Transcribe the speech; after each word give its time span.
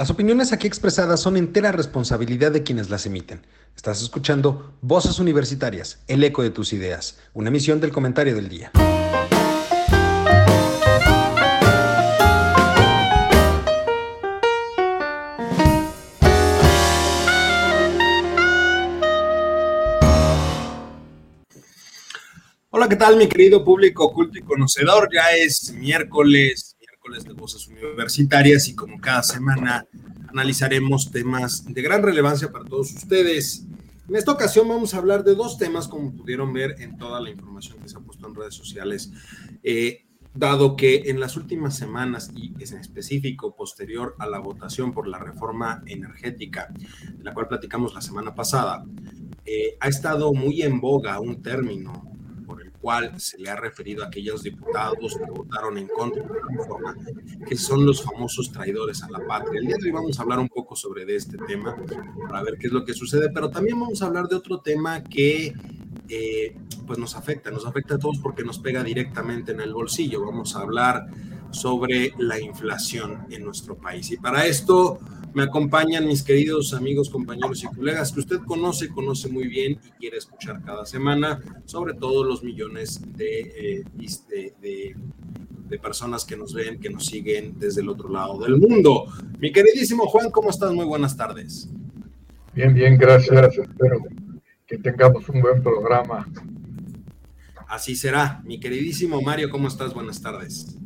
Las 0.00 0.08
opiniones 0.08 0.54
aquí 0.54 0.66
expresadas 0.66 1.20
son 1.20 1.36
entera 1.36 1.72
responsabilidad 1.72 2.52
de 2.52 2.62
quienes 2.62 2.88
las 2.88 3.04
emiten. 3.04 3.46
Estás 3.76 4.00
escuchando 4.00 4.72
Voces 4.80 5.18
Universitarias, 5.18 6.02
el 6.08 6.24
eco 6.24 6.42
de 6.42 6.48
tus 6.48 6.72
ideas, 6.72 7.18
una 7.34 7.50
emisión 7.50 7.82
del 7.82 7.92
comentario 7.92 8.34
del 8.34 8.48
día. 8.48 8.72
Hola, 22.70 22.88
¿qué 22.88 22.96
tal 22.96 23.18
mi 23.18 23.28
querido 23.28 23.62
público 23.62 24.10
culto 24.14 24.38
y 24.38 24.42
conocedor? 24.42 25.10
Ya 25.12 25.36
es 25.36 25.74
miércoles 25.74 26.69
de 27.18 27.32
Voces 27.32 27.66
Universitarias 27.66 28.68
y 28.68 28.74
como 28.74 29.00
cada 29.00 29.24
semana 29.24 29.84
analizaremos 30.28 31.10
temas 31.10 31.64
de 31.64 31.82
gran 31.82 32.02
relevancia 32.02 32.52
para 32.52 32.64
todos 32.64 32.92
ustedes. 32.92 33.66
En 34.08 34.14
esta 34.14 34.30
ocasión 34.30 34.68
vamos 34.68 34.94
a 34.94 34.98
hablar 34.98 35.24
de 35.24 35.34
dos 35.34 35.58
temas, 35.58 35.88
como 35.88 36.14
pudieron 36.14 36.52
ver 36.52 36.76
en 36.78 36.96
toda 36.98 37.20
la 37.20 37.28
información 37.28 37.78
que 37.80 37.88
se 37.88 37.96
ha 37.96 38.00
puesto 38.00 38.28
en 38.28 38.34
redes 38.36 38.54
sociales, 38.54 39.10
eh, 39.64 40.06
dado 40.32 40.76
que 40.76 41.10
en 41.10 41.18
las 41.18 41.36
últimas 41.36 41.76
semanas 41.76 42.30
y 42.34 42.54
en 42.62 42.78
específico 42.78 43.56
posterior 43.56 44.14
a 44.20 44.28
la 44.28 44.38
votación 44.38 44.92
por 44.92 45.08
la 45.08 45.18
reforma 45.18 45.82
energética, 45.86 46.68
de 47.12 47.24
la 47.24 47.34
cual 47.34 47.48
platicamos 47.48 47.92
la 47.92 48.02
semana 48.02 48.36
pasada, 48.36 48.84
eh, 49.44 49.76
ha 49.80 49.88
estado 49.88 50.32
muy 50.32 50.62
en 50.62 50.80
boga 50.80 51.18
un 51.18 51.42
término 51.42 52.08
cual 52.80 53.20
se 53.20 53.38
le 53.38 53.50
ha 53.50 53.56
referido 53.56 54.02
a 54.02 54.06
aquellos 54.06 54.42
diputados 54.42 55.16
que 55.16 55.30
votaron 55.30 55.76
en 55.78 55.88
contra 55.88 56.22
de 56.22 56.28
la 56.28 56.58
reforma, 56.58 56.96
que 57.46 57.56
son 57.56 57.84
los 57.84 58.02
famosos 58.02 58.50
traidores 58.50 59.02
a 59.02 59.10
la 59.10 59.26
patria. 59.26 59.60
El 59.60 59.66
día 59.66 59.76
de 59.78 59.86
hoy 59.86 59.90
vamos 59.90 60.18
a 60.18 60.22
hablar 60.22 60.38
un 60.38 60.48
poco 60.48 60.74
sobre 60.74 61.04
de 61.04 61.16
este 61.16 61.36
tema 61.46 61.76
para 62.28 62.42
ver 62.42 62.56
qué 62.58 62.68
es 62.68 62.72
lo 62.72 62.84
que 62.84 62.94
sucede, 62.94 63.30
pero 63.30 63.50
también 63.50 63.78
vamos 63.78 64.00
a 64.02 64.06
hablar 64.06 64.28
de 64.28 64.36
otro 64.36 64.60
tema 64.60 65.04
que 65.04 65.54
eh, 66.08 66.56
pues 66.86 66.98
nos 66.98 67.14
afecta, 67.14 67.50
nos 67.50 67.66
afecta 67.66 67.94
a 67.94 67.98
todos 67.98 68.18
porque 68.18 68.42
nos 68.42 68.58
pega 68.58 68.82
directamente 68.82 69.52
en 69.52 69.60
el 69.60 69.72
bolsillo. 69.72 70.24
Vamos 70.24 70.56
a 70.56 70.62
hablar 70.62 71.06
sobre 71.50 72.14
la 72.18 72.40
inflación 72.40 73.26
en 73.30 73.44
nuestro 73.44 73.76
país. 73.76 74.10
Y 74.10 74.16
para 74.16 74.46
esto 74.46 74.98
me 75.34 75.42
acompañan 75.44 76.06
mis 76.06 76.22
queridos 76.22 76.74
amigos, 76.74 77.08
compañeros 77.08 77.62
y 77.64 77.66
colegas 77.68 78.12
que 78.12 78.20
usted 78.20 78.38
conoce, 78.46 78.88
conoce 78.88 79.28
muy 79.28 79.48
bien 79.48 79.78
y 79.86 79.90
quiere 79.98 80.18
escuchar 80.18 80.62
cada 80.64 80.84
semana 80.86 81.40
sobre 81.64 81.94
todos 81.94 82.26
los 82.26 82.42
millones 82.42 83.00
de, 83.16 83.40
eh, 83.40 83.84
de, 84.60 84.94
de, 85.68 85.78
personas 85.78 86.24
que 86.24 86.36
nos 86.36 86.52
ven, 86.52 86.80
que 86.80 86.90
nos 86.90 87.06
siguen 87.06 87.58
desde 87.58 87.80
el 87.80 87.88
otro 87.88 88.08
lado 88.08 88.38
del 88.38 88.56
mundo. 88.56 89.06
Mi 89.38 89.52
queridísimo 89.52 90.06
Juan, 90.06 90.30
¿cómo 90.30 90.50
estás? 90.50 90.72
Muy 90.72 90.84
buenas 90.84 91.16
tardes. 91.16 91.68
Bien, 92.52 92.74
bien, 92.74 92.98
gracias. 92.98 93.56
Espero 93.56 94.00
que 94.66 94.78
tengamos 94.78 95.28
un 95.28 95.40
buen 95.40 95.62
programa. 95.62 96.28
Así 97.68 97.94
será. 97.94 98.42
Mi 98.44 98.58
queridísimo 98.58 99.22
Mario, 99.22 99.48
¿cómo 99.48 99.68
estás? 99.68 99.94
Buenas 99.94 100.20
tardes. 100.20 100.76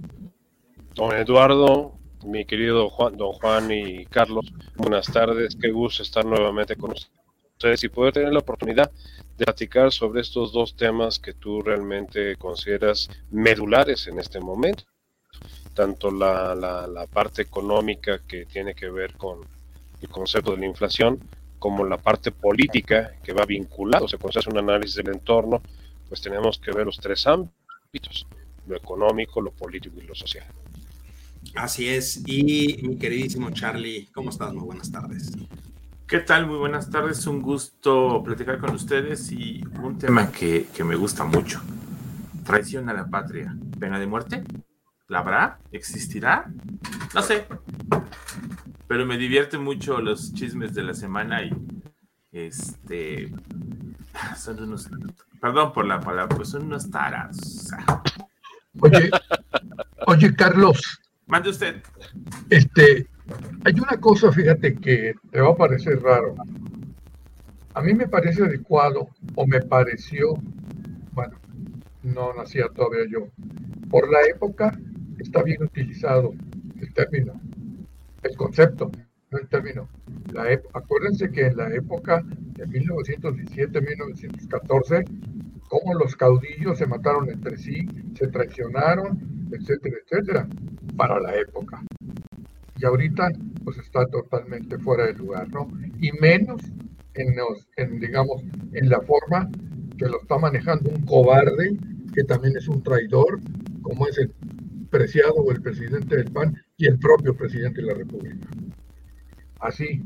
Don 0.95 1.17
Eduardo, 1.17 1.98
mi 2.25 2.44
querido 2.44 2.89
Juan, 2.91 3.17
don 3.17 3.33
Juan 3.33 3.70
y 3.70 4.06
Carlos. 4.06 4.53
Buenas 4.77 5.06
tardes, 5.06 5.56
qué 5.61 5.70
gusto 5.70 6.03
estar 6.03 6.25
nuevamente 6.25 6.77
con 6.77 6.92
ustedes 6.92 7.84
y 7.84 7.89
poder 7.89 8.14
tener 8.14 8.33
la 8.33 8.39
oportunidad 8.39 8.91
de 9.36 9.44
platicar 9.44 9.92
sobre 9.92 10.22
estos 10.22 10.53
dos 10.53 10.75
temas 10.75 11.19
que 11.19 11.34
tú 11.34 11.61
realmente 11.61 12.36
consideras 12.36 13.11
medulares 13.31 14.06
en 14.06 14.19
este 14.19 14.41
momento. 14.41 14.84
Tanto 15.75 16.11
la, 16.11 16.55
la, 16.55 17.06
parte 17.06 17.42
económica 17.42 18.20
que 18.27 18.47
tiene 18.47 18.75
que 18.75 18.88
ver 18.88 19.14
con 19.14 19.41
el 20.00 20.09
concepto 20.09 20.53
de 20.53 20.59
la 20.59 20.66
inflación, 20.66 21.19
como 21.59 21.84
la 21.84 21.98
parte 21.98 22.31
política 22.31 23.16
que 23.22 23.33
va 23.33 23.44
vinculado. 23.44 24.05
O 24.05 24.09
sea, 24.09 24.19
cuando 24.19 24.33
se 24.33 24.38
hace 24.38 24.50
un 24.50 24.59
análisis 24.59 24.97
del 24.97 25.09
entorno, 25.09 25.61
pues 26.09 26.20
tenemos 26.20 26.59
que 26.59 26.70
ver 26.70 26.86
los 26.86 26.98
tres 26.98 27.27
ámbitos, 27.27 28.27
lo 28.66 28.77
económico, 28.77 29.41
lo 29.41 29.50
político 29.50 30.00
y 30.00 30.06
lo 30.06 30.15
social. 30.15 30.47
Así 31.55 31.88
es. 31.88 32.22
Y 32.27 32.81
mi 32.82 32.97
queridísimo 32.97 33.50
Charlie, 33.50 34.09
¿cómo 34.12 34.31
estás? 34.31 34.53
Muy 34.53 34.65
buenas 34.65 34.91
tardes. 34.91 35.32
¿Qué 36.06 36.21
tal? 36.21 36.47
Muy 36.47 36.59
buenas 36.59 36.91
tardes. 36.91 37.27
Un 37.27 37.41
gusto 37.43 38.22
platicar 38.25 38.59
con 38.59 38.75
ustedes 38.75 39.32
y 39.32 39.65
un 39.83 39.99
tema 39.99 40.31
que, 40.31 40.66
me 40.84 40.97
gusta 40.97 41.25
mucho. 41.25 41.62
Traición 42.44 42.88
a 42.88 42.93
la 42.93 43.06
patria. 43.06 43.56
¿Pena 43.78 43.99
de 43.99 44.06
muerte? 44.06 44.44
¿La 45.09 45.21
habrá? 45.21 45.59
¿Existirá? 45.72 46.50
No 47.15 47.22
sé. 47.22 47.47
Pero 48.87 49.06
me 49.06 49.16
divierte 49.16 49.59
mucho 49.59 50.00
los 50.00 50.34
chismes 50.34 50.75
de 50.75 50.83
la 50.83 50.94
semana 50.94 51.43
y 51.43 51.53
este 52.33 53.33
son 54.37 54.62
unos 54.62 54.88
perdón 55.41 55.72
por 55.72 55.87
la 55.87 56.00
palabra, 56.00 56.34
pues 56.37 56.49
son 56.49 56.65
unos 56.65 56.91
taras. 56.91 57.71
Oye, 58.81 59.10
oye, 60.06 60.34
Carlos, 60.34 60.81
Mande 61.26 61.50
usted. 61.50 61.82
Este, 62.50 63.08
hay 63.64 63.74
una 63.74 63.98
cosa, 64.00 64.30
fíjate, 64.30 64.74
que 64.76 65.14
te 65.30 65.40
va 65.40 65.50
a 65.50 65.56
parecer 65.56 66.00
raro. 66.02 66.34
A 67.74 67.82
mí 67.82 67.94
me 67.94 68.06
parece 68.06 68.44
adecuado, 68.44 69.08
o 69.34 69.46
me 69.46 69.60
pareció, 69.60 70.34
bueno, 71.12 71.36
no 72.02 72.34
nacía 72.34 72.68
todavía 72.68 73.06
yo. 73.10 73.28
Por 73.90 74.10
la 74.10 74.20
época 74.26 74.78
está 75.18 75.42
bien 75.42 75.62
utilizado 75.62 76.34
el 76.80 76.92
término, 76.92 77.41
el 78.22 78.36
concepto, 78.36 78.91
no 79.34 79.41
el 79.41 79.49
término. 79.49 79.89
La 80.33 80.45
acuérdense 80.72 81.31
que 81.31 81.47
en 81.47 81.56
la 81.56 81.75
época 81.75 82.22
de 82.25 82.67
1917-1914, 82.67 85.05
como 85.69 85.95
los 85.95 86.15
caudillos 86.17 86.78
se 86.78 86.87
mataron 86.87 87.28
entre 87.28 87.59
sí, 87.59 87.87
se 88.17 88.28
traicionaron, 88.28 89.49
etcétera, 89.53 89.97
etcétera, 90.05 90.49
para 90.97 91.21
la 91.21 91.37
época. 91.37 91.83
Y 92.77 92.84
ahorita, 92.84 93.31
pues 93.65 93.78
está 93.78 94.05
totalmente 94.06 94.78
fuera 94.78 95.06
de 95.06 95.15
lugar, 95.15 95.49
¿no? 95.51 95.69
Y 96.01 96.12
menos 96.21 96.61
en, 97.15 97.34
en, 97.77 98.01
digamos, 98.01 98.43
en 98.72 98.89
la 98.89 99.01
forma 99.01 99.49
que 99.97 100.06
lo 100.06 100.21
está 100.21 100.39
manejando 100.39 100.91
un 100.91 101.05
cobarde, 101.05 101.77
que 102.12 102.25
también 102.25 102.56
es 102.56 102.66
un 102.69 102.83
traidor, 102.83 103.39
como 103.83 104.09
es 104.09 104.19
el 104.19 104.33
preciado 104.91 105.34
o 105.34 105.51
el 105.51 105.61
presidente 105.61 106.16
del 106.16 106.31
PAN 106.31 106.55
y 106.77 106.87
el 106.87 106.99
propio 106.99 107.37
presidente 107.37 107.81
de 107.81 107.89
la 107.89 107.95
República. 107.95 108.49
Así, 109.64 110.00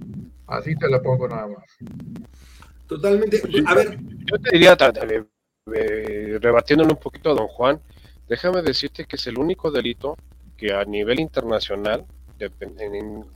así 0.47 0.77
te 0.77 0.89
la 0.89 1.03
pongo 1.03 1.29
nada 1.29 1.49
más. 1.49 1.65
Totalmente. 2.87 3.43
A 3.67 3.75
ver. 3.75 3.99
Yo 4.01 4.39
te 4.39 4.51
diría, 4.53 4.77
eh, 5.75 6.39
rebatiéndole 6.41 6.91
un 6.91 7.01
poquito 7.01 7.31
a 7.31 7.35
don 7.35 7.49
Juan, 7.49 7.81
Déjame 8.29 8.61
decirte 8.61 9.07
que 9.07 9.17
es 9.17 9.27
el 9.27 9.39
único 9.39 9.71
delito 9.71 10.17
que 10.57 10.75
a 10.75 10.85
nivel 10.85 11.19
internacional, 11.19 12.05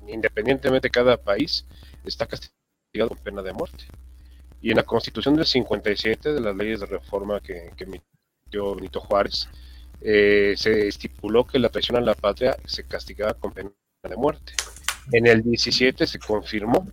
independientemente 0.06 0.88
de 0.88 0.90
cada 0.90 1.16
país, 1.16 1.64
está 2.04 2.26
castigado 2.26 3.08
con 3.08 3.18
pena 3.18 3.42
de 3.42 3.54
muerte. 3.54 3.84
Y 4.60 4.70
en 4.70 4.76
la 4.76 4.82
Constitución 4.82 5.34
del 5.34 5.46
57, 5.46 6.34
de 6.34 6.40
las 6.40 6.54
leyes 6.54 6.80
de 6.80 6.86
reforma 6.86 7.40
que, 7.40 7.72
emitió 7.78 8.74
Benito 8.74 9.00
Juárez, 9.00 9.48
eh, 10.02 10.54
se 10.56 10.88
estipuló 10.88 11.46
que 11.46 11.58
la 11.58 11.70
traición 11.70 11.96
a 11.96 12.00
la 12.00 12.14
patria 12.14 12.56
se 12.66 12.84
castigaba 12.84 13.32
con 13.32 13.52
pena 13.52 13.70
de 14.02 14.16
muerte. 14.16 14.52
En 15.10 15.26
el 15.26 15.42
17 15.42 16.06
se 16.06 16.18
confirmó 16.18 16.86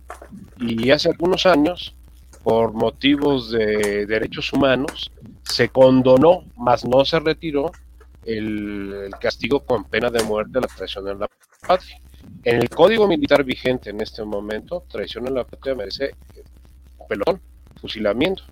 y 0.58 0.90
hace 0.90 1.10
algunos 1.10 1.46
años, 1.46 1.94
por 2.42 2.72
motivos 2.72 3.50
de 3.52 4.06
derechos 4.06 4.52
humanos, 4.52 5.12
se 5.44 5.68
condonó, 5.68 6.44
mas 6.56 6.84
no 6.84 7.04
se 7.04 7.20
retiró 7.20 7.70
el, 8.24 9.10
castigo 9.20 9.60
con 9.60 9.84
pena 9.84 10.10
de 10.10 10.22
muerte 10.22 10.58
a 10.58 10.62
la 10.62 10.66
traición 10.66 11.08
a 11.08 11.14
la 11.14 11.28
patria. 11.66 12.00
En 12.44 12.56
el 12.56 12.68
código 12.68 13.06
militar 13.06 13.44
vigente 13.44 13.90
en 13.90 14.00
este 14.00 14.24
momento, 14.24 14.84
traición 14.88 15.26
a 15.26 15.30
la 15.30 15.44
patria 15.44 15.74
merece 15.74 16.14
pelotón, 17.08 17.40
fusilamiento, 17.80 18.44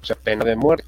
o 0.00 0.04
sea, 0.04 0.16
pena 0.16 0.44
de 0.44 0.56
muerte. 0.56 0.86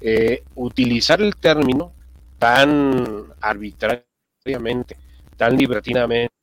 Eh, 0.00 0.42
utilizar 0.54 1.20
el 1.22 1.36
término 1.36 1.92
tan 2.38 3.26
arbitrariamente, 3.40 4.96
tan 5.36 5.56
libertinamente, 5.56 6.35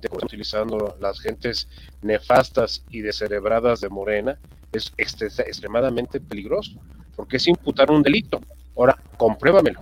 están 0.00 0.24
utilizando 0.24 0.96
las 1.00 1.20
gentes 1.20 1.68
nefastas 2.02 2.84
y 2.90 3.00
descerebradas 3.00 3.80
de 3.80 3.88
Morena, 3.88 4.38
es 4.72 4.92
extremadamente 4.98 6.20
peligroso, 6.20 6.72
porque 7.16 7.36
es 7.36 7.46
imputar 7.46 7.90
un 7.90 8.02
delito. 8.02 8.40
Ahora, 8.76 8.96
compruébamelo 9.16 9.80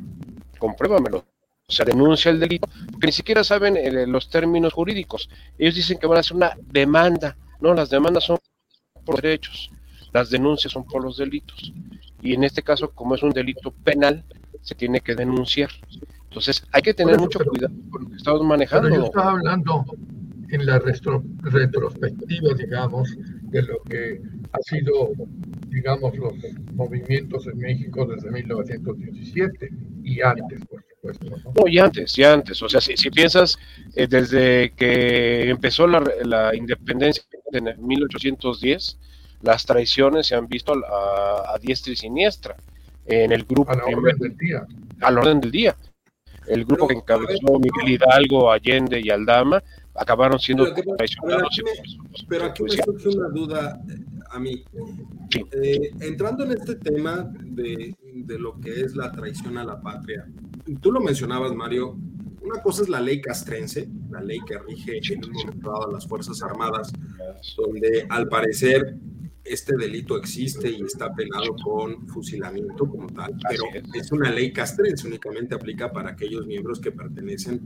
compruébamelo. 0.62 1.24
O 1.68 1.72
sea, 1.72 1.84
denuncia 1.84 2.30
el 2.30 2.38
delito, 2.38 2.68
porque 2.90 3.06
ni 3.06 3.12
siquiera 3.12 3.42
saben 3.42 3.76
eh, 3.76 4.06
los 4.06 4.28
términos 4.28 4.72
jurídicos. 4.72 5.28
Ellos 5.58 5.74
dicen 5.74 5.98
que 5.98 6.06
van 6.06 6.18
a 6.18 6.20
hacer 6.20 6.36
una 6.36 6.52
demanda. 6.70 7.36
No, 7.60 7.74
las 7.74 7.90
demandas 7.90 8.24
son 8.24 8.38
por 9.04 9.20
derechos, 9.20 9.70
las 10.12 10.30
denuncias 10.30 10.72
son 10.72 10.84
por 10.84 11.02
los 11.02 11.16
delitos. 11.16 11.72
Y 12.20 12.34
en 12.34 12.44
este 12.44 12.62
caso, 12.62 12.90
como 12.90 13.14
es 13.16 13.22
un 13.22 13.30
delito 13.30 13.72
penal, 13.72 14.24
se 14.60 14.74
tiene 14.76 15.00
que 15.00 15.16
denunciar. 15.16 15.70
Entonces, 16.32 16.64
hay 16.72 16.80
que 16.80 16.94
tener 16.94 17.18
mucho 17.18 17.40
cuidado 17.44 17.74
con 17.90 18.04
lo 18.04 18.10
que 18.10 18.16
estamos 18.16 18.42
manejando. 18.42 18.88
Pero 18.88 19.02
yo 19.02 19.06
estaba 19.06 19.32
hablando, 19.32 19.84
en 20.52 20.66
la 20.66 20.78
retrospectiva, 20.78 22.54
digamos, 22.54 23.16
de 23.44 23.62
lo 23.62 23.82
que 23.82 24.20
ha 24.52 24.58
sido, 24.62 25.10
digamos, 25.68 26.16
los 26.16 26.34
movimientos 26.74 27.46
en 27.46 27.58
México 27.58 28.06
desde 28.06 28.30
1917 28.30 29.70
y 30.04 30.20
antes, 30.20 30.60
por 30.66 30.84
supuesto. 31.14 31.52
No, 31.56 31.66
y 31.66 31.78
antes, 31.78 32.18
y 32.18 32.24
antes. 32.24 32.62
O 32.62 32.68
sea, 32.68 32.82
si, 32.82 32.96
si 32.98 33.10
piensas 33.10 33.58
eh, 33.94 34.06
desde 34.06 34.72
que 34.72 35.48
empezó 35.48 35.86
la, 35.86 36.02
la, 36.24 36.54
independencia 36.54 37.24
en 37.52 37.74
1810, 37.86 38.98
las 39.40 39.64
traiciones 39.64 40.26
se 40.26 40.34
han 40.34 40.48
visto 40.48 40.74
a, 40.74 41.54
a, 41.54 41.58
diestra 41.58 41.94
y 41.94 41.96
siniestra 41.96 42.56
en 43.06 43.32
el 43.32 43.44
grupo. 43.44 43.72
A 43.72 43.76
la 43.76 43.84
orden 43.84 44.18
del 44.18 44.36
día. 44.36 44.66
Al 45.00 45.18
orden 45.18 45.40
del 45.40 45.50
día. 45.50 45.76
El 46.52 46.64
grupo 46.64 46.86
que 46.86 46.94
encabezó 46.94 47.58
Miguel 47.58 47.94
Hidalgo, 47.94 48.50
Allende 48.50 49.00
y 49.02 49.10
Aldama 49.10 49.62
acabaron 49.94 50.38
siendo 50.38 50.64
pero, 50.74 50.96
traicionados. 50.96 51.48
Pero 51.56 51.66
aquí, 51.66 51.82
me, 51.82 52.26
pero 52.28 52.44
aquí 52.46 52.62
me 52.62 52.70
surge 52.70 53.08
una 53.08 53.28
duda 53.28 53.82
a 54.30 54.38
mí. 54.38 54.64
Sí. 55.30 55.44
Eh, 55.52 55.90
entrando 56.00 56.44
en 56.44 56.52
este 56.52 56.76
tema 56.76 57.30
de, 57.42 57.94
de, 58.14 58.38
lo 58.38 58.58
que 58.60 58.80
es 58.80 58.94
la 58.96 59.12
traición 59.12 59.58
a 59.58 59.64
la 59.64 59.80
patria, 59.80 60.26
tú 60.80 60.92
lo 60.92 61.00
mencionabas, 61.00 61.52
Mario. 61.54 61.96
Una 62.42 62.60
cosa 62.60 62.82
es 62.82 62.88
la 62.88 63.00
ley 63.00 63.20
castrense, 63.20 63.88
la 64.10 64.20
ley 64.20 64.40
que 64.46 64.58
rige 64.58 65.00
en 65.12 65.24
un 65.24 65.32
momento 65.32 65.70
dado 65.70 65.88
a 65.88 65.92
las 65.92 66.08
Fuerzas 66.08 66.42
Armadas, 66.42 66.92
donde 67.56 68.04
al 68.08 68.28
parecer 68.28 68.96
este 69.44 69.76
delito 69.76 70.16
existe 70.16 70.70
y 70.70 70.82
está 70.82 71.12
penado 71.12 71.54
con 71.64 72.06
fusilamiento 72.08 72.86
como 72.86 73.08
tal, 73.08 73.34
pero 73.48 73.64
es. 73.74 74.04
es. 74.04 74.12
una 74.12 74.30
ley 74.30 74.52
castrense, 74.52 75.06
únicamente 75.06 75.54
aplica 75.54 75.90
para 75.90 76.10
aquellos 76.10 76.46
miembros 76.46 76.80
que 76.80 76.92
pertenecen 76.92 77.60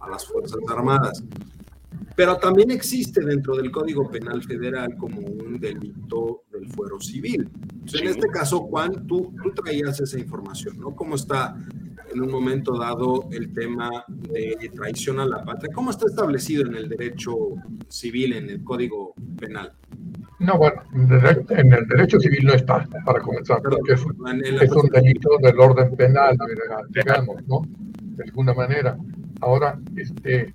a 0.00 0.10
las 0.10 0.26
Fuerzas 0.26 0.58
Armadas. 0.68 1.22
Pero 2.16 2.36
también 2.36 2.70
existe 2.70 3.24
dentro 3.24 3.56
del 3.56 3.70
Código 3.70 4.10
Penal 4.10 4.42
Federal 4.42 4.96
como 4.96 5.20
un 5.20 5.58
delito 5.58 6.42
del 6.52 6.68
fuero 6.68 7.00
civil. 7.00 7.48
Entonces, 7.54 8.00
sí. 8.00 8.06
En 8.06 8.08
este 8.08 8.28
caso, 8.28 8.60
Juan, 8.60 9.06
tú, 9.06 9.32
tú 9.42 9.50
traías 9.52 9.98
esa 10.00 10.18
información, 10.18 10.78
¿no? 10.78 10.94
¿Cómo 10.94 11.14
está 11.14 11.56
en 12.12 12.20
un 12.20 12.30
momento 12.30 12.76
dado 12.76 13.28
el 13.32 13.52
tema 13.54 14.04
de 14.08 14.70
traición 14.74 15.20
a 15.20 15.26
la 15.26 15.42
patria? 15.44 15.72
¿Cómo 15.72 15.90
está 15.90 16.06
establecido 16.06 16.66
en 16.66 16.74
el 16.74 16.88
derecho 16.88 17.34
civil, 17.88 18.34
en 18.34 18.50
el 18.50 18.62
Código 18.62 19.14
Penal? 19.38 19.72
No, 20.42 20.58
bueno, 20.58 20.82
en 20.92 21.72
el 21.72 21.86
derecho 21.86 22.18
civil 22.18 22.46
no 22.46 22.54
está, 22.54 22.86
para 23.04 23.20
comenzar, 23.20 23.62
creo 23.62 23.78
que 23.84 23.92
es, 23.92 24.00
es 24.60 24.72
un 24.72 24.88
delito 24.88 25.30
del 25.40 25.58
orden 25.60 25.94
penal, 25.96 26.36
digamos, 26.90 27.46
¿no? 27.46 27.62
De 28.00 28.24
alguna 28.24 28.52
manera. 28.52 28.96
Ahora, 29.40 29.78
este, 29.96 30.52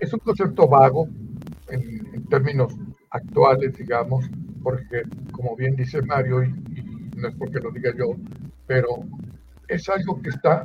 es 0.00 0.12
un 0.12 0.20
concepto 0.20 0.66
vago 0.66 1.08
en, 1.68 2.06
en, 2.14 2.24
términos 2.26 2.74
actuales, 3.10 3.76
digamos, 3.76 4.28
porque, 4.62 5.02
como 5.30 5.54
bien 5.56 5.76
dice 5.76 6.00
Mario, 6.02 6.42
y, 6.42 6.48
y, 6.48 7.10
no 7.16 7.28
es 7.28 7.34
porque 7.34 7.60
lo 7.60 7.70
diga 7.70 7.92
yo, 7.96 8.14
pero 8.66 8.88
es 9.68 9.88
algo 9.88 10.20
que 10.22 10.30
está 10.30 10.64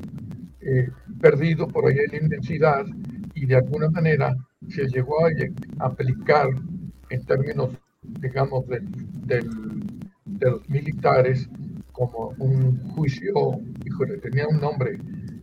eh, 0.61 0.89
perdido 1.19 1.67
por 1.67 1.87
ahí 1.87 1.97
en 1.97 2.11
la 2.11 2.17
inmensidad 2.17 2.85
y 3.33 3.45
de 3.45 3.55
alguna 3.55 3.89
manera 3.89 4.35
se 4.69 4.87
llegó 4.87 5.25
a 5.25 5.31
aplicar 5.79 6.49
en 7.09 7.25
términos, 7.25 7.71
digamos, 8.01 8.67
de, 8.67 8.79
de, 8.81 9.47
de 10.25 10.51
los 10.51 10.69
militares 10.69 11.47
como 11.91 12.33
un 12.37 12.79
juicio, 12.95 13.59
híjole, 13.85 14.17
tenía 14.17 14.47
un 14.47 14.59
nombre 14.59 14.97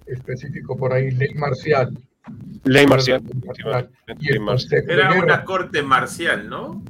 específico 0.07 0.77
por 0.77 0.93
ahí, 0.93 1.11
ley 1.11 1.35
marcial, 1.35 1.97
Ley 2.65 2.87
marcial. 2.87 3.23
Ley 4.19 4.39
marcial. 4.39 4.85
Era 4.89 5.13
una 5.23 5.45
corte 5.45 5.83
marcial, 5.83 6.49
¿no? 6.49 6.83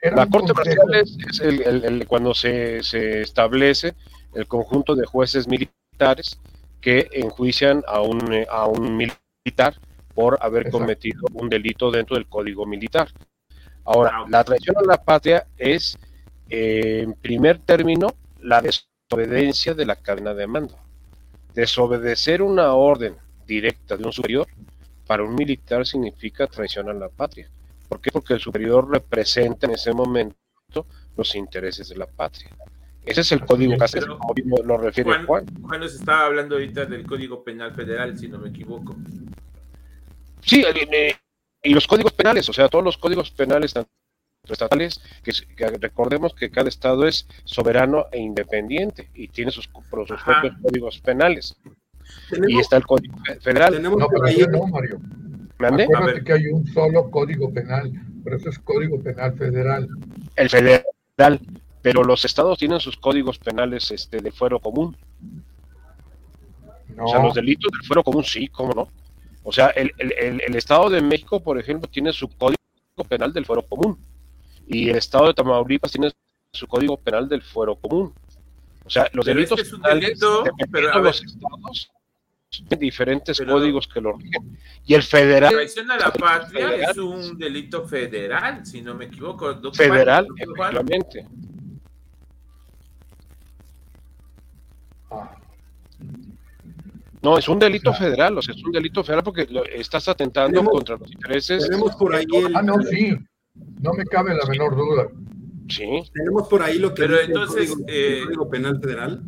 Era 0.00 0.16
la 0.16 0.26
corte 0.26 0.52
marcial 0.52 0.94
es, 0.94 1.16
es 1.30 1.40
el, 1.40 1.62
el, 1.62 1.84
el, 1.84 2.06
cuando 2.06 2.34
se, 2.34 2.82
se, 2.82 3.22
establece 3.22 3.94
el 4.34 4.46
conjunto 4.46 4.94
de 4.94 5.06
jueces 5.06 5.48
militares 5.48 6.38
que 6.80 7.08
enjuician 7.12 7.82
a 7.86 8.02
un, 8.02 8.44
a 8.50 8.66
un 8.66 8.96
militar 8.96 9.74
por 10.14 10.38
haber 10.40 10.62
Exacto. 10.62 10.78
cometido 10.78 11.22
un 11.32 11.48
delito 11.48 11.90
dentro 11.90 12.16
del 12.16 12.26
código 12.26 12.66
militar. 12.66 13.08
Ahora, 13.84 14.12
ah, 14.14 14.24
la 14.28 14.44
traición 14.44 14.76
a 14.78 14.82
la 14.82 15.02
patria 15.02 15.46
es, 15.56 15.98
eh, 16.48 17.00
en 17.02 17.14
primer 17.14 17.58
término, 17.58 18.08
la 18.40 18.62
desobediencia 18.62 19.74
de 19.74 19.86
la 19.86 19.96
cadena 19.96 20.34
de 20.34 20.46
mando. 20.46 20.78
Desobedecer 21.54 22.42
una 22.42 22.72
orden 22.74 23.16
directa 23.46 23.96
de 23.96 24.04
un 24.04 24.12
superior 24.12 24.46
para 25.06 25.22
un 25.22 25.34
militar 25.34 25.86
significa 25.86 26.46
traición 26.46 26.88
a 26.88 26.94
la 26.94 27.08
patria. 27.08 27.48
¿Por 27.88 28.00
qué? 28.00 28.10
Porque 28.10 28.34
el 28.34 28.40
superior 28.40 28.90
representa 28.90 29.66
en 29.66 29.74
ese 29.74 29.92
momento 29.92 30.36
los 31.16 31.34
intereses 31.34 31.88
de 31.88 31.96
la 31.96 32.06
patria. 32.06 32.50
Ese 33.04 33.20
es 33.20 33.32
el 33.32 33.44
código 33.44 33.76
que 33.76 34.00
como 34.00 34.62
lo 34.64 34.78
refiere 34.78 35.10
Juan, 35.10 35.26
Juan. 35.26 35.46
Juan 35.62 35.80
nos 35.80 35.94
estaba 35.94 36.24
hablando 36.24 36.54
ahorita 36.54 36.86
del 36.86 37.06
Código 37.06 37.44
Penal 37.44 37.74
Federal, 37.74 38.18
si 38.18 38.28
no 38.28 38.38
me 38.38 38.48
equivoco. 38.48 38.96
Sí, 40.40 40.64
y 41.64 41.72
los 41.72 41.86
códigos 41.86 42.12
penales, 42.12 42.48
o 42.48 42.52
sea, 42.52 42.68
todos 42.68 42.84
los 42.84 42.98
códigos 42.98 43.30
penales 43.30 43.74
estatales, 44.46 45.00
que, 45.22 45.32
que, 45.56 45.68
recordemos 45.78 46.34
que 46.34 46.50
cada 46.50 46.68
estado 46.68 47.06
es 47.06 47.26
soberano 47.44 48.06
e 48.12 48.20
independiente 48.20 49.08
y 49.14 49.28
tiene 49.28 49.50
sus, 49.50 49.64
sus 49.64 50.22
propios 50.22 50.54
códigos 50.62 51.00
penales. 51.00 51.56
¿Tenemos, 52.28 52.50
y 52.50 52.58
está 52.58 52.76
el 52.76 52.86
Código 52.86 53.16
Federal. 53.40 53.74
Tenemos 53.74 53.98
no, 53.98 54.08
pero 54.08 54.24
ahí 54.26 54.44
no, 54.50 54.66
Mario. 54.66 55.00
¿Mande? 55.58 55.84
Acuérdate 55.84 56.22
que 56.22 56.32
hay 56.34 56.46
un 56.48 56.66
solo 56.66 57.10
Código 57.10 57.52
Penal, 57.52 57.90
pero 58.22 58.36
eso 58.36 58.50
es 58.50 58.58
Código 58.58 59.00
Penal 59.02 59.34
Federal. 59.38 59.88
El 60.36 60.50
federal, 60.50 61.40
pero 61.80 62.04
los 62.04 62.24
estados 62.26 62.58
tienen 62.58 62.80
sus 62.80 62.96
códigos 62.98 63.38
penales 63.38 63.90
este, 63.90 64.18
de 64.18 64.30
fuero 64.30 64.60
común. 64.60 64.94
No. 66.94 67.04
O 67.04 67.08
sea, 67.08 67.22
los 67.22 67.34
delitos 67.34 67.72
del 67.72 67.86
fuero 67.86 68.04
común, 68.04 68.24
sí, 68.24 68.48
cómo 68.48 68.74
no. 68.74 68.88
O 69.44 69.52
sea, 69.52 69.68
el, 69.68 69.92
el, 69.98 70.40
el, 70.40 70.56
Estado 70.56 70.88
de 70.88 71.02
México, 71.02 71.40
por 71.40 71.58
ejemplo, 71.58 71.88
tiene 71.88 72.12
su 72.12 72.28
código 72.28 72.56
penal 73.06 73.32
del 73.32 73.44
fuero 73.44 73.62
común. 73.62 73.98
Y 74.66 74.88
el 74.88 74.96
Estado 74.96 75.28
de 75.28 75.34
Tamaulipas 75.34 75.92
tiene 75.92 76.10
su 76.50 76.66
código 76.66 76.96
penal 76.96 77.28
del 77.28 77.42
fuero 77.42 77.76
común. 77.76 78.14
O 78.86 78.90
sea, 78.90 79.08
los 79.12 79.24
pero 79.24 79.36
delitos 79.36 79.60
es 79.60 79.68
que 79.68 79.76
es 79.76 79.82
penales, 79.82 80.08
delito, 80.08 80.44
pero 80.72 80.90
a 80.90 80.94
ver, 80.96 81.04
los 81.04 81.22
estados 81.22 81.90
diferentes 82.78 83.38
pero, 83.38 83.52
códigos 83.52 83.86
que 83.86 84.00
lo 84.00 84.12
rigen. 84.12 84.58
Y 84.86 84.94
el 84.94 85.02
federal. 85.02 85.52
Traición 85.52 85.90
a 85.90 85.98
la 85.98 86.10
patria 86.10 86.68
federal, 86.68 86.90
es 86.90 86.96
un 86.96 87.38
delito 87.38 87.86
federal, 87.86 88.64
si 88.64 88.80
no 88.80 88.94
me 88.94 89.06
equivoco. 89.06 89.60
Federal, 89.72 90.26
efectivamente. 90.36 91.26
No, 97.24 97.38
es 97.38 97.48
un 97.48 97.58
delito 97.58 97.94
federal, 97.94 98.36
o 98.36 98.42
sea, 98.42 98.54
es 98.54 98.62
un 98.62 98.70
delito 98.70 99.02
federal 99.02 99.24
porque 99.24 99.46
lo, 99.46 99.64
estás 99.64 100.06
atentando 100.08 100.58
tenemos, 100.58 100.72
contra 100.72 100.96
los 100.98 101.10
intereses. 101.10 101.66
Tenemos 101.66 101.96
por 101.96 102.14
ahí 102.14 102.26
el... 102.30 102.54
Ah, 102.54 102.60
no, 102.60 102.74
sí, 102.82 103.16
no 103.80 103.94
me 103.94 104.04
cabe 104.04 104.34
la 104.34 104.44
menor 104.44 104.76
duda. 104.76 105.08
Sí. 105.70 106.02
Tenemos 106.12 106.46
por 106.48 106.62
ahí 106.62 106.78
lo 106.78 106.92
que 106.92 107.02
Pero 107.02 107.18
entonces, 107.18 107.70
el 107.70 107.76
código, 107.76 107.88
eh... 107.88 108.18
el 108.18 108.24
código 108.26 108.50
Penal 108.50 108.78
Federal. 108.78 109.22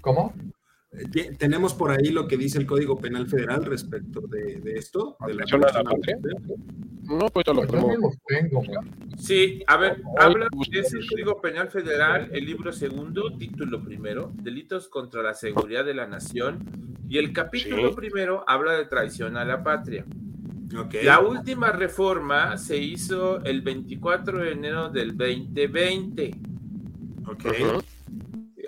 ¿Cómo? 0.00 0.32
Tenemos 1.38 1.74
por 1.74 1.92
ahí 1.92 2.10
lo 2.10 2.26
que 2.26 2.36
dice 2.36 2.58
el 2.58 2.66
Código 2.66 2.98
Penal 2.98 3.28
Federal 3.28 3.64
respecto 3.64 4.22
de, 4.22 4.60
de 4.60 4.72
esto. 4.74 5.16
De 5.24 5.34
la 5.34 5.44
la 5.44 5.84
no, 7.04 7.28
pues 7.28 7.44
te 7.44 7.54
lo 7.54 7.66
tengo. 7.66 8.12
tengo. 8.26 8.62
Sí, 9.16 9.62
a 9.66 9.76
ver, 9.76 10.02
habla 10.18 10.46
de 10.70 10.80
ese 10.80 10.98
Código 11.08 11.40
Penal 11.40 11.68
Federal, 11.68 12.28
el 12.32 12.44
libro 12.44 12.72
segundo, 12.72 13.36
título 13.36 13.82
primero, 13.82 14.32
Delitos 14.34 14.88
contra 14.88 15.22
la 15.22 15.34
Seguridad 15.34 15.84
de 15.84 15.94
la 15.94 16.06
Nación, 16.06 16.64
y 17.08 17.18
el 17.18 17.32
capítulo 17.32 17.90
sí. 17.90 17.94
primero 17.96 18.44
habla 18.46 18.72
de 18.72 18.84
traición 18.84 19.36
a 19.36 19.44
la 19.44 19.62
patria. 19.62 20.04
Okay. 20.76 21.04
La 21.04 21.20
última 21.20 21.72
reforma 21.72 22.56
se 22.56 22.76
hizo 22.78 23.42
el 23.44 23.62
24 23.62 24.38
de 24.38 24.52
enero 24.52 24.88
del 24.88 25.16
2020. 25.16 26.30
Ok. 27.26 27.44
Uh 27.44 27.48
-huh 27.48 27.84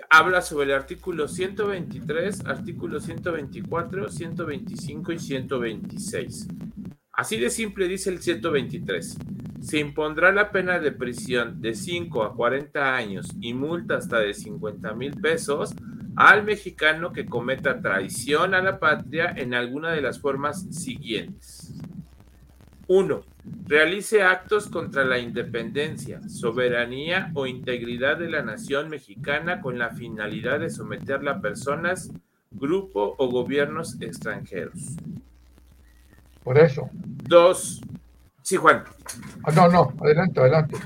habla 0.09 0.41
sobre 0.41 0.67
el 0.67 0.73
artículo 0.73 1.27
123, 1.27 2.45
artículo 2.45 2.99
124, 2.99 4.09
125 4.09 5.11
y 5.11 5.19
126. 5.19 6.47
Así 7.11 7.37
de 7.37 7.49
simple 7.49 7.87
dice 7.87 8.09
el 8.09 8.19
123. 8.19 9.17
Se 9.61 9.79
impondrá 9.79 10.31
la 10.31 10.51
pena 10.51 10.79
de 10.79 10.91
prisión 10.91 11.61
de 11.61 11.73
5 11.73 12.23
a 12.23 12.33
40 12.33 12.95
años 12.95 13.27
y 13.39 13.53
multa 13.53 13.97
hasta 13.97 14.19
de 14.19 14.33
50 14.33 14.93
mil 14.93 15.13
pesos 15.21 15.73
al 16.15 16.43
mexicano 16.43 17.11
que 17.11 17.25
cometa 17.25 17.81
traición 17.81 18.53
a 18.53 18.61
la 18.61 18.79
patria 18.79 19.33
en 19.35 19.53
alguna 19.53 19.91
de 19.91 20.01
las 20.01 20.19
formas 20.19 20.67
siguientes. 20.71 21.72
1 22.93 23.23
realice 23.65 24.21
actos 24.21 24.67
contra 24.67 25.03
la 25.03 25.17
independencia, 25.17 26.21
soberanía 26.29 27.31
o 27.33 27.47
integridad 27.47 28.17
de 28.17 28.29
la 28.29 28.43
nación 28.43 28.89
mexicana 28.89 29.61
con 29.61 29.79
la 29.79 29.89
finalidad 29.89 30.59
de 30.59 30.69
someterla 30.69 31.31
a 31.31 31.41
personas, 31.41 32.11
grupo 32.51 33.15
o 33.17 33.29
gobiernos 33.29 33.99
extranjeros. 33.99 34.95
Por 36.43 36.59
eso. 36.59 36.89
Dos. 36.93 37.81
Sí, 38.43 38.57
Juan. 38.57 38.83
Ah, 39.43 39.51
no, 39.51 39.67
no, 39.69 39.93
adelante, 40.01 40.39
adelante. 40.39 40.77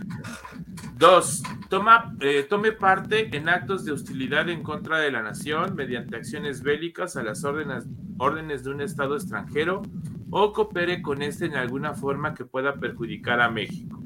Dos, 0.98 1.44
toma, 1.70 2.16
eh, 2.22 2.46
tome 2.50 2.72
parte 2.72 3.36
en 3.36 3.50
actos 3.50 3.84
de 3.84 3.92
hostilidad 3.92 4.50
en 4.50 4.64
contra 4.64 5.00
de 5.00 5.12
la 5.12 5.22
nación 5.22 5.76
mediante 5.76 6.16
acciones 6.16 6.64
bélicas 6.64 7.18
a 7.18 7.24
las 7.24 7.44
órdenes, 7.44 7.84
órdenes 8.18 8.64
de 8.64 8.72
un 8.72 8.82
Estado 8.82 9.16
extranjero 9.16 9.84
o 10.30 10.54
coopere 10.54 11.02
con 11.02 11.22
este 11.22 11.46
en 11.46 11.56
alguna 11.56 11.94
forma 11.94 12.34
que 12.34 12.46
pueda 12.46 12.76
perjudicar 12.76 13.42
a 13.42 13.50
México. 13.50 14.02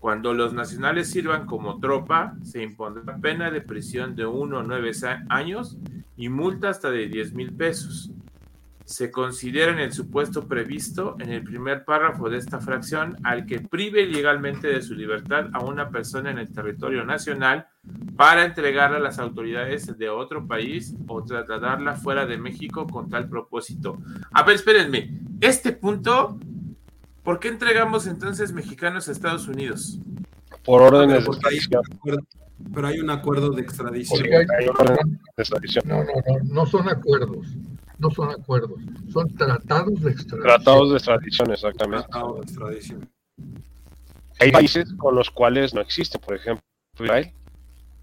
Cuando 0.00 0.32
los 0.32 0.54
nacionales 0.54 1.10
sirvan 1.10 1.46
como 1.46 1.78
tropa, 1.78 2.34
se 2.42 2.62
impondrá 2.62 3.18
pena 3.18 3.50
de 3.50 3.60
prisión 3.60 4.16
de 4.16 4.26
1 4.26 4.58
a 4.58 4.62
9 4.62 4.92
años 5.28 5.78
y 6.16 6.28
multa 6.28 6.70
hasta 6.70 6.90
de 6.90 7.06
10 7.08 7.34
mil 7.34 7.52
pesos 7.52 8.10
se 8.90 9.12
considera 9.12 9.70
en 9.70 9.78
el 9.78 9.92
supuesto 9.92 10.48
previsto 10.48 11.14
en 11.20 11.30
el 11.30 11.44
primer 11.44 11.84
párrafo 11.84 12.28
de 12.28 12.38
esta 12.38 12.58
fracción 12.58 13.16
al 13.22 13.46
que 13.46 13.60
prive 13.60 14.04
legalmente 14.04 14.66
de 14.66 14.82
su 14.82 14.96
libertad 14.96 15.46
a 15.52 15.60
una 15.60 15.90
persona 15.90 16.32
en 16.32 16.38
el 16.38 16.52
territorio 16.52 17.04
nacional 17.04 17.68
para 18.16 18.44
entregarla 18.44 18.96
a 18.96 19.00
las 19.00 19.20
autoridades 19.20 19.96
de 19.96 20.08
otro 20.08 20.44
país 20.44 20.96
o 21.06 21.22
trasladarla 21.22 21.94
fuera 21.94 22.26
de 22.26 22.36
México 22.36 22.88
con 22.88 23.08
tal 23.08 23.28
propósito. 23.28 23.96
A 24.32 24.42
ver, 24.42 24.56
espérenme, 24.56 25.20
este 25.40 25.70
punto, 25.70 26.36
¿por 27.22 27.38
qué 27.38 27.46
entregamos 27.46 28.08
entonces 28.08 28.50
mexicanos 28.52 29.08
a 29.08 29.12
Estados 29.12 29.46
Unidos? 29.46 30.00
Por 30.64 30.82
órdenes 30.82 31.24
de 31.24 31.30
extradición. 31.30 31.82
Pero 32.74 32.86
hay 32.88 32.98
un 32.98 33.10
acuerdo 33.10 33.50
de 33.50 33.62
extradición. 33.62 34.20
No, 35.86 36.02
no, 36.02 36.12
no, 36.26 36.38
no 36.44 36.66
son 36.66 36.88
acuerdos 36.88 37.56
no 38.00 38.10
son 38.10 38.30
acuerdos, 38.30 38.80
son 39.12 39.28
tratados 39.36 40.00
de 40.00 40.10
extradición. 40.10 40.42
Tratados 40.42 40.90
de 40.90 40.96
extradición, 40.96 41.52
exactamente. 41.52 42.08
Tratados 42.08 42.36
de 42.36 42.42
extradición. 42.42 43.10
Hay 44.38 44.52
países 44.52 44.92
con 44.94 45.14
los 45.14 45.30
cuales 45.30 45.74
no 45.74 45.80
existe, 45.80 46.18
por 46.18 46.34
ejemplo, 46.34 46.64
Israel. 46.98 47.32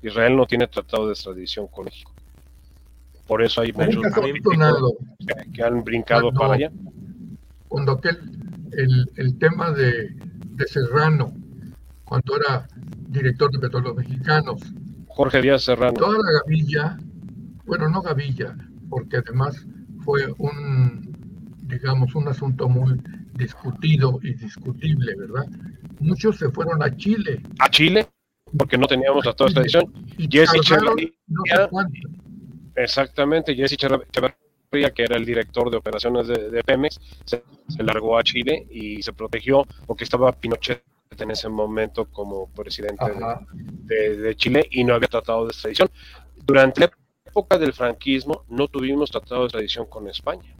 Israel 0.03 0.35
no 0.37 0.45
tiene 0.45 0.67
tratado 0.67 1.07
de 1.07 1.13
extradición 1.13 1.67
con 1.67 1.85
México. 1.85 2.13
Por 3.25 3.41
eso 3.41 3.61
hay 3.61 3.73
muchos 3.73 4.03
que, 4.13 5.51
que, 5.53 5.63
han 5.63 5.83
brincado 5.83 6.31
para 6.31 6.53
allá. 6.53 6.71
Cuando 7.67 7.93
aquel, 7.93 8.17
el, 8.71 9.11
el 9.15 9.37
tema 9.37 9.71
de, 9.71 10.15
de 10.57 10.67
Serrano, 10.67 11.33
cuando 12.05 12.37
era 12.37 12.67
director 13.09 13.51
de 13.51 13.59
Petróleos 13.59 13.95
Mexicanos. 13.95 14.61
Jorge 15.07 15.41
Díaz 15.41 15.63
Serrano. 15.63 15.93
Toda 15.93 16.19
la 16.19 16.39
gavilla, 16.39 16.97
bueno, 17.65 17.89
no 17.89 18.01
gavilla, 18.01 18.55
porque 18.89 19.17
además 19.17 19.65
fue 20.07 20.33
un, 20.37 21.13
digamos, 21.63 22.15
un 22.15 22.29
asunto 22.29 22.69
muy 22.69 22.97
discutido 23.33 24.17
y 24.23 24.35
discutible, 24.35 25.13
¿verdad? 25.17 25.45
Muchos 25.99 26.37
se 26.37 26.49
fueron 26.49 26.81
a 26.81 26.95
Chile. 26.95 27.41
¿A 27.59 27.69
Chile? 27.69 28.07
Porque 28.57 28.77
no 28.77 28.87
teníamos 28.87 29.25
la 29.25 29.33
toda 29.33 29.49
esta 29.49 29.59
edición. 29.59 29.93
Jesse 30.17 30.53
exactamente, 32.73 33.53
Jesse 33.53 33.73
Echeverría, 33.73 34.91
que 34.95 35.03
era 35.03 35.17
el 35.17 35.25
director 35.25 35.69
de 35.69 35.75
operaciones 35.75 36.27
de, 36.29 36.63
Pemex, 36.63 37.01
se, 37.25 37.43
largó 37.79 38.17
a 38.17 38.23
Chile 38.23 38.65
y 38.71 39.03
se 39.03 39.11
protegió 39.11 39.67
porque 39.85 40.05
estaba 40.05 40.31
Pinochet 40.31 40.81
en 41.19 41.31
ese 41.31 41.49
momento 41.49 42.05
como 42.05 42.47
presidente 42.53 43.03
de, 43.59 44.15
de, 44.15 44.35
Chile 44.37 44.65
y 44.71 44.85
no 44.85 44.93
había 44.93 45.09
tratado 45.09 45.47
de 45.47 45.51
extradición. 45.51 45.89
Durante 46.45 46.89
época 47.37 47.59
del 47.59 47.71
franquismo 47.71 48.43
no 48.49 48.67
tuvimos 48.67 49.11
tratado 49.11 49.41
de 49.41 49.45
extradición 49.45 49.85
con 49.85 50.07
España. 50.07 50.55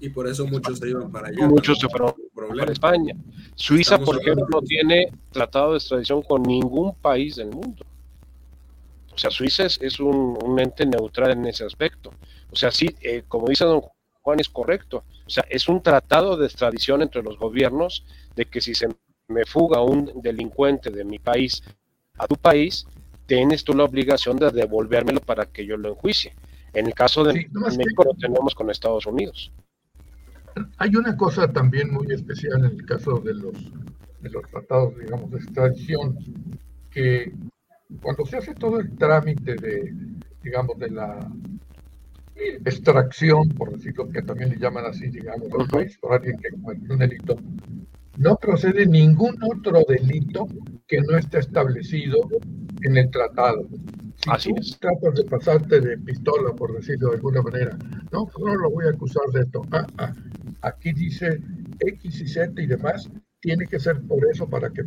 Y 0.00 0.08
por 0.08 0.26
eso 0.26 0.46
muchos 0.46 0.78
se 0.78 0.88
iban 0.88 1.12
para 1.12 1.28
allá. 1.28 1.46
Muchos 1.46 1.78
se 1.78 1.88
fueron 1.88 2.12
para 2.56 2.72
España. 2.72 3.14
Suiza, 3.54 3.98
por 3.98 4.20
ejemplo, 4.20 4.46
no 4.50 4.60
tiene 4.62 5.12
tratado 5.30 5.72
de 5.72 5.78
extradición 5.78 6.22
con 6.22 6.42
ningún 6.42 6.94
país 6.96 7.36
del 7.36 7.50
mundo. 7.50 7.84
O 9.12 9.18
sea, 9.18 9.30
Suiza 9.30 9.64
es, 9.64 10.00
un, 10.00 10.58
ente 10.58 10.86
neutral 10.86 11.32
en 11.32 11.46
ese 11.46 11.64
aspecto. 11.64 12.10
O 12.50 12.56
sea, 12.56 12.72
sí, 12.72 12.88
eh, 13.00 13.22
como 13.28 13.48
dice 13.48 13.64
don 13.64 13.82
Juan, 14.22 14.40
es 14.40 14.48
correcto. 14.48 15.04
O 15.24 15.30
sea, 15.30 15.44
es 15.48 15.68
un 15.68 15.82
tratado 15.82 16.36
de 16.36 16.46
extradición 16.46 17.02
entre 17.02 17.22
los 17.22 17.38
gobiernos 17.38 18.04
de 18.34 18.44
que 18.46 18.60
si 18.60 18.74
se 18.74 18.88
me 19.28 19.44
fuga 19.44 19.82
un 19.82 20.10
delincuente 20.22 20.90
de 20.90 21.04
mi 21.04 21.18
país 21.20 21.62
a 22.16 22.26
tu 22.26 22.34
país, 22.36 22.86
tienes 23.28 23.62
tú 23.62 23.74
la 23.74 23.84
obligación 23.84 24.38
de 24.38 24.50
devolvérmelo 24.50 25.20
para 25.20 25.44
que 25.44 25.66
yo 25.66 25.76
lo 25.76 25.90
enjuicie. 25.90 26.32
En 26.72 26.86
el 26.86 26.94
caso 26.94 27.22
de 27.22 27.34
México 27.34 28.04
lo 28.04 28.14
tenemos 28.14 28.54
con 28.54 28.70
Estados 28.70 29.06
Unidos. 29.06 29.52
Hay 30.78 30.96
una 30.96 31.14
cosa 31.16 31.52
también 31.52 31.92
muy 31.92 32.10
especial 32.10 32.64
en 32.64 32.78
el 32.78 32.86
caso 32.86 33.18
de 33.18 33.34
los, 33.34 33.52
de 34.20 34.30
los 34.30 34.42
tratados, 34.50 34.98
digamos, 34.98 35.30
de 35.30 35.38
extradición, 35.38 36.18
que 36.90 37.32
cuando 38.02 38.24
se 38.24 38.38
hace 38.38 38.54
todo 38.54 38.80
el 38.80 38.96
trámite 38.96 39.54
de, 39.56 39.94
digamos, 40.42 40.78
de 40.78 40.90
la 40.90 41.30
extracción, 42.34 43.50
por 43.50 43.72
decirlo 43.72 44.08
que 44.08 44.22
también 44.22 44.50
le 44.50 44.58
llaman 44.58 44.86
así, 44.86 45.08
digamos, 45.08 45.48
del 45.50 45.68
país 45.68 45.98
por 45.98 46.14
alguien 46.14 46.38
que 46.38 46.50
cometió 46.50 46.92
un 46.94 46.98
delito, 46.98 47.36
no 48.18 48.36
procede 48.36 48.84
ningún 48.84 49.38
otro 49.42 49.82
delito 49.88 50.46
que 50.86 51.00
no 51.00 51.16
esté 51.16 51.38
establecido 51.38 52.18
en 52.82 52.96
el 52.96 53.10
tratado. 53.10 53.66
Si 54.16 54.30
Así 54.30 54.52
tú 54.52 54.62
tratas 54.80 55.14
de 55.14 55.24
pasarte 55.24 55.80
de 55.80 55.98
pistola, 55.98 56.52
por 56.52 56.74
decirlo 56.74 57.10
de 57.10 57.16
alguna 57.16 57.42
manera, 57.42 57.78
no, 58.10 58.28
no 58.40 58.54
lo 58.56 58.70
voy 58.70 58.86
a 58.86 58.90
acusar 58.90 59.22
de 59.32 59.42
esto. 59.42 59.62
Ah, 59.70 59.86
ah, 59.98 60.12
aquí 60.62 60.92
dice 60.92 61.40
X 61.78 62.20
y 62.20 62.28
Z 62.28 62.60
y 62.60 62.66
demás, 62.66 63.08
tiene 63.40 63.66
que 63.66 63.78
ser 63.78 64.00
por 64.02 64.18
eso 64.32 64.48
para 64.48 64.70
que 64.70 64.82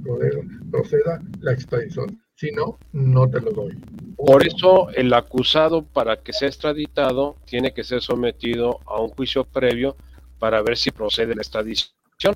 proceda 0.70 1.22
la 1.40 1.54
extradición. 1.54 2.22
Si 2.36 2.52
no, 2.52 2.80
no 2.92 3.30
te 3.30 3.40
lo 3.40 3.52
doy. 3.52 3.78
Por 4.18 4.46
eso 4.46 4.90
el 4.90 5.14
acusado 5.14 5.86
para 5.86 6.18
que 6.18 6.34
sea 6.34 6.50
extraditado 6.50 7.38
tiene 7.46 7.74
que 7.74 7.86
ser 7.86 8.02
sometido 8.02 8.80
a 8.88 9.00
un 9.00 9.10
juicio 9.10 9.46
previo 9.46 9.96
para 10.38 10.62
ver 10.62 10.76
si 10.76 10.92
procede 10.92 11.36
la 11.36 11.44
extradición, 11.44 12.36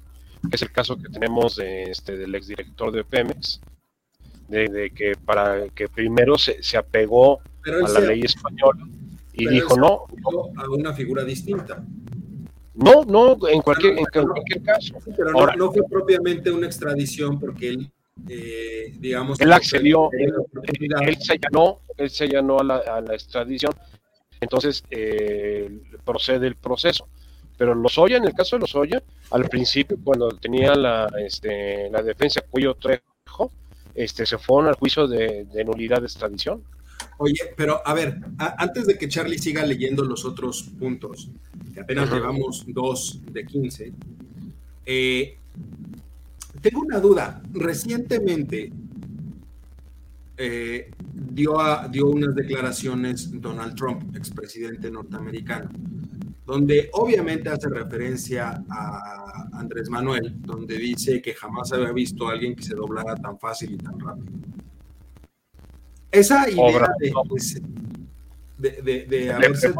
que 0.49 0.55
es 0.55 0.61
el 0.61 0.71
caso 0.71 0.97
que 0.97 1.09
tenemos 1.09 1.55
de, 1.55 1.83
este, 1.83 2.17
del 2.17 2.35
exdirector 2.35 2.91
de 2.91 3.03
Pemex, 3.03 3.61
de, 4.47 4.91
que 4.95 5.13
para 5.25 5.67
que 5.69 5.87
primero 5.87 6.37
se, 6.37 6.61
se 6.61 6.77
apegó 6.77 7.39
a 7.65 7.89
la 7.89 7.99
ley 7.99 8.21
española 8.21 8.85
y 9.33 9.47
dijo 9.47 9.75
no, 9.77 10.05
a 10.57 10.69
una 10.69 10.93
figura 10.93 11.23
distinta. 11.23 11.83
No, 12.75 13.03
no, 13.03 13.37
en 13.47 13.61
cualquier, 13.61 13.97
en 13.97 14.05
cualquier 14.05 14.61
caso. 14.63 14.95
Pero 15.15 15.31
Ahora, 15.31 15.55
no, 15.55 15.71
fue 15.71 15.83
propiamente 15.89 16.51
una 16.51 16.65
extradición 16.65 17.39
porque 17.39 17.69
él, 17.69 17.91
eh, 18.27 18.93
digamos... 18.99 19.39
Él 19.39 19.53
accedió, 19.53 20.09
él, 20.11 20.33
se 21.19 21.33
allanó, 21.33 21.79
él 21.97 22.09
se 22.09 22.25
allanó 22.25 22.59
a 22.59 22.63
la, 22.63 22.77
a 22.77 23.01
la 23.01 23.13
extradición, 23.13 23.73
entonces 24.41 24.83
eh, 24.89 25.79
procede 26.03 26.47
el 26.47 26.55
proceso. 26.55 27.07
Pero 27.57 27.73
Lozoya, 27.73 28.17
en 28.17 28.25
el 28.25 28.33
caso 28.33 28.57
de 28.57 28.61
Lozoya, 28.61 29.01
al 29.32 29.50
principio, 29.50 29.98
cuando 30.03 30.29
tenía 30.29 30.75
la, 30.75 31.08
este, 31.25 31.89
la 31.89 32.01
defensa 32.01 32.41
Cuello 32.50 32.75
Trejo, 32.75 33.51
este, 33.94 34.25
se 34.25 34.38
fueron 34.38 34.70
al 34.70 34.75
juicio 34.75 35.08
de, 35.08 35.48
nulidad 35.65 36.00
de 36.00 36.05
extradición. 36.05 36.63
Oye, 37.17 37.53
pero 37.55 37.82
a 37.86 37.94
ver, 37.94 38.20
antes 38.38 38.88
de 38.88 38.98
que 38.98 39.08
Charlie 39.08 39.39
siga 39.39 39.65
leyendo 39.65 40.03
los 40.03 40.25
otros 40.25 40.63
puntos, 40.77 41.29
que 41.74 41.79
apenas 41.82 42.12
llevamos 42.12 42.65
dos 42.67 43.20
de 43.32 43.46
15, 43.46 43.94
eh, 44.86 45.38
tengo 46.62 46.82
una 46.82 47.00
duda. 47.00 47.41
Recientemente 47.53 48.72
eh, 50.38 50.91
dio, 51.13 51.58
dio 51.89 52.08
unas 52.08 52.36
declaraciones 52.36 53.41
Donald 53.41 53.75
Trump, 53.75 54.15
expresidente 54.15 54.91
norteamericano, 54.91 55.70
donde 56.45 56.89
obviamente 56.93 57.49
hace 57.49 57.69
referencia 57.69 58.63
a 58.69 59.49
Andrés 59.53 59.89
Manuel, 59.89 60.33
donde 60.41 60.77
dice 60.77 61.21
que 61.21 61.33
jamás 61.33 61.71
había 61.73 61.91
visto 61.91 62.27
a 62.27 62.33
alguien 62.33 62.55
que 62.55 62.63
se 62.63 62.75
doblara 62.75 63.15
tan 63.15 63.39
fácil 63.39 63.73
y 63.73 63.77
tan 63.77 63.99
rápido. 63.99 64.31
Esa 66.11 66.49
idea 66.49 66.87
de, 68.57 69.05
de, 69.07 69.33
haberse 69.33 69.73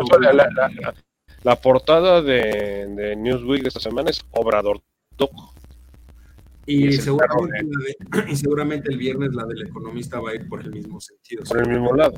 la, 1.44 1.56
portada 1.56 2.22
de, 2.22 3.16
Newsweek 3.18 3.62
de 3.62 3.68
esta 3.70 3.80
semana 3.80 4.10
es 4.10 4.22
Obrador 4.32 4.82
Y, 6.66 6.92
seguramente, 6.94 7.96
y 8.28 8.36
seguramente 8.36 8.92
el 8.92 8.98
viernes 8.98 9.34
la 9.34 9.46
del 9.46 9.68
economista 9.68 10.20
va 10.20 10.32
a 10.32 10.36
ir 10.36 10.50
por 10.50 10.62
el 10.62 10.72
mismo 10.72 11.00
sentido. 11.00 11.44
Por 11.44 11.62
el 11.62 11.70
mismo 11.70 11.96
lado. 11.96 12.16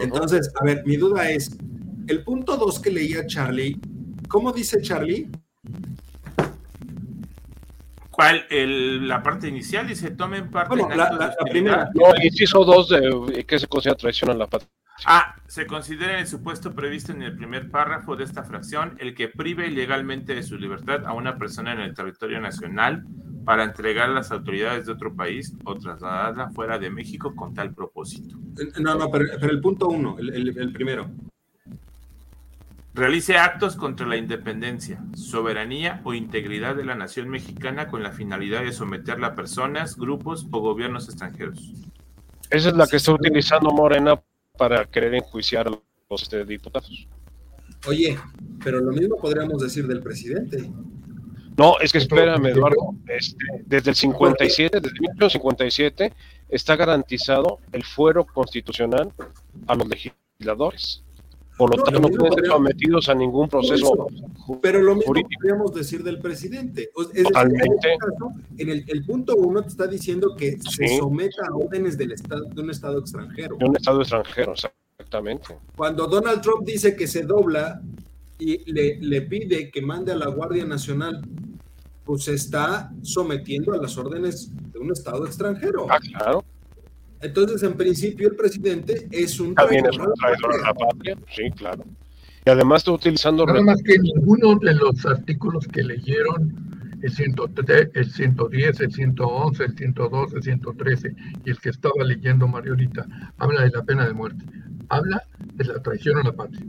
Entonces, 0.00 0.50
a 0.58 0.64
ver, 0.64 0.82
mi 0.86 0.96
duda 0.96 1.30
es, 1.30 1.58
el 2.10 2.24
punto 2.24 2.56
2 2.56 2.80
que 2.80 2.90
leía 2.90 3.24
Charlie, 3.26 3.78
¿cómo 4.28 4.52
dice 4.52 4.82
Charlie? 4.82 5.30
¿Cuál? 8.10 8.44
la 8.50 9.22
parte 9.22 9.48
inicial 9.48 9.86
dice, 9.86 10.10
tomen 10.10 10.50
parte 10.50 10.76
bueno, 10.76 10.94
la, 10.94 11.34
primera. 11.50 11.88
No, 11.94 12.12
inciso 12.22 12.64
2 12.64 12.88
de 12.88 13.44
que 13.44 13.58
se 13.58 13.66
considera 13.66 13.96
traición 13.96 14.30
a 14.30 14.34
la 14.34 14.46
patria. 14.46 14.68
Ah, 15.06 15.36
se 15.46 15.66
considera 15.66 16.18
el 16.18 16.26
supuesto 16.26 16.74
previsto 16.74 17.12
en 17.12 17.22
el 17.22 17.34
primer 17.34 17.70
párrafo 17.70 18.16
de 18.16 18.24
esta 18.24 18.42
fracción 18.42 18.96
el 18.98 19.14
que 19.14 19.28
prive 19.28 19.68
ilegalmente 19.68 20.34
de 20.34 20.42
su 20.42 20.58
libertad 20.58 21.06
a 21.06 21.14
una 21.14 21.38
persona 21.38 21.72
en 21.72 21.80
el 21.80 21.94
territorio 21.94 22.40
nacional 22.40 23.06
para 23.46 23.64
entregar 23.64 24.10
a 24.10 24.12
las 24.12 24.30
autoridades 24.32 24.84
de 24.84 24.92
otro 24.92 25.14
país 25.14 25.54
o 25.64 25.76
trasladarla 25.76 26.50
fuera 26.50 26.78
de 26.78 26.90
México 26.90 27.34
con 27.34 27.54
tal 27.54 27.72
propósito. 27.72 28.36
No, 28.80 28.96
no, 28.96 29.10
pero, 29.10 29.24
el 29.50 29.60
punto 29.60 29.88
uno, 29.88 30.18
el 30.18 30.72
primero. 30.72 31.10
Realice 32.92 33.36
actos 33.36 33.76
contra 33.76 34.06
la 34.06 34.16
independencia, 34.16 35.00
soberanía 35.14 36.00
o 36.04 36.12
integridad 36.12 36.74
de 36.74 36.84
la 36.84 36.96
nación 36.96 37.28
mexicana 37.28 37.86
con 37.86 38.02
la 38.02 38.10
finalidad 38.10 38.62
de 38.62 38.72
someterla 38.72 39.28
a 39.28 39.34
personas, 39.36 39.96
grupos 39.96 40.46
o 40.50 40.60
gobiernos 40.60 41.08
extranjeros. 41.08 41.72
Esa 42.50 42.70
es 42.70 42.74
la 42.74 42.88
que 42.88 42.96
está 42.96 43.12
utilizando 43.12 43.70
Morena 43.70 44.20
para 44.58 44.84
querer 44.86 45.14
enjuiciar 45.14 45.68
a 45.68 45.70
los 45.70 46.22
este, 46.22 46.44
diputados. 46.44 47.06
Oye, 47.86 48.18
pero 48.62 48.80
lo 48.80 48.92
mismo 48.92 49.16
podríamos 49.16 49.62
decir 49.62 49.86
del 49.86 50.00
presidente. 50.00 50.68
No, 51.56 51.78
es 51.78 51.92
que 51.92 51.98
espérame, 51.98 52.46
Eduardo. 52.46 52.94
Este, 53.06 53.44
desde 53.66 53.90
el 53.90 53.96
57, 53.96 54.80
desde 54.80 55.00
1957, 55.00 56.12
está 56.48 56.74
garantizado 56.74 57.60
el 57.70 57.84
fuero 57.84 58.26
constitucional 58.26 59.12
a 59.68 59.74
los 59.76 59.88
legisladores. 59.88 61.04
Por 61.60 61.76
lo 61.76 61.82
tanto, 61.82 62.00
no 62.00 62.08
pueden 62.08 62.32
ser 62.32 62.46
sometidos 62.46 63.08
a 63.10 63.14
ningún 63.14 63.46
proceso. 63.46 64.06
pero 64.62 64.80
lo 64.80 64.94
mismo 64.94 65.12
podríamos 65.12 65.74
decir 65.74 66.02
del 66.02 66.18
presidente. 66.18 66.88
Es 67.12 67.24
Totalmente. 67.24 67.98
en, 68.56 68.70
este 68.70 68.92
el, 68.92 69.04
punto 69.04 69.36
uno 69.36 69.60
te 69.60 69.68
está 69.68 69.86
diciendo 69.86 70.34
que 70.34 70.56
se 70.58 70.96
someta 70.96 71.42
a 71.46 71.54
órdenes 71.54 71.98
del 71.98 72.12
estado, 72.12 72.44
de 72.44 72.62
un 72.62 72.70
Estado 72.70 73.00
extranjero. 73.00 73.58
De 73.58 73.66
un 73.66 73.76
Estado 73.76 74.00
extranjero, 74.00 74.54
exactamente. 74.54 75.58
Cuando 75.76 76.06
Donald 76.06 76.40
Trump 76.40 76.64
dice 76.64 76.96
que 76.96 77.06
se 77.06 77.24
dobla 77.24 77.82
y 78.38 78.72
le, 78.72 78.98
le 78.98 79.20
pide 79.20 79.70
que 79.70 79.82
mande 79.82 80.12
a 80.12 80.16
la 80.16 80.28
Guardia 80.28 80.64
Nacional, 80.64 81.20
pues 82.06 82.24
se 82.24 82.32
está 82.36 82.90
sometiendo 83.02 83.74
a 83.74 83.76
las 83.76 83.98
órdenes 83.98 84.50
de 84.72 84.78
un 84.78 84.92
Estado 84.92 85.26
extranjero. 85.26 85.88
Ah, 85.90 86.00
claro. 86.00 86.42
Entonces, 87.20 87.62
en 87.62 87.74
principio, 87.74 88.28
el 88.28 88.36
presidente 88.36 89.06
es 89.10 89.38
un 89.40 89.54
traidor, 89.54 89.90
a 89.92 90.66
la 90.66 90.74
patria. 90.74 91.16
Sí, 91.34 91.50
claro. 91.50 91.84
Y 92.46 92.50
además 92.50 92.80
está 92.80 92.92
utilizando... 92.92 93.44
Nada 93.44 93.60
más 93.60 93.82
que 93.82 93.98
ninguno 93.98 94.58
de 94.58 94.74
los 94.74 95.04
artículos 95.04 95.66
que 95.68 95.82
leyeron, 95.82 96.54
el, 97.02 97.10
103, 97.12 97.90
el 97.94 98.10
110, 98.10 98.80
el 98.80 98.92
111, 98.92 99.64
el 99.64 99.76
112, 99.76 100.36
el 100.36 100.42
113 100.42 101.14
y 101.44 101.50
el 101.50 101.58
que 101.58 101.68
estaba 101.68 102.02
leyendo 102.04 102.48
Mariolita, 102.48 103.06
habla 103.38 103.62
de 103.62 103.70
la 103.70 103.82
pena 103.82 104.06
de 104.06 104.14
muerte. 104.14 104.44
Habla 104.88 105.22
de 105.54 105.64
la 105.64 105.82
traición 105.82 106.18
a 106.18 106.22
la 106.22 106.32
patria. 106.32 106.64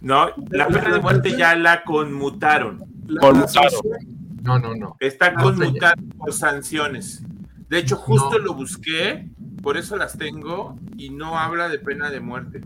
No, 0.00 0.28
la 0.50 0.66
pena 0.68 0.92
de 0.92 1.00
muerte 1.00 1.36
ya 1.36 1.54
la 1.54 1.84
conmutaron. 1.84 2.84
conmutaron. 3.20 3.80
No, 4.42 4.58
no, 4.58 4.74
no. 4.74 4.96
Está 5.00 5.34
conmutada 5.34 5.94
por 6.18 6.32
sanciones. 6.32 7.22
De 7.68 7.78
hecho, 7.78 7.96
justo 7.96 8.38
lo 8.38 8.54
busqué 8.54 9.28
por 9.62 9.76
eso 9.76 9.96
las 9.96 10.16
tengo 10.16 10.78
y 10.96 11.10
no 11.10 11.38
habla 11.38 11.68
de 11.68 11.78
pena 11.78 12.10
de 12.10 12.20
muerte. 12.20 12.60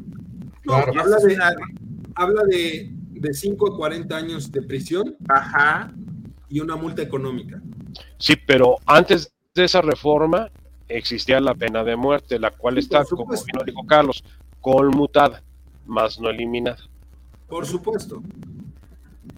habla, 2.14 2.42
de, 2.48 2.90
de, 2.92 3.34
5 3.34 3.74
a 3.74 3.76
40 3.76 4.16
años 4.16 4.52
de 4.52 4.62
prisión 4.62 5.16
Ajá. 5.28 5.92
y 6.48 6.60
una 6.60 6.76
multa 6.76 7.02
económica. 7.02 7.60
Sí, 8.18 8.34
pero 8.46 8.76
antes 8.86 9.32
de 9.54 9.64
esa 9.64 9.80
reforma 9.80 10.50
existía 10.88 11.40
la 11.40 11.54
pena 11.54 11.84
de 11.84 11.96
muerte, 11.96 12.38
la 12.38 12.50
cual 12.50 12.78
está, 12.78 13.04
como 13.04 13.32
dijo 13.64 13.86
Carlos, 13.86 14.22
conmutada, 14.60 15.42
más 15.86 16.20
no 16.20 16.28
eliminada. 16.28 16.78
Por 17.48 17.66
supuesto. 17.66 18.22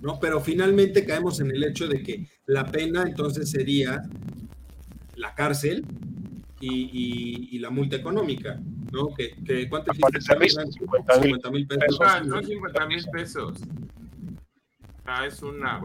No, 0.01 0.19
pero 0.19 0.41
finalmente 0.41 1.05
caemos 1.05 1.41
en 1.41 1.51
el 1.51 1.63
hecho 1.63 1.87
de 1.87 2.03
que 2.03 2.29
la 2.47 2.67
pena 2.67 3.03
entonces 3.03 3.51
sería 3.51 4.03
la 5.15 5.35
cárcel 5.35 5.85
y, 6.63 7.59
la 7.59 7.71
multa 7.71 7.97
económica, 7.97 8.61
¿no? 8.93 9.15
Que, 9.15 9.35
que 9.45 9.69
¿Cuánto 9.69 9.93
50 9.93 11.51
mil 11.51 11.67
pesos. 11.67 12.01
Ah, 12.01 12.21
no 12.25 12.43
50 12.43 12.87
mil 12.87 13.05
pesos. 13.13 13.59
Ah, 15.05 15.27
es 15.27 15.43
una... 15.43 15.81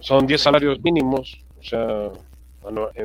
Son 0.00 0.26
10 0.26 0.40
salarios 0.40 0.80
mínimos, 0.82 1.44
o 1.58 1.62
sea, 1.62 2.10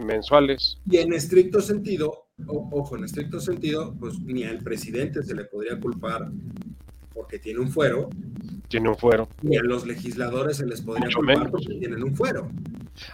mensuales. 0.01 0.79
Y 0.89 0.97
en 0.97 1.13
estricto 1.13 1.61
sentido, 1.61 2.27
ojo, 2.47 2.97
en 2.97 3.03
estricto 3.03 3.39
sentido, 3.39 3.95
pues 3.99 4.19
ni 4.19 4.43
al 4.43 4.59
presidente 4.59 5.23
se 5.23 5.35
le 5.35 5.45
podría 5.45 5.79
culpar 5.79 6.31
porque 7.13 7.39
tiene 7.39 7.59
un 7.59 7.69
fuero. 7.69 8.09
Tiene 8.67 8.89
un 8.89 8.97
fuero. 8.97 9.27
Ni 9.41 9.57
a 9.57 9.63
los 9.63 9.85
legisladores 9.85 10.57
se 10.57 10.65
les 10.65 10.81
podría 10.81 11.09
culpar 11.13 11.49
porque 11.51 11.75
tienen 11.75 12.03
un 12.03 12.15
fuero. 12.15 12.49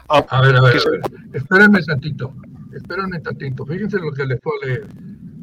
Ah, 0.08 0.25
a 0.29 0.41
ver, 0.41 0.55
a 0.55 0.62
ver, 0.62 0.77
a 0.77 0.91
ver. 0.91 1.01
espérenme 1.34 1.81
tantito. 1.84 2.34
Esperen 2.75 3.05
un 3.05 3.21
tantito, 3.21 3.65
fíjense 3.65 3.99
lo 3.99 4.12
que 4.12 4.25
les 4.25 4.39
a 4.39 4.65
leer. 4.65 4.88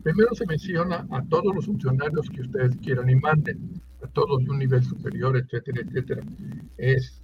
Primero 0.02 0.34
se 0.34 0.46
menciona 0.46 1.06
a 1.10 1.22
todos 1.28 1.54
los 1.54 1.66
funcionarios 1.66 2.28
que 2.30 2.40
ustedes 2.40 2.76
quieran 2.78 3.08
y 3.10 3.14
manden, 3.14 3.80
a 4.02 4.08
todos 4.08 4.42
de 4.42 4.50
un 4.50 4.58
nivel 4.58 4.82
superior, 4.82 5.36
etcétera, 5.36 5.82
etcétera. 5.86 6.22
Es, 6.78 7.22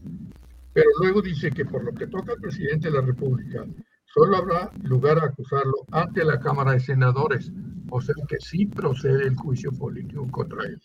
pero 0.72 0.88
luego 1.00 1.22
dice 1.22 1.50
que 1.50 1.64
por 1.64 1.84
lo 1.84 1.92
que 1.92 2.06
toca 2.06 2.32
al 2.32 2.40
presidente 2.40 2.90
de 2.90 2.94
la 2.94 3.06
República, 3.06 3.64
solo 4.04 4.36
habrá 4.36 4.70
lugar 4.82 5.18
a 5.18 5.26
acusarlo 5.26 5.74
ante 5.90 6.24
la 6.24 6.38
Cámara 6.38 6.72
de 6.72 6.80
Senadores, 6.80 7.50
o 7.90 8.00
sea 8.00 8.14
que 8.28 8.36
sí 8.40 8.66
procede 8.66 9.24
el 9.24 9.34
juicio 9.36 9.72
político 9.72 10.28
contra 10.30 10.64
él. 10.64 10.80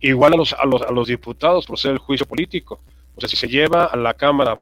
Igual 0.00 0.34
a 0.34 0.36
los, 0.36 0.52
a 0.52 0.64
los, 0.66 0.82
a 0.82 0.92
los 0.92 1.08
diputados 1.08 1.66
procede 1.66 1.94
el 1.94 1.98
juicio 1.98 2.26
político. 2.26 2.80
O 3.14 3.20
sea, 3.20 3.28
si 3.28 3.36
se 3.36 3.48
lleva 3.48 3.86
a 3.86 3.96
la 3.96 4.14
Cámara 4.14 4.60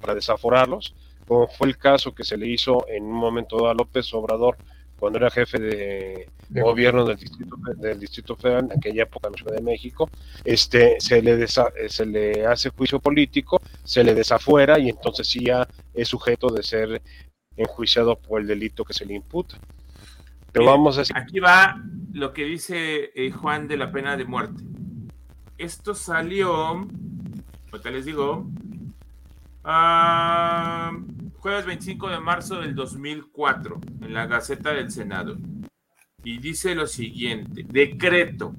para 0.00 0.14
desaforarlos, 0.14 0.94
como 1.26 1.48
fue 1.48 1.68
el 1.68 1.76
caso 1.76 2.14
que 2.14 2.24
se 2.24 2.36
le 2.36 2.46
hizo 2.46 2.86
en 2.88 3.04
un 3.04 3.14
momento 3.14 3.68
a 3.68 3.74
López 3.74 4.12
Obrador 4.14 4.56
cuando 4.98 5.18
era 5.18 5.30
jefe 5.30 5.58
de, 5.58 6.28
gobierno 6.48 7.04
del 7.04 7.18
distrito, 7.18 7.56
del 7.76 8.00
distrito 8.00 8.36
federal 8.36 8.64
en 8.64 8.78
aquella 8.78 9.02
época 9.02 9.28
en 9.28 9.32
la 9.32 9.38
Ciudad 9.38 9.56
de 9.56 9.62
México, 9.62 10.08
este, 10.44 10.96
se, 11.00 11.20
le 11.20 11.42
eh, 11.42 11.48
se 11.88 12.06
le 12.06 12.46
hace 12.46 12.70
juicio 12.70 12.98
político, 12.98 13.60
se 13.84 14.02
le 14.02 14.14
desafuera 14.14 14.78
y 14.78 14.88
entonces 14.88 15.26
sí 15.26 15.44
ya 15.44 15.68
es 15.92 16.08
sujeto 16.08 16.48
de 16.48 16.62
ser 16.62 17.02
enjuiciado 17.56 18.16
por 18.16 18.40
el 18.40 18.46
delito 18.46 18.84
que 18.84 18.94
se 18.94 19.04
le 19.04 19.14
imputa. 19.14 19.58
Pero 20.52 20.66
vamos 20.66 20.98
a 20.98 21.02
Aquí 21.14 21.38
va 21.38 21.82
lo 22.12 22.32
que 22.32 22.44
dice 22.44 23.10
eh, 23.14 23.30
Juan 23.30 23.68
de 23.68 23.76
la 23.76 23.92
pena 23.92 24.16
de 24.16 24.24
muerte. 24.24 24.62
Esto 25.58 25.94
salió, 25.94 26.54
ahorita 27.70 27.90
les 27.90 28.06
digo, 28.06 28.46
Ah, 29.68 30.92
jueves 31.38 31.66
25 31.66 32.08
de 32.08 32.20
marzo 32.20 32.60
del 32.60 32.76
2004, 32.76 33.80
en 34.02 34.14
la 34.14 34.26
Gaceta 34.26 34.72
del 34.72 34.92
Senado. 34.92 35.36
Y 36.22 36.38
dice 36.38 36.76
lo 36.76 36.86
siguiente, 36.86 37.66
decreto. 37.68 38.54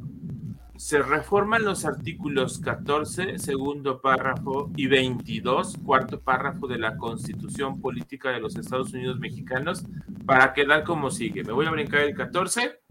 Se 0.75 1.01
reforman 1.01 1.63
los 1.63 1.85
artículos 1.85 2.59
14, 2.59 3.39
segundo 3.39 4.01
párrafo, 4.01 4.69
y 4.75 4.87
22, 4.87 5.77
cuarto 5.85 6.19
párrafo 6.19 6.67
de 6.67 6.77
la 6.77 6.97
Constitución 6.97 7.79
Política 7.79 8.31
de 8.31 8.41
los 8.41 8.57
Estados 8.57 8.91
Unidos 8.91 9.17
Mexicanos 9.17 9.85
para 10.25 10.51
quedar 10.51 10.83
como 10.83 11.09
sigue. 11.09 11.45
Me 11.45 11.53
voy 11.53 11.67
a 11.67 11.71
brincar 11.71 12.01
el 12.01 12.15
14 12.15 12.81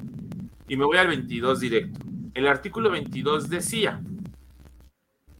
y 0.68 0.76
me 0.78 0.86
voy 0.86 0.96
al 0.96 1.08
22 1.08 1.60
directo. 1.60 2.00
El 2.32 2.48
artículo 2.48 2.90
22 2.90 3.50
decía, 3.50 4.00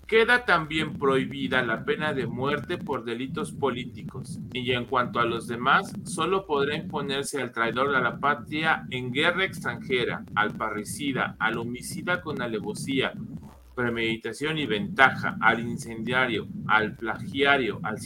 Queda 0.06 0.44
también 0.44 0.92
prohibida 0.94 1.62
la 1.62 1.84
pena 1.84 2.12
de 2.12 2.28
muerte 2.28 2.78
por 2.78 3.04
delitos 3.04 3.50
políticos, 3.50 4.38
y 4.52 4.70
en 4.70 4.84
cuanto 4.84 5.18
a 5.18 5.24
los 5.24 5.48
demás, 5.48 5.92
solo 6.04 6.46
podrá 6.46 6.76
imponerse 6.76 7.42
al 7.42 7.50
traidor 7.50 7.90
de 7.90 8.00
la 8.00 8.20
patria 8.20 8.86
en 8.90 9.12
guerra 9.12 9.44
extranjera, 9.44 10.24
al 10.36 10.56
parricida, 10.56 11.34
al 11.40 11.58
homicida 11.58 12.20
con 12.20 12.40
alevosía, 12.40 13.14
premeditación 13.74 14.58
y 14.58 14.66
ventaja, 14.66 15.38
al 15.40 15.58
incendiario, 15.58 16.46
al 16.68 16.94
plagiario, 16.94 17.80
al, 17.82 17.96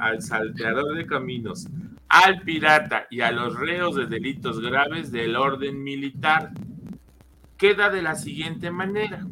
al 0.00 0.22
salteador 0.22 0.96
de 0.96 1.04
caminos, 1.04 1.68
al 2.08 2.40
pirata 2.40 3.06
y 3.10 3.20
a 3.20 3.30
los 3.30 3.58
reos 3.58 3.94
de 3.94 4.06
delitos 4.06 4.58
graves 4.58 5.12
del 5.12 5.36
orden 5.36 5.82
militar. 5.82 6.52
Queda 7.58 7.90
de 7.90 8.00
la 8.00 8.14
siguiente 8.14 8.70
manera 8.70 9.26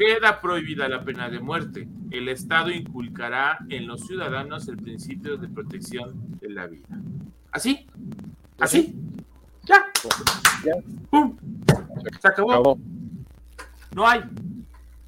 Queda 0.00 0.40
prohibida 0.40 0.88
la 0.88 1.04
pena 1.04 1.28
de 1.28 1.40
muerte. 1.40 1.86
El 2.10 2.28
Estado 2.28 2.70
inculcará 2.70 3.58
en 3.68 3.86
los 3.86 4.06
ciudadanos 4.06 4.66
el 4.68 4.78
principio 4.78 5.36
de 5.36 5.46
protección 5.46 6.38
de 6.40 6.48
la 6.48 6.66
vida. 6.66 6.88
¿Así? 7.52 7.86
¿Así? 8.58 8.94
Ya. 9.64 9.84
¡Pum! 11.10 11.36
Se 12.18 12.28
acabó. 12.28 12.78
No 13.94 14.08
hay. 14.08 14.22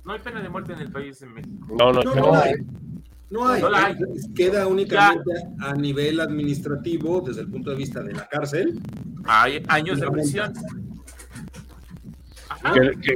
No 0.04 0.12
hay 0.12 0.18
pena 0.18 0.42
de 0.42 0.50
muerte 0.50 0.74
en 0.74 0.80
el 0.80 0.92
país 0.92 1.22
en 1.22 1.32
México. 1.32 1.74
No, 1.78 1.90
no, 1.90 2.02
no, 2.02 2.34
hay. 2.34 2.52
No 3.30 3.48
hay. 3.48 3.96
Queda 4.34 4.66
únicamente 4.66 5.30
a 5.60 5.72
nivel 5.72 6.20
administrativo, 6.20 7.22
desde 7.22 7.40
el 7.40 7.48
punto 7.48 7.70
de 7.70 7.76
vista 7.76 8.02
de 8.02 8.12
la 8.12 8.28
cárcel. 8.28 8.78
Hay 9.24 9.64
años 9.68 10.00
de 10.00 10.10
prisión 10.10 10.52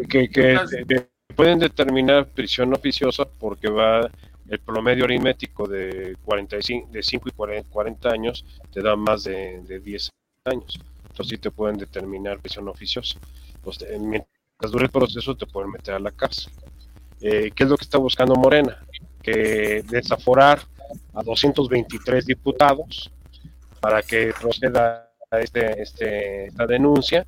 que, 0.09 1.09
pueden 1.37 1.59
determinar 1.59 2.27
prisión 2.27 2.73
oficiosa 2.75 3.25
porque 3.25 3.69
va 3.69 4.11
el 4.49 4.59
promedio 4.61 5.05
aritmético 5.05 5.67
de 5.69 6.17
45, 6.25 6.89
de 6.91 7.03
5 7.03 7.29
y 7.29 7.33
40, 7.33 8.09
años 8.09 8.45
te 8.73 8.81
da 8.81 8.97
más 8.97 9.25
de, 9.25 9.61
de 9.63 9.81
10 9.81 10.11
años. 10.45 10.81
Entonces 11.03 11.29
sí 11.29 11.39
te 11.39 11.51
pueden 11.51 11.77
determinar 11.77 12.39
prisión 12.39 12.69
oficiosa. 12.69 13.19
mientras 14.01 14.73
dure 14.73 14.85
el 14.85 14.91
proceso 14.91 15.35
te 15.37 15.47
pueden 15.47 15.71
meter 15.71 15.95
a 15.95 15.99
la 15.99 16.11
cárcel. 16.11 16.53
Eh, 17.21 17.51
¿Qué 17.55 17.65
es 17.65 17.71
lo 17.71 17.77
que 17.77 17.85
está 17.85 17.99
buscando 17.99 18.35
Morena? 18.35 18.79
Que 19.23 19.83
desaforar 19.89 20.61
a 21.15 21.23
223 21.23 22.27
diputados 22.27 23.11
para 23.81 24.03
que 24.03 24.33
proceda 24.41 25.11
este, 25.33 25.83
este, 25.83 26.47
esta 26.47 26.67
denuncia 26.67 27.27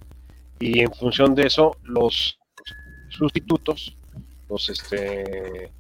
y 0.61 0.81
en 0.81 0.93
función 0.93 1.35
de 1.35 1.47
eso 1.47 1.77
los 1.83 2.39
sustitutos, 3.11 3.97
los 4.49 4.69
este, 4.69 5.71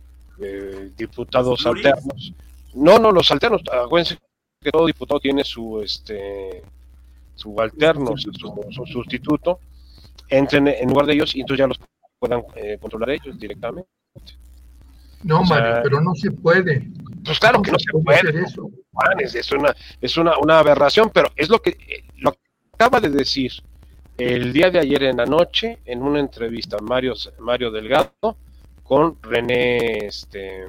eh, 0.40 0.90
diputados 0.96 1.66
alternos, 1.66 2.32
no, 2.74 2.98
no, 2.98 3.10
los 3.10 3.30
alternos, 3.30 3.62
acuérdense 3.72 4.18
que 4.60 4.70
todo 4.70 4.86
diputado 4.86 5.20
tiene 5.20 5.44
su 5.44 5.80
este 5.82 6.62
su 7.34 7.58
alterno, 7.60 8.14
su, 8.16 8.86
sustituto, 8.86 9.60
entren 10.28 10.66
en 10.66 10.88
lugar 10.88 11.06
de 11.06 11.14
ellos 11.14 11.36
y 11.36 11.40
entonces 11.40 11.60
ya 11.60 11.68
los 11.68 11.80
puedan 12.18 12.42
eh, 12.56 12.78
controlar 12.80 13.10
ellos 13.10 13.38
directamente. 13.38 13.88
No, 15.22 15.42
Mario, 15.44 15.80
pero 15.84 16.00
no 16.00 16.14
se 16.14 16.32
puede. 16.32 16.88
Pues 17.24 17.38
claro 17.38 17.62
que 17.62 17.70
no 17.70 17.78
se 17.78 17.92
puede. 17.92 18.42
Eso? 18.42 18.70
Es, 19.20 19.52
una, 19.52 19.74
es 20.00 20.16
una, 20.16 20.38
una, 20.38 20.58
aberración, 20.58 21.10
pero 21.14 21.30
es 21.36 21.48
lo 21.48 21.60
que, 21.60 21.76
lo 22.16 22.34
acaba 22.72 23.00
de 23.00 23.10
decir 23.10 23.52
el 24.16 24.52
día 24.52 24.70
de 24.70 24.80
ayer 24.80 25.04
en 25.04 25.18
la 25.18 25.26
noche 25.26 25.78
en 25.84 26.02
una 26.02 26.18
entrevista 26.18 26.76
Mario, 26.82 27.14
Mario 27.38 27.70
Delgado 27.70 28.36
con 28.88 29.18
René, 29.22 30.06
este, 30.06 30.64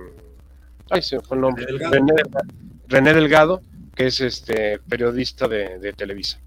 ay, 0.90 1.02
se 1.02 1.22
fue 1.22 1.38
el 1.38 1.42
nombre, 1.42 1.66
René, 2.90 3.14
Delgado, 3.14 3.62
que 3.96 4.08
es 4.08 4.20
este 4.20 4.78
periodista 4.80 5.48
de, 5.48 5.94
Televisa. 5.94 6.38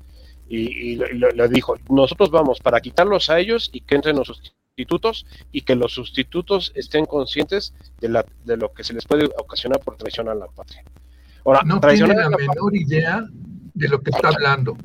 Y, 0.51 0.97
le 0.97 1.49
dijo, 1.49 1.77
nosotros 1.89 2.31
vamos 2.31 2.61
para 2.61 2.79
quitarlos 2.83 3.31
a 3.31 3.39
ellos 3.39 3.71
y 3.73 3.81
que 3.81 3.95
entren 3.95 4.17
los 4.17 4.27
sustitutos 4.27 5.25
y 5.51 5.63
que 5.63 5.75
los 5.75 5.95
sustitutos 5.95 6.73
estén 6.75 7.07
conscientes 7.07 7.73
de, 8.03 8.11
la, 8.11 8.27
de 8.45 8.59
lo 8.59 8.75
que 8.75 8.85
se 8.85 8.93
les 8.93 9.07
puede 9.07 9.25
ocasionar 9.39 9.81
por 9.81 9.97
traición 9.97 10.29
a 10.29 10.35
la 10.35 10.49
patria. 10.49 10.85
Ahora, 11.43 11.63
no 11.65 11.81
tiene 11.81 12.15
la, 12.15 12.29
menor 12.29 12.77
idea 12.77 13.25
de 13.73 13.89
lo 13.89 14.03
que 14.03 14.11
está 14.11 14.29
hablando. 14.29 14.77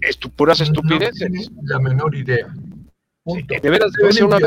Estu 0.00 0.30
puras 0.30 0.60
estupideces. 0.60 1.50
No 1.50 1.62
la 1.62 1.80
menor 1.80 2.14
idea. 2.14 2.46
de 3.24 3.68
veras 3.68 3.90
debe 3.94 4.12
ser 4.12 4.26
una 4.26 4.38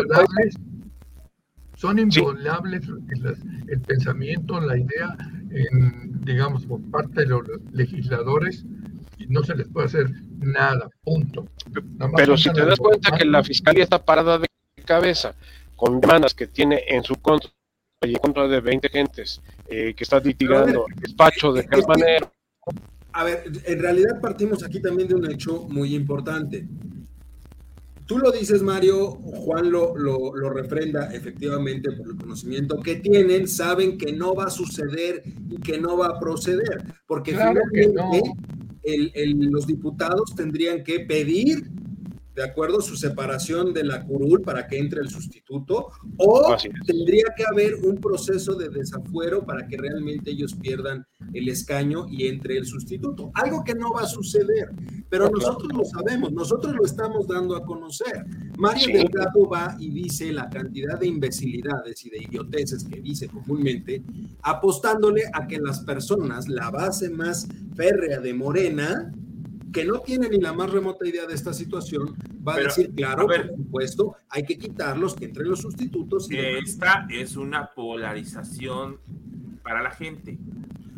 son 1.79 1.97
inviolables 1.97 2.83
el 3.69 3.79
pensamiento, 3.81 4.59
la 4.59 4.77
idea, 4.77 5.15
en, 5.49 6.19
digamos, 6.25 6.65
por 6.65 6.81
parte 6.91 7.21
de 7.21 7.27
los 7.27 7.41
legisladores 7.71 8.65
y 9.17 9.27
no 9.27 9.43
se 9.43 9.55
les 9.55 9.65
puede 9.69 9.87
hacer 9.87 10.11
nada, 10.39 10.89
punto. 11.01 11.47
Pero 12.17 12.37
si 12.37 12.51
te 12.51 12.65
das 12.65 12.77
cuenta 12.79 13.17
que 13.17 13.23
la 13.23 13.41
fiscalía 13.41 13.85
está 13.85 14.03
parada 14.03 14.37
de 14.37 14.47
cabeza 14.83 15.33
con 15.77 16.01
demandas 16.01 16.33
que 16.33 16.47
tiene 16.47 16.83
en 16.85 17.01
su 17.01 17.15
contra 17.15 17.49
y 18.05 18.11
en 18.11 18.19
contra 18.19 18.49
de 18.49 18.59
20 18.59 18.89
gentes 18.89 19.41
eh, 19.69 19.93
que 19.93 20.03
está 20.03 20.19
litigando 20.19 20.85
el 20.85 20.95
despacho 20.99 21.53
de 21.53 21.65
qué 21.65 21.81
manera. 21.87 22.29
A 23.13 23.23
ver, 23.23 23.43
en 23.63 23.79
realidad 23.79 24.19
partimos 24.19 24.65
aquí 24.65 24.81
también 24.81 25.07
de 25.07 25.15
un 25.15 25.31
hecho 25.31 25.65
muy 25.69 25.95
importante. 25.95 26.67
Tú 28.09 28.17
lo 28.17 28.31
dices, 28.31 28.63
Mario, 28.63 29.11
Juan 29.21 29.71
lo, 29.71 29.95
lo, 29.95 30.49
refrenda 30.49 31.13
efectivamente 31.13 31.91
por 31.91 32.07
el 32.07 32.17
conocimiento 32.17 32.79
que 32.79 32.95
tienen, 32.95 33.47
saben 33.47 33.99
que 33.99 34.11
no 34.11 34.33
va 34.33 34.45
a 34.45 34.49
suceder 34.49 35.21
y 35.47 35.57
que 35.57 35.79
no 35.79 35.95
va 35.95 36.07
a 36.07 36.19
proceder, 36.19 36.83
porque 37.05 37.33
finalmente 37.33 38.23
los 39.51 39.67
diputados 39.67 40.33
tendrían 40.35 40.83
que 40.83 41.01
pedir 41.01 41.69
¿de 42.39 42.45
acuerdo? 42.45 42.79
Su 42.79 42.95
separación 42.95 43.73
de 43.73 43.83
la 43.83 44.05
curul 44.05 44.41
para 44.41 44.65
que 44.65 44.77
entre 44.77 45.01
el 45.01 45.09
sustituto, 45.09 45.89
o 46.15 46.55
tendría 46.85 47.25
que 47.35 47.43
haber 47.51 47.75
un 47.83 47.97
proceso 47.97 48.55
de 48.55 48.69
desafuero 48.69 49.45
para 49.45 49.67
que 49.67 49.75
realmente 49.75 50.31
ellos 50.31 50.55
pierdan 50.55 51.05
el 51.33 51.49
escaño 51.49 52.05
y 52.09 52.27
entre 52.27 52.55
el 52.55 52.65
sustituto. 52.65 53.29
Algo 53.33 53.61
que 53.65 53.75
no 53.75 53.91
va 53.91 54.03
a 54.03 54.07
suceder, 54.07 54.69
pero 55.09 55.29
nosotros 55.29 55.69
lo 55.73 55.83
sabemos, 55.83 56.31
nosotros 56.31 56.73
lo 56.73 56.85
estamos 56.85 57.27
dando 57.27 57.57
a 57.57 57.65
conocer. 57.65 58.23
Mario 58.57 58.87
Delgado 58.87 59.49
va 59.49 59.75
y 59.77 59.89
dice 59.89 60.31
la 60.31 60.49
cantidad 60.49 60.97
de 60.97 61.07
imbecilidades 61.07 62.05
y 62.05 62.09
de 62.09 62.23
idioteces 62.23 62.85
que 62.85 63.01
dice 63.01 63.27
comúnmente, 63.27 64.01
apostándole 64.43 65.23
a 65.33 65.45
que 65.45 65.59
las 65.59 65.81
personas, 65.81 66.47
la 66.47 66.71
base 66.71 67.09
más 67.09 67.49
férrea 67.75 68.21
de 68.21 68.33
Morena, 68.33 69.11
que 69.71 69.85
no 69.85 69.99
tiene 69.99 70.29
ni 70.29 70.39
la 70.39 70.53
más 70.53 70.71
remota 70.71 71.07
idea 71.07 71.25
de 71.25 71.33
esta 71.33 71.53
situación, 71.53 72.15
va 72.47 72.55
a 72.55 72.59
decir, 72.59 72.93
claro, 72.95 73.27
por 73.27 73.47
supuesto, 73.55 74.15
hay 74.29 74.43
que 74.43 74.57
quitarlos, 74.57 75.15
que 75.15 75.25
entren 75.25 75.49
los 75.49 75.61
sustitutos. 75.61 76.27
esta 76.31 77.07
es 77.09 77.35
una 77.35 77.71
polarización 77.73 78.99
para 79.63 79.81
la 79.81 79.91
gente. 79.91 80.37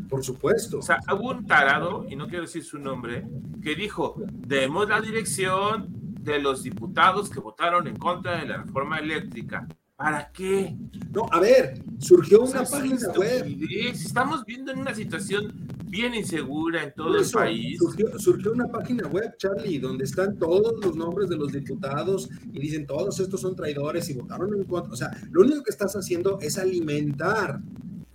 Por 0.09 0.23
supuesto. 0.23 0.79
O 0.79 0.81
sea, 0.81 0.99
hubo 1.13 1.31
un 1.31 1.45
tarado, 1.45 2.05
y 2.09 2.15
no 2.15 2.27
quiero 2.27 2.43
decir 2.43 2.63
su 2.63 2.79
nombre, 2.79 3.25
que 3.63 3.75
dijo, 3.75 4.21
demos 4.45 4.89
la 4.89 4.99
dirección 5.01 5.87
de 6.21 6.39
los 6.39 6.63
diputados 6.63 7.29
que 7.29 7.39
votaron 7.39 7.87
en 7.87 7.95
contra 7.95 8.37
de 8.37 8.47
la 8.47 8.57
reforma 8.57 8.99
eléctrica. 8.99 9.67
¿Para 10.01 10.31
qué? 10.31 10.75
No, 11.13 11.27
a 11.31 11.39
ver, 11.39 11.79
surgió 11.99 12.41
una 12.41 12.63
página 12.63 13.07
web. 13.15 13.55
Estamos 13.93 14.43
viendo 14.45 14.71
en 14.71 14.79
una 14.79 14.95
situación 14.95 15.53
bien 15.89 16.15
insegura 16.15 16.85
en 16.85 16.93
todo 16.95 17.15
el 17.19 17.29
país. 17.29 17.79
Surgió, 18.17 18.51
una 18.51 18.67
página 18.67 19.07
web, 19.09 19.35
Charlie, 19.37 19.77
donde 19.77 20.05
están 20.05 20.39
todos 20.39 20.83
los 20.83 20.95
nombres 20.95 21.29
de 21.29 21.35
los 21.35 21.51
diputados 21.51 22.31
y 22.51 22.59
dicen 22.59 22.87
todos 22.87 23.19
estos 23.19 23.41
son 23.41 23.55
traidores 23.55 24.09
y 24.09 24.15
votaron 24.15 24.51
en 24.55 24.63
contra. 24.63 24.91
O 24.91 24.95
sea, 24.95 25.11
lo 25.29 25.41
único 25.41 25.61
que 25.61 25.69
estás 25.69 25.95
haciendo 25.95 26.39
es 26.41 26.57
alimentar 26.57 27.61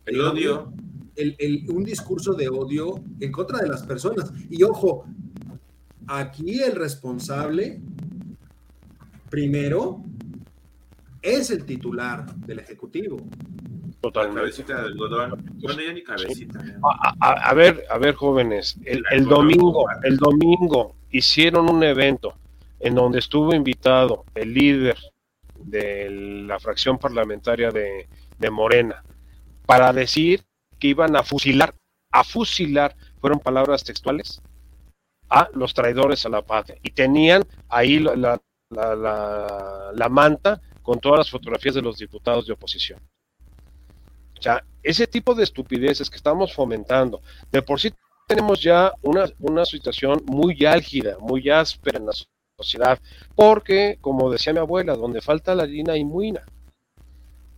el 0.07 0.20
odio. 0.22 0.72
un 1.68 1.85
discurso 1.85 2.35
de 2.35 2.49
odio 2.49 2.96
en 3.20 3.31
contra 3.31 3.61
de 3.61 3.68
las 3.68 3.85
personas. 3.85 4.33
Y 4.51 4.64
ojo, 4.64 5.05
aquí 6.09 6.61
el 6.64 6.72
responsable, 6.72 7.81
primero, 9.31 10.03
es 11.27 11.51
el 11.51 11.65
titular 11.65 12.25
del 12.37 12.61
Ejecutivo. 12.61 13.19
Totalmente. 14.01 14.65
A, 17.21 17.55
ver, 17.55 17.85
a 17.91 17.99
ver, 17.99 18.15
jóvenes, 18.15 18.79
el, 18.85 19.25
domingo, 19.25 19.87
el 20.05 20.17
domingo 20.17 20.95
hicieron 21.11 21.69
un 21.69 21.83
evento 21.83 22.35
en 22.79 22.95
donde 22.95 23.19
estuvo 23.19 23.55
invitado 23.55 24.25
el 24.35 24.55
líder 24.55 24.97
de 25.59 26.11
la 26.47 26.61
fracción 26.61 26.99
parlamentaria 26.99 27.71
de, 27.71 28.09
de 28.39 28.51
Morena 28.51 29.03
para 29.65 29.93
decir 29.93 30.45
que 30.79 30.89
iban 30.89 31.17
a 31.17 31.23
fusilar, 31.23 31.75
a 32.12 32.23
fusilar, 32.23 32.95
fueron 33.21 33.41
palabras 33.41 33.83
textuales, 33.83 34.43
a 35.29 35.49
los 35.55 35.75
traidores 35.75 36.25
a 36.27 36.29
la 36.29 36.43
patria. 36.43 36.79
Y 36.83 36.91
tenían 36.91 37.45
ahí 37.69 37.99
la, 37.99 38.15
la, 38.15 38.41
la, 38.71 39.93
la 39.95 40.09
manta 40.09 40.61
con 40.87 41.01
todas 41.01 41.18
las 41.18 41.31
fotografías 41.31 41.75
de 41.75 41.83
los 41.83 41.99
diputados 41.99 42.46
de 42.46 42.53
oposición. 42.53 43.01
O 44.38 44.40
sea, 44.40 44.64
ese 44.85 45.09
tipo 45.09 45.35
de 45.35 45.42
estupideces 45.42 46.09
que 46.09 46.16
estamos 46.16 46.55
fomentando, 46.55 47.20
de 47.51 47.61
por 47.61 47.81
sí 47.81 47.92
tenemos 48.29 48.62
ya 48.62 48.92
una, 49.03 49.25
una 49.40 49.64
situación 49.64 50.22
muy 50.27 50.64
álgida, 50.64 51.18
muy 51.18 51.51
áspera 51.51 51.99
en 51.99 52.07
la 52.07 52.12
sociedad, 52.57 53.01
porque, 53.35 53.99
como 54.01 54.31
decía 54.31 54.53
mi 54.53 54.61
abuela, 54.61 54.94
donde 54.94 55.20
falta 55.20 55.57
la 55.57 55.64
harina 55.64 55.94
hay 55.94 56.05
muina. 56.05 56.44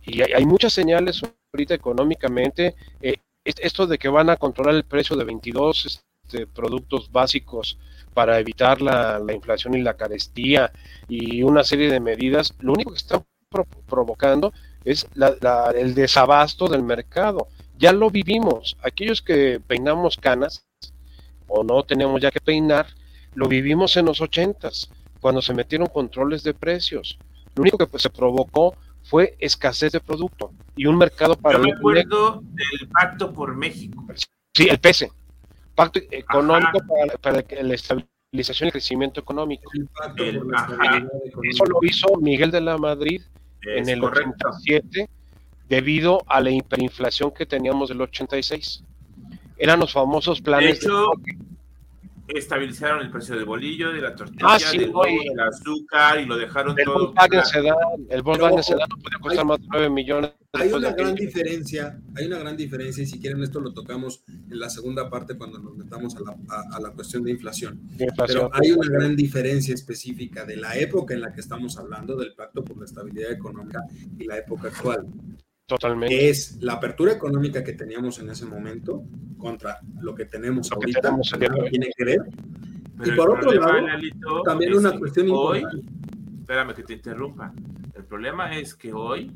Y 0.01 0.23
hay, 0.23 0.45
muchas 0.47 0.73
señales 0.73 1.21
ahorita 1.53 1.75
económicamente, 1.75 2.73
eh, 2.99 3.17
esto 3.43 3.85
de 3.85 3.99
que 3.99 4.09
van 4.09 4.31
a 4.31 4.37
controlar 4.37 4.73
el 4.73 4.85
precio 4.85 5.15
de 5.15 5.23
22 5.23 6.01
este, 6.25 6.47
productos 6.47 7.11
básicos 7.11 7.77
para 8.13 8.39
evitar 8.39 8.81
la, 8.81 9.21
inflación 9.33 9.75
y 9.75 9.81
la 9.81 9.95
carestía 9.95 10.71
y 11.07 11.43
una 11.43 11.63
serie 11.63 11.89
de 11.89 11.99
medidas, 11.99 12.53
lo 12.59 12.73
único 12.73 12.91
que 12.91 12.97
están 12.97 13.23
provocando 13.87 14.53
es 14.83 15.07
el 15.75 15.95
desabasto 15.95 16.67
del 16.67 16.83
mercado. 16.83 17.47
Ya 17.77 17.93
lo 17.93 18.09
vivimos. 18.09 18.77
Aquellos 18.81 19.21
que 19.21 19.61
peinamos 19.65 20.17
canas 20.17 20.65
o 21.47 21.63
no 21.63 21.83
tenemos 21.83 22.21
ya 22.21 22.31
que 22.31 22.39
peinar, 22.39 22.87
lo 23.33 23.47
vivimos 23.47 23.97
en 23.97 24.05
los 24.05 24.21
ochentas, 24.21 24.89
cuando 25.19 25.41
se 25.41 25.53
metieron 25.53 25.87
controles 25.87 26.43
de 26.43 26.53
precios. 26.53 27.17
Lo 27.55 27.61
único 27.61 27.77
que 27.77 27.87
pues, 27.87 28.03
se 28.03 28.09
provocó 28.09 28.75
fue 29.03 29.35
escasez 29.39 29.91
de 29.91 29.99
producto 29.99 30.51
y 30.75 30.85
un 30.85 30.97
mercado 30.97 31.35
para... 31.35 31.57
Yo 31.57 31.63
me 31.63 31.71
acuerdo 31.71 32.41
del 32.43 32.87
Pacto 32.89 33.33
por 33.33 33.55
México. 33.55 34.05
Sí, 34.53 34.67
el 34.69 34.79
PESE. 34.79 35.11
Pacto 35.79 35.99
económico 36.11 36.79
para, 36.87 37.17
para, 37.17 37.59
el 37.59 37.71
estabilización 37.71 38.69
y 38.69 38.71
crecimiento 38.71 39.19
económico. 39.19 39.71
El 40.17 40.41
la 40.47 40.59
ajá. 40.59 41.07
Eso 41.43 41.65
lo 41.65 41.79
hizo 41.83 42.15
Miguel 42.17 42.51
de 42.51 42.61
la 42.61 42.77
Madrid 42.77 43.21
en 43.61 43.83
Es 43.83 43.87
el 43.87 44.01
correcto. 44.01 44.49
87 44.49 45.09
debido 45.69 46.23
a 46.27 46.41
la 46.41 46.49
hiperinflación 46.49 47.31
que 47.31 47.45
teníamos 47.45 47.89
del 47.89 48.01
86. 48.01 48.83
Eran 49.57 49.79
los 49.79 49.93
famosos 49.93 50.39
De 50.39 50.43
planes 50.43 50.79
de 50.79 50.85
hecho, 50.85 51.13
choque. 51.13 51.37
Estabilizaron 52.35 53.01
el 53.01 53.09
precio 53.11 53.35
del 53.35 53.45
bolillo, 53.45 53.91
de 53.91 54.01
la 54.01 54.15
tortilla, 54.15 54.45
Ah, 54.47 54.59
sí, 54.59 54.77
del 54.77 54.91
del 54.91 55.39
azúcar 55.39 56.19
y 56.19 56.25
lo 56.25 56.37
dejaron 56.37 56.77
el 56.77 56.85
todo. 56.85 57.13
Volkswagen 57.13 57.45
Sedan, 57.45 57.75
el 58.09 58.21
Volkswagen 58.21 58.63
Sedan 58.63 58.89
no 58.89 58.95
podía 58.97 59.19
costar 59.19 59.39
hay- 59.39 59.47
más 59.47 59.59
de 59.61 59.67
9 59.71 59.89
millones. 59.89 60.31
Hay 60.53 60.71
una 60.73 60.89
de 60.89 60.93
gran 60.95 61.15
diferencia, 61.15 61.99
hay 62.15 62.25
una 62.25 62.39
gran 62.39 62.57
diferencia, 62.57 63.03
y 63.03 63.07
si 63.07 63.19
quieren 63.19 63.43
esto 63.43 63.59
lo 63.59 63.71
tocamos 63.73 64.23
en 64.27 64.59
la 64.59 64.69
segunda 64.69 65.09
parte 65.09 65.37
cuando 65.37 65.59
nos 65.59 65.75
metamos 65.77 66.15
a 66.15 66.21
la, 66.21 66.31
a- 66.49 66.77
a 66.77 66.79
la 66.81 66.91
cuestión 66.91 67.23
de 67.23 67.31
inflación. 67.31 67.79
de 67.97 68.05
inflación. 68.05 68.49
Pero 68.49 68.61
hay 68.61 68.71
una 68.71 68.87
gran 68.89 69.15
diferencia 69.15 69.73
específica 69.73 70.45
de 70.45 70.57
la 70.57 70.75
época 70.77 71.13
en 71.13 71.21
la 71.21 71.31
que 71.33 71.41
estamos 71.41 71.77
hablando, 71.77 72.15
del 72.15 72.33
Pacto 72.33 72.63
por 72.63 72.77
la 72.77 72.85
Estabilidad 72.85 73.31
Económica, 73.31 73.81
y 74.17 74.25
la 74.25 74.37
época 74.37 74.69
actual. 74.69 75.05
Totalmente. 75.69 76.13
que 76.15 76.29
es 76.29 76.57
la 76.61 76.73
apertura 76.73 77.13
económica 77.13 77.63
que 77.63 77.73
teníamos 77.73 78.19
en 78.19 78.29
ese 78.29 78.45
momento 78.45 79.03
contra 79.37 79.79
lo 80.01 80.13
que 80.15 80.25
tenemos 80.25 80.69
Lo 80.69 80.77
que 80.79 80.85
ahorita, 80.85 81.01
tenemos 81.01 81.29
de 81.31 81.47
nada 81.47 81.63
hoy. 81.63 81.69
tiene 81.69 81.89
que 81.95 82.03
ver. 82.05 82.19
Pero 82.97 83.13
Y 83.13 83.15
por 83.15 83.29
otro 83.37 83.51
lado, 83.53 83.79
Lalito, 83.81 84.41
También 84.43 84.71
es 84.73 84.77
una 84.79 84.91
que 84.91 84.99
cuestión 84.99 85.27
hoy, 85.31 85.59
importante. 85.59 85.87
espérame 86.41 86.73
que 86.73 86.83
te 86.83 86.93
interrumpa. 86.93 87.53
El 87.95 88.03
problema 88.03 88.57
es 88.57 88.75
que 88.75 88.91
hoy, 88.91 89.31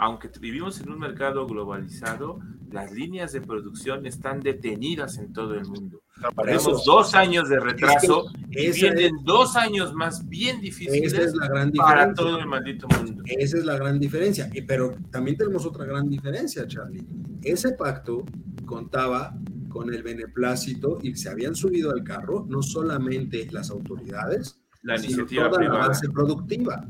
aunque 0.00 0.30
vivimos 0.40 0.80
en 0.80 0.90
un 0.90 0.98
mercado 0.98 1.46
globalizado, 1.46 2.40
las 2.72 2.90
líneas 2.90 3.32
de 3.32 3.42
producción 3.42 4.06
están 4.06 4.40
detenidas 4.40 5.18
en 5.18 5.34
todo 5.34 5.54
el 5.54 5.66
mundo. 5.66 6.00
Tenemos 6.42 6.66
Eso. 6.66 6.82
dos 6.86 7.14
años 7.14 7.50
de 7.50 7.60
retraso 7.60 8.24
y 8.50 8.66
Esa 8.66 8.94
vienen 8.94 9.16
es, 9.16 9.24
dos 9.24 9.56
años 9.56 9.92
más 9.92 10.26
bien 10.26 10.56
esa 10.56 10.62
difíciles 10.62 11.12
es 11.12 11.34
la 11.34 11.48
gran 11.48 11.70
para 11.72 12.14
todo 12.14 12.38
el 12.38 12.46
maldito 12.46 12.88
mundo. 12.88 13.22
Esa 13.26 13.58
es 13.58 13.64
la 13.66 13.76
gran 13.76 13.98
diferencia. 13.98 14.50
Pero 14.66 14.94
también 15.10 15.36
tenemos 15.36 15.66
otra 15.66 15.84
gran 15.84 16.08
diferencia, 16.08 16.66
Charlie. 16.66 17.06
Ese 17.42 17.72
pacto 17.72 18.24
contaba 18.64 19.36
con 19.68 19.92
el 19.92 20.02
beneplácito 20.02 20.98
y 21.02 21.14
se 21.14 21.28
habían 21.28 21.54
subido 21.54 21.90
al 21.90 22.02
carro 22.04 22.46
no 22.48 22.62
solamente 22.62 23.46
las 23.50 23.70
autoridades, 23.70 24.58
La 24.82 24.96
sino 24.96 25.24
iniciativa 25.24 25.50
toda 25.50 25.62
la 25.62 25.88
base 25.88 26.08
productiva. 26.08 26.88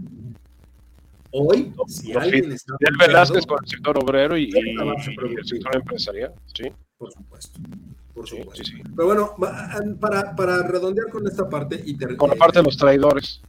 Hoy, 1.32 1.72
si 1.86 2.12
Los 2.12 2.22
alguien 2.24 2.52
está 2.52 2.74
Velázquez 2.98 3.46
con 3.46 3.58
el 3.62 3.68
sector 3.70 3.98
obrero 4.02 4.36
y, 4.36 4.50
el 4.50 5.44
sector 5.44 5.76
empresarial. 5.76 6.32
Sí, 6.54 6.64
por 6.98 7.12
supuesto, 7.12 7.60
por 8.14 8.28
supuesto. 8.28 8.64
sí, 8.64 8.72
sí. 8.76 8.82
Pero 8.96 9.06
bueno, 9.06 9.34
va- 9.42 9.70
para, 10.00 10.34
para 10.34 10.62
redondear 10.66 11.08
con 11.10 11.26
esta 11.26 11.48
parte 11.48 11.80
y 11.84 11.94
ter- 11.96 12.16
Con 12.16 12.30
la 12.30 12.34
eh, 12.34 12.38
parte 12.38 12.58
de 12.58 12.64
los 12.64 12.76
traidores. 12.76 13.40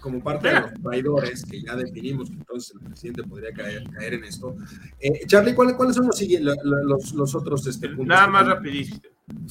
como 0.00 0.20
parte 0.20 0.48
de 0.48 0.60
los 0.60 0.72
traidores 0.82 1.44
que 1.44 1.62
ya 1.62 1.76
definimos 1.76 2.28
que 2.28 2.34
entonces 2.36 2.74
el 2.74 2.80
presidente 2.88 3.22
podría 3.22 3.52
caer, 3.52 3.84
caer 3.90 4.14
en 4.14 4.24
esto. 4.24 4.56
Eh, 4.98 5.20
Charlie, 5.26 5.54
¿cuáles, 5.54 5.74
¿cuáles 5.76 5.94
son 5.94 6.06
los, 6.08 6.16
siguientes, 6.16 6.56
los, 6.64 7.12
los 7.12 7.34
otros 7.36 7.64
este, 7.68 7.88
puntos? 7.88 8.06
Nada 8.08 8.26
más 8.26 8.46
rapidísimo. 8.48 9.00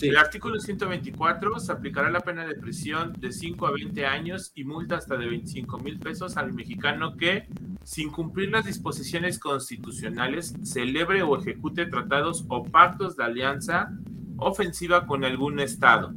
El 0.02 0.18
artículo 0.18 0.60
124 0.60 1.60
se 1.60 1.72
aplicará 1.72 2.10
la 2.10 2.22
pena 2.22 2.46
de 2.46 2.56
prisión 2.56 3.14
de 3.20 3.32
5 3.32 3.68
a 3.68 3.72
20 3.72 4.06
años 4.06 4.52
y 4.56 4.64
multa 4.64 4.96
hasta 4.96 5.16
de 5.16 5.28
25 5.28 5.78
mil 5.80 6.00
pesos 6.00 6.38
al 6.38 6.54
mexicano 6.54 7.16
que, 7.18 7.48
sin 7.84 8.10
cumplir 8.10 8.50
las 8.50 8.66
disposiciones 8.66 9.38
constitucionales, 9.38 10.56
celebre 10.64 11.22
o 11.22 11.38
ejecute 11.38 11.86
tratados 11.86 12.46
o 12.50 12.64
pactos 12.64 13.16
de 13.16 13.24
alianza 13.24 13.92
ofensiva 14.38 15.06
con 15.06 15.24
algún 15.24 15.60
Estado 15.60 16.14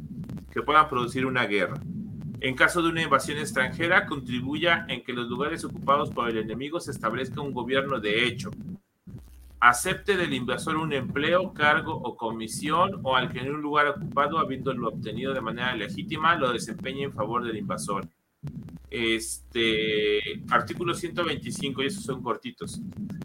que 0.51 0.63
puedan 0.63 0.89
producir 0.89 1.27
una 1.27 1.45
guerra. 1.45 1.81
En 2.41 2.55
caso 2.55 2.83
de 2.83 2.91
una 2.91 3.03
invasión 3.03 3.39
extranjera, 3.39 4.07
contribuya 4.07 4.87
en 4.89 5.03
que 5.03 5.13
los 5.13 5.29
lugares 5.29 5.65
ocupados 5.65 6.11
por 6.11 6.29
el 6.29 6.39
enemigo 6.39 6.81
se 6.81 6.91
establezca 6.91 7.41
un 7.41 7.53
gobierno 7.53 8.01
de 8.01 8.27
hecho, 8.27 8.51
acepte 9.65 10.19
del 10.19 10.35
invasor 10.35 10.77
un 10.77 10.93
empleo, 10.93 11.55
cargo 11.55 11.95
o 11.95 12.17
comisión 12.17 13.01
o 13.03 13.17
al 13.17 13.33
que 13.33 13.41
en 13.41 13.55
un 13.55 13.63
lugar 13.63 13.89
ocupado, 13.89 14.39
habiéndolo 14.39 14.89
obtenido 14.89 15.33
de 15.33 15.41
manera 15.41 15.75
legítima, 15.75 16.37
lo 16.37 16.53
desempeñe 16.53 17.05
en 17.05 17.15
favor 17.15 17.43
del 17.45 17.57
invasor. 17.57 18.07
Este 18.91 20.43
artículo 20.51 20.93
125, 20.93 21.83
y 21.83 21.87
esos 21.87 22.05
son 22.05 22.23
cortitos. 22.23 22.79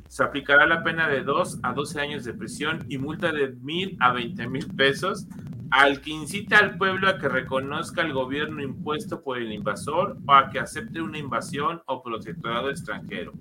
Se 0.08 0.24
aplicará 0.24 0.66
la 0.66 0.82
pena 0.82 1.10
de 1.10 1.24
2 1.24 1.60
a 1.62 1.74
12 1.74 2.00
años 2.00 2.24
de 2.24 2.34
prisión 2.34 2.86
y 2.88 2.98
multa 2.98 3.34
de 3.34 3.50
mil 3.50 3.98
a 4.00 4.14
20 4.14 4.48
mil 4.48 4.66
pesos 4.76 5.28
al 5.72 6.02
que 6.02 6.12
incite 6.12 6.56
al 6.56 6.78
pueblo 6.78 7.10
a 7.10 7.20
que 7.20 7.28
reconozca 7.28 8.02
el 8.02 8.14
gobierno 8.14 8.64
impuesto 8.64 9.22
por 9.22 9.38
el 9.38 9.52
invasor 9.52 10.18
o 10.26 10.34
a 10.34 10.50
que 10.50 10.60
acepte 10.60 11.02
una 11.02 11.20
invasión 11.20 11.84
o 11.86 12.02
protectorado 12.02 12.70
extranjero. 12.70 13.34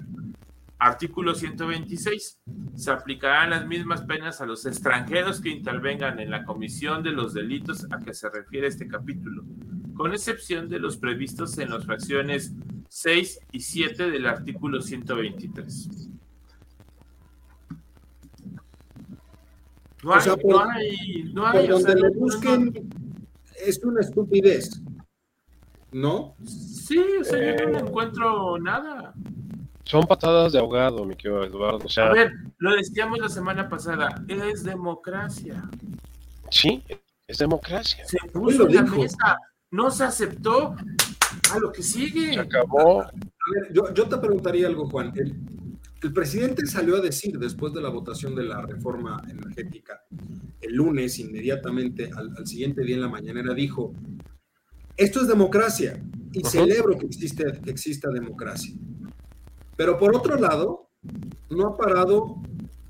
Artículo 0.80 1.34
126. 1.34 2.38
Se 2.76 2.90
aplicarán 2.90 3.50
las 3.50 3.66
mismas 3.66 4.02
penas 4.02 4.40
a 4.40 4.46
los 4.46 4.64
extranjeros 4.64 5.40
que 5.40 5.48
intervengan 5.48 6.20
en 6.20 6.30
la 6.30 6.44
comisión 6.44 7.02
de 7.02 7.10
los 7.10 7.34
delitos 7.34 7.86
a 7.90 7.98
que 7.98 8.14
se 8.14 8.28
refiere 8.30 8.68
este 8.68 8.86
capítulo, 8.86 9.42
con 9.94 10.12
excepción 10.12 10.68
de 10.68 10.78
los 10.78 10.96
previstos 10.96 11.58
en 11.58 11.70
las 11.70 11.84
fracciones 11.84 12.52
6 12.88 13.40
y 13.50 13.60
7 13.60 14.10
del 14.10 14.26
artículo 14.26 14.80
123. 14.80 16.08
No 20.04 20.10
O 20.10 20.14
hay, 20.14 20.20
sea, 20.20 20.36
por- 20.36 20.52
no 20.52 20.70
hay, 20.70 21.24
no 21.34 21.42
Por 21.42 21.56
hay, 21.56 21.66
o 21.66 21.70
donde 21.72 21.92
sea, 21.92 21.94
lo 21.96 22.08
no- 22.08 22.14
no- 22.14 22.20
busquen, 22.20 22.88
es 23.66 23.82
una 23.84 24.00
estupidez, 24.00 24.80
¿no? 25.90 26.36
Sí, 26.46 26.98
o 27.20 27.24
sea, 27.24 27.56
yo 27.56 27.68
no 27.68 27.78
encuentro 27.80 28.58
nada. 28.60 29.12
Son 29.88 30.02
patadas 30.06 30.52
de 30.52 30.58
ahogado, 30.58 31.02
mi 31.06 31.16
querido 31.16 31.42
Eduardo. 31.44 31.86
O 31.86 31.88
sea, 31.88 32.08
A 32.08 32.12
ver, 32.12 32.32
lo 32.58 32.74
decíamos 32.76 33.18
la 33.20 33.28
semana 33.30 33.68
pasada, 33.70 34.22
es 34.28 34.62
democracia. 34.62 35.68
sí, 36.50 36.82
es 37.26 37.38
democracia. 37.38 38.04
Se 38.06 38.18
puso 38.32 38.68
en 38.68 38.74
la 38.74 38.82
dijo. 38.82 38.96
mesa, 39.00 39.38
no 39.70 39.90
se 39.90 40.04
aceptó 40.04 40.74
a 41.52 41.58
lo 41.58 41.72
que 41.72 41.82
sigue. 41.82 42.34
Se 42.34 42.40
acabó. 42.40 43.00
A 43.02 43.10
ver, 43.54 43.72
yo, 43.72 43.94
yo 43.94 44.06
te 44.08 44.18
preguntaría 44.18 44.66
algo, 44.66 44.90
Juan. 44.90 45.10
El, 45.16 45.34
el 46.02 46.12
presidente 46.12 46.66
salió 46.66 46.96
a 46.96 47.00
decir 47.00 47.38
después 47.38 47.72
de 47.72 47.80
la 47.80 47.88
votación 47.88 48.34
de 48.34 48.42
la 48.44 48.60
reforma 48.62 49.22
energética, 49.30 50.02
el 50.60 50.74
lunes, 50.74 51.18
inmediatamente 51.18 52.10
al, 52.14 52.34
al 52.36 52.46
siguiente 52.46 52.82
día 52.82 52.96
en 52.96 53.02
la 53.02 53.08
mañanera, 53.08 53.54
dijo, 53.54 53.94
esto 54.98 55.22
es 55.22 55.28
democracia 55.28 55.98
y 56.32 56.44
celebro 56.44 56.98
que, 56.98 57.06
existe, 57.06 57.44
que 57.64 57.70
exista 57.70 58.10
democracia. 58.10 58.74
Pero 59.78 59.96
por 59.96 60.14
otro 60.14 60.36
lado, 60.36 60.90
no 61.50 61.68
ha 61.68 61.76
parado 61.76 62.42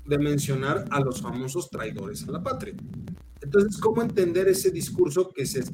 de 0.07 0.17
mencionar 0.17 0.85
a 0.89 0.99
los 0.99 1.21
famosos 1.21 1.69
traidores 1.69 2.27
a 2.27 2.31
la 2.31 2.41
patria. 2.41 2.73
Entonces, 3.41 3.79
¿cómo 3.79 4.01
entender 4.01 4.47
ese 4.47 4.71
discurso 4.71 5.29
que 5.29 5.45
se 5.45 5.59
e- 5.59 5.65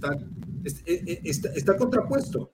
e- 0.86 1.22
está, 1.24 1.54
está 1.54 1.78
contrapuesto? 1.78 2.52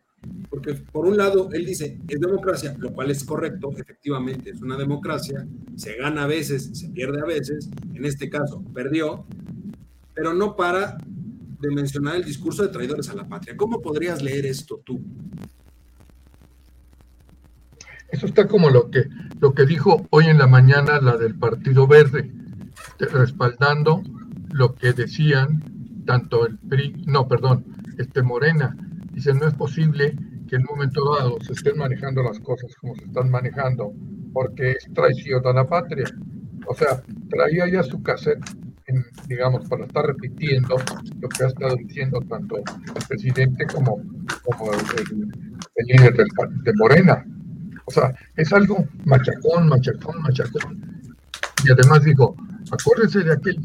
Porque 0.47 0.75
por 0.75 1.07
un 1.07 1.17
lado, 1.17 1.49
él 1.51 1.65
dice, 1.65 1.97
es 2.07 2.19
democracia, 2.19 2.75
lo 2.77 2.93
cual 2.93 3.09
es 3.09 3.23
correcto, 3.23 3.71
efectivamente, 3.75 4.51
es 4.51 4.61
una 4.61 4.77
democracia, 4.77 5.47
se 5.75 5.95
gana 5.95 6.25
a 6.25 6.27
veces, 6.27 6.69
se 6.73 6.89
pierde 6.89 7.19
a 7.19 7.25
veces, 7.25 7.67
en 7.95 8.05
este 8.05 8.29
caso, 8.29 8.63
perdió, 8.75 9.25
pero 10.13 10.35
no 10.35 10.55
para 10.55 10.99
de 11.59 11.71
mencionar 11.71 12.15
el 12.15 12.25
discurso 12.25 12.61
de 12.61 12.69
traidores 12.69 13.09
a 13.09 13.15
la 13.15 13.27
patria. 13.27 13.57
¿Cómo 13.57 13.81
podrías 13.81 14.21
leer 14.21 14.45
esto 14.45 14.79
tú? 14.85 15.01
Eso 18.21 18.27
está 18.27 18.47
como 18.47 18.69
lo 18.69 18.91
que, 18.91 19.05
lo 19.39 19.55
que 19.55 19.65
dijo 19.65 20.05
hoy 20.11 20.25
en 20.27 20.37
la 20.37 20.45
mañana 20.45 21.01
la 21.01 21.17
del 21.17 21.33
Partido 21.33 21.87
Verde, 21.87 22.31
respaldando 22.99 24.03
lo 24.51 24.75
que 24.75 24.93
decían 24.93 25.63
tanto 26.05 26.45
el 26.45 26.55
PRI, 26.59 27.03
no, 27.07 27.27
perdón, 27.27 27.65
este 27.97 28.21
Morena. 28.21 28.77
Dice, 29.11 29.33
no 29.33 29.47
es 29.47 29.55
posible 29.55 30.15
que 30.47 30.57
en 30.57 30.61
un 30.61 30.67
momento 30.75 31.15
dado 31.17 31.37
se 31.41 31.53
estén 31.53 31.79
manejando 31.79 32.21
las 32.21 32.39
cosas 32.41 32.75
como 32.75 32.93
se 32.95 33.05
están 33.05 33.31
manejando, 33.31 33.91
porque 34.33 34.73
es 34.73 34.87
traición 34.93 35.41
a 35.47 35.53
la 35.53 35.67
patria. 35.67 36.05
O 36.67 36.75
sea, 36.75 37.01
traía 37.27 37.67
ya 37.71 37.81
su 37.81 38.03
cassette, 38.03 38.45
en, 38.85 39.03
digamos, 39.29 39.67
para 39.67 39.85
estar 39.85 40.05
repitiendo 40.05 40.75
lo 41.19 41.27
que 41.27 41.43
ha 41.43 41.47
estado 41.47 41.75
diciendo 41.75 42.19
tanto 42.29 42.57
el 42.57 42.63
presidente 43.07 43.65
como, 43.73 43.97
como 44.45 44.71
el, 44.73 44.79
el- 44.79 45.31
líder 45.87 46.13
del 46.15 46.27
de 46.63 46.73
Morena. 46.75 47.25
O 47.91 48.01
sea, 48.01 48.15
es 48.35 48.51
algo 48.53 48.87
machacón, 49.05 49.67
machacón, 49.67 50.21
machacón. 50.21 51.01
Y 51.63 51.71
además 51.71 52.03
dijo, 52.03 52.35
acuérdense 52.71 53.23
de 53.23 53.33
aquel 53.33 53.57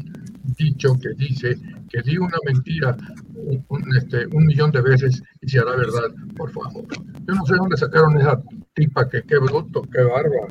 dicho 0.57 0.97
que 0.99 1.09
dice 1.15 1.57
que 1.89 2.01
di 2.01 2.17
una 2.17 2.37
mentira 2.45 2.95
un, 3.35 3.63
un, 3.69 3.97
este, 3.97 4.27
un 4.27 4.45
millón 4.45 4.71
de 4.71 4.81
veces 4.81 5.21
y 5.41 5.49
se 5.49 5.59
hará 5.59 5.75
verdad, 5.75 6.13
por 6.35 6.51
favor. 6.51 6.85
Yo 7.27 7.35
no 7.35 7.45
sé 7.45 7.55
dónde 7.55 7.77
sacaron 7.77 8.19
esa 8.19 8.41
tipa, 8.73 9.07
que 9.09 9.23
qué 9.23 9.37
bruto, 9.37 9.83
qué 9.83 10.01
bárbaro. 10.01 10.47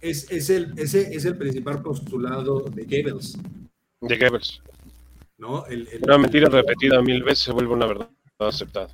Es, 0.00 0.30
es 0.30 0.50
el, 0.50 0.72
ese 0.76 1.14
es 1.14 1.24
el 1.24 1.36
principal 1.36 1.82
postulado 1.82 2.60
de 2.60 2.84
Goebbels. 2.84 3.38
De 4.00 4.18
Goebbels. 4.18 4.62
¿no? 5.38 5.64
una 6.02 6.18
mentira 6.18 6.48
repetida 6.48 7.02
mil 7.02 7.22
veces 7.24 7.40
se 7.40 7.52
vuelve 7.52 7.72
una 7.72 7.86
verdad 7.86 8.08
aceptada. 8.38 8.88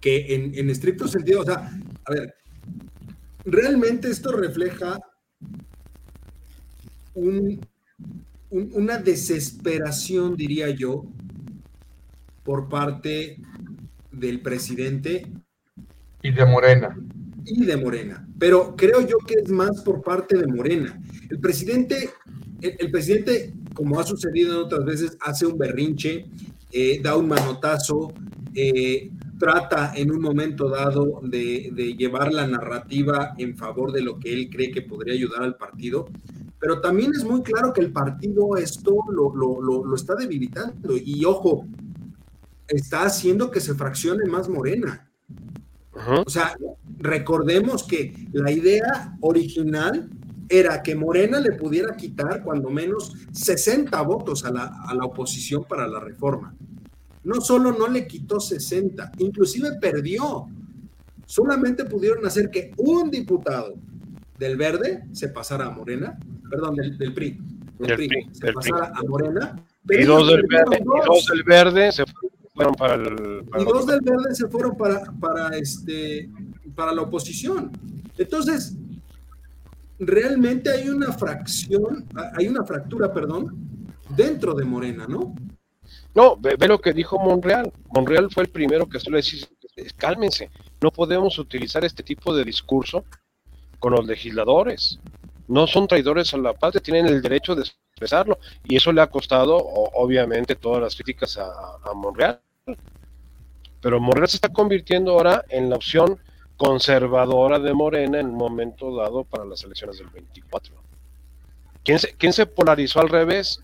Que 0.00 0.34
en, 0.34 0.54
en 0.54 0.70
estricto 0.70 1.06
sentido, 1.08 1.42
o 1.42 1.44
sea, 1.44 1.70
a 2.04 2.12
ver, 2.12 2.34
realmente 3.44 4.10
esto 4.10 4.32
refleja 4.32 4.98
un, 7.14 7.60
una 8.50 8.98
desesperación, 8.98 10.36
diría 10.36 10.70
yo, 10.70 11.04
por 12.42 12.68
parte 12.68 13.38
del 14.10 14.40
presidente. 14.40 15.26
Y 16.22 16.32
de 16.32 16.44
Morena. 16.44 16.96
Y 17.44 17.64
de 17.64 17.76
Morena. 17.76 18.28
Pero 18.38 18.76
creo 18.76 19.06
yo 19.06 19.18
que 19.18 19.34
es 19.42 19.50
más 19.50 19.82
por 19.82 20.02
parte 20.02 20.36
de 20.36 20.46
Morena. 20.46 21.00
El 21.30 21.40
presidente, 21.40 22.10
el, 22.60 22.90
presidente, 22.90 23.52
como 23.74 23.98
ha 23.98 24.04
sucedido 24.04 24.52
en 24.52 24.66
otras 24.66 24.84
veces, 24.84 25.16
hace 25.20 25.46
un 25.46 25.58
berrinche, 25.58 26.26
eh, 26.70 27.00
da 27.02 27.16
un 27.16 27.28
manotazo, 27.28 28.12
eh, 28.54 29.10
trata 29.42 29.92
en 29.96 30.12
un 30.12 30.20
momento 30.20 30.68
dado 30.68 31.18
de, 31.20 31.72
de, 31.74 31.96
llevar 31.96 32.32
la 32.32 32.46
narrativa 32.46 33.34
en 33.36 33.56
favor 33.56 33.90
de 33.90 34.00
lo 34.00 34.20
que 34.20 34.32
él 34.32 34.48
cree 34.48 34.70
que 34.70 34.82
podría 34.82 35.14
ayudar 35.14 35.42
al 35.42 35.56
partido, 35.56 36.06
pero 36.60 36.80
también 36.80 37.10
es 37.12 37.24
muy 37.24 37.42
claro 37.42 37.72
que 37.72 37.80
el 37.80 37.90
partido 37.90 38.56
esto 38.56 38.94
lo, 39.10 39.34
lo, 39.34 39.60
lo, 39.60 39.94
está 39.96 40.14
debilitando 40.14 40.96
y 40.96 41.24
ojo, 41.24 41.66
está 42.68 43.02
haciendo 43.02 43.50
que 43.50 43.60
se 43.60 43.74
fraccione 43.74 44.26
más 44.26 44.48
Morena. 44.48 45.10
O 46.24 46.30
sea, 46.30 46.56
recordemos 46.98 47.82
que 47.82 48.28
la 48.32 48.52
idea 48.52 49.16
original 49.22 50.08
era 50.48 50.84
que 50.84 50.94
Morena 50.94 51.40
le 51.40 51.50
pudiera 51.50 51.96
quitar 51.96 52.44
cuando 52.44 52.70
menos 52.70 53.12
60 53.32 54.00
votos 54.02 54.44
a 54.44 54.52
la, 54.52 54.72
a 54.86 54.94
la 54.94 55.04
oposición 55.04 55.64
para 55.64 55.88
la 55.88 55.98
reforma. 55.98 56.54
No 57.24 57.40
solo 57.40 57.72
no 57.72 57.88
le 57.88 58.06
quitó 58.06 58.40
60, 58.40 59.12
inclusive 59.18 59.78
perdió. 59.80 60.46
Solamente 61.26 61.84
pudieron 61.84 62.26
hacer 62.26 62.50
que 62.50 62.72
un 62.76 63.10
diputado 63.10 63.74
del 64.38 64.56
verde 64.56 65.04
se 65.12 65.28
pasara 65.28 65.66
a 65.66 65.70
Morena 65.70 66.18
perdón, 66.52 66.76
del, 66.76 67.14
PRI. 67.14 67.38
Del 67.78 67.96
PRI, 67.96 68.08
se 68.32 68.52
pasara 68.52 68.92
a 68.94 69.02
Morena. 69.08 69.56
Y 69.88 70.04
dos, 70.04 70.28
del 70.28 70.46
verde, 70.46 70.78
y 70.80 71.06
dos 71.06 71.26
del 71.26 71.42
verde 71.44 71.92
se 71.92 72.04
fueron 72.54 72.74
para 72.74 72.94
el. 72.94 73.44
y 73.58 73.64
dos 73.64 73.86
del 73.86 74.00
verde 74.02 74.34
se 74.34 74.48
fueron 74.48 74.76
para, 74.76 75.02
para, 75.18 75.56
este, 75.56 76.28
para 76.74 76.92
la 76.92 77.02
oposición. 77.02 77.72
Entonces, 78.18 78.76
realmente 79.98 80.70
hay 80.70 80.88
una 80.90 81.12
fracción, 81.12 82.06
hay 82.36 82.48
una 82.48 82.64
fractura, 82.64 83.12
perdón, 83.12 83.56
dentro 84.14 84.54
de 84.54 84.64
Morena, 84.64 85.06
¿no? 85.08 85.34
No, 86.14 86.36
ve, 86.36 86.56
ve, 86.58 86.68
lo 86.68 86.80
que 86.80 86.92
dijo 86.92 87.18
Monreal. 87.18 87.72
Monreal 87.88 88.30
fue 88.30 88.44
el 88.44 88.50
primero 88.50 88.88
que 88.88 89.00
suele 89.00 89.18
decir, 89.18 89.48
cálmense, 89.96 90.50
no 90.80 90.90
podemos 90.90 91.38
utilizar 91.38 91.84
este 91.84 92.02
tipo 92.02 92.34
de 92.34 92.44
discurso 92.44 93.04
con 93.78 93.92
los 93.92 94.06
legisladores 94.06 95.00
no 95.52 95.66
son 95.66 95.86
traidores 95.86 96.32
a 96.34 96.38
la 96.38 96.54
patria, 96.54 96.82
tienen 96.82 97.06
el 97.06 97.20
derecho 97.20 97.54
de 97.54 97.62
expresarlo. 97.62 98.38
Y 98.64 98.76
eso 98.76 98.92
le 98.92 99.02
ha 99.02 99.08
costado, 99.08 99.56
obviamente, 99.56 100.56
todas 100.56 100.80
las 100.80 100.94
críticas 100.94 101.38
a, 101.38 101.92
Monreal. 101.94 102.40
Pero 103.80 104.00
Monreal 104.00 104.28
se 104.28 104.36
está 104.36 104.48
convirtiendo 104.48 105.12
ahora 105.12 105.44
en 105.48 105.68
la 105.68 105.76
opción 105.76 106.18
conservadora 106.56 107.58
de 107.58 107.74
Morena 107.74 108.20
en 108.20 108.26
un 108.26 108.36
momento 108.36 108.96
dado 108.96 109.24
para 109.24 109.44
las 109.44 109.62
elecciones 109.64 109.98
del 109.98 110.08
24. 110.08 110.74
¿Quién 111.84 111.98
se, 111.98 112.14
quién 112.14 112.32
se 112.32 112.46
polarizó 112.46 113.00
al 113.00 113.08
revés? 113.08 113.60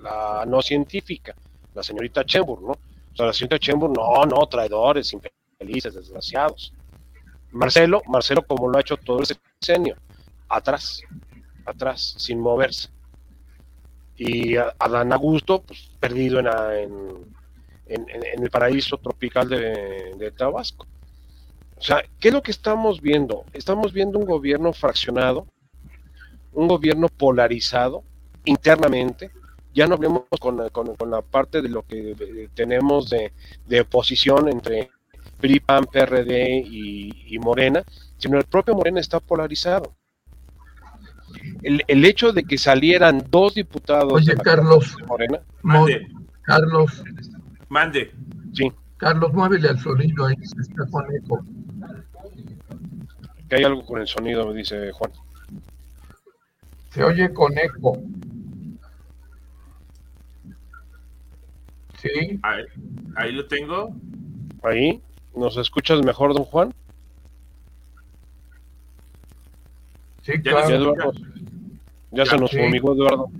La 0.00 0.44
no 0.46 0.60
científica, 0.60 1.34
la 1.74 1.82
señorita 1.82 2.24
Chembur, 2.24 2.62
¿no? 2.62 2.72
O 2.72 3.16
sea, 3.16 3.26
la 3.26 3.32
señorita 3.32 3.58
Chembur, 3.58 3.90
no, 3.90 4.24
no, 4.24 4.46
traidores, 4.46 5.12
infelices, 5.12 5.94
desgraciados. 5.94 6.72
Marcelo, 7.52 8.02
Marcelo 8.06 8.42
como 8.42 8.68
lo 8.68 8.78
ha 8.78 8.80
hecho 8.80 8.96
todo 8.96 9.20
el 9.20 9.26
sexenio, 9.26 9.96
atrás, 10.48 11.02
atrás, 11.66 12.14
sin 12.18 12.40
moverse. 12.40 12.88
Y 14.16 14.56
Adán 14.56 15.12
Augusto, 15.12 15.62
pues, 15.62 15.90
perdido 16.00 16.40
en, 16.40 16.48
el 17.86 18.50
paraíso 18.50 18.96
tropical 18.96 19.48
de, 19.48 20.14
de, 20.16 20.30
Tabasco. 20.30 20.86
O 21.76 21.82
sea, 21.82 22.02
¿qué 22.20 22.28
es 22.28 22.34
lo 22.34 22.42
que 22.42 22.52
estamos 22.52 23.00
viendo? 23.00 23.44
Estamos 23.52 23.92
viendo 23.92 24.18
un 24.18 24.24
gobierno 24.24 24.72
fraccionado, 24.72 25.46
un 26.52 26.68
gobierno 26.68 27.08
polarizado 27.08 28.04
internamente. 28.44 29.30
Ya 29.74 29.86
no 29.86 29.94
hablemos 29.94 30.24
con, 30.38 30.68
con, 30.70 30.94
con 30.96 31.10
la 31.10 31.22
parte 31.22 31.62
de 31.62 31.68
lo 31.68 31.82
que 31.82 32.48
tenemos 32.54 33.10
de, 33.10 33.32
de 33.66 33.80
oposición 33.80 34.48
entre 34.48 34.90
PRI, 35.40 35.60
PAN, 35.60 35.86
PRD 35.86 36.62
y, 36.64 37.34
y 37.34 37.38
Morena, 37.38 37.82
sino 38.18 38.38
el 38.38 38.44
propio 38.44 38.74
Morena 38.74 39.00
está 39.00 39.20
polarizado 39.20 39.94
el, 41.62 41.82
el 41.86 42.04
hecho 42.04 42.32
de 42.32 42.44
que 42.44 42.58
salieran 42.58 43.24
dos 43.30 43.54
diputados. 43.54 44.12
Oye, 44.12 44.34
Carlos. 44.36 44.96
Morena. 45.06 45.40
Mande. 45.62 46.08
Carlos. 46.42 47.02
Mande. 47.68 48.12
Sí. 48.52 48.72
Carlos, 48.96 49.32
muévele 49.32 49.68
al 49.68 49.78
sonido 49.78 50.26
ahí, 50.26 50.36
se 50.36 50.60
está 50.60 50.86
con 50.90 51.04
eco. 51.14 51.44
Que 53.48 53.56
hay 53.56 53.64
algo 53.64 53.84
con 53.84 54.00
el 54.00 54.06
sonido, 54.06 54.46
me 54.46 54.54
dice 54.54 54.92
Juan. 54.92 55.10
Se 56.90 57.02
oye 57.02 57.32
con 57.32 57.56
eco. 57.58 57.98
Sí. 62.02 62.38
Ahí, 62.42 62.64
ahí 63.16 63.32
lo 63.32 63.46
tengo. 63.46 63.94
Ahí. 64.62 65.00
¿Nos 65.34 65.56
escuchas 65.56 66.04
mejor, 66.04 66.34
don 66.34 66.44
Juan? 66.44 66.74
Sí, 70.22 70.32
claro. 70.42 70.94
Ya, 72.10 72.26
se 72.26 72.36
nos 72.36 72.50
sí. 72.50 72.58
fumigó 72.58 72.94
Eduardo. 72.94 73.30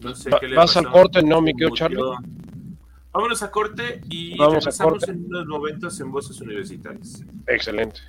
No 0.00 0.14
sé 0.14 0.30
qué 0.40 0.48
le 0.48 0.56
¿Vas 0.56 0.74
pasó. 0.74 0.86
al 0.86 0.92
corte, 0.92 1.22
no, 1.22 1.40
mi 1.40 1.52
querido 1.54 1.74
Charlie? 1.74 2.02
Vámonos 3.12 3.42
a 3.42 3.50
corte 3.50 4.00
y 4.08 4.36
Vamos 4.36 4.54
a 4.54 4.58
regresamos 4.58 4.92
corte. 4.98 5.10
en 5.10 5.24
unos 5.24 5.46
momentos 5.46 5.98
en 6.00 6.12
Voces 6.12 6.40
Universitarias. 6.40 7.24
Excelente. 7.46 8.00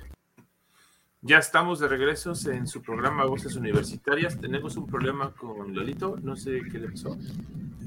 Ya 1.22 1.38
estamos 1.38 1.80
de 1.80 1.88
regreso 1.88 2.32
en 2.50 2.66
su 2.66 2.80
programa 2.82 3.24
Voces 3.24 3.56
Universitarias. 3.56 4.38
Tenemos 4.40 4.76
un 4.76 4.86
problema 4.86 5.32
con 5.32 5.74
Lolito, 5.74 6.16
no 6.22 6.36
sé 6.36 6.60
qué 6.70 6.78
le 6.78 6.88
pasó. 6.90 7.16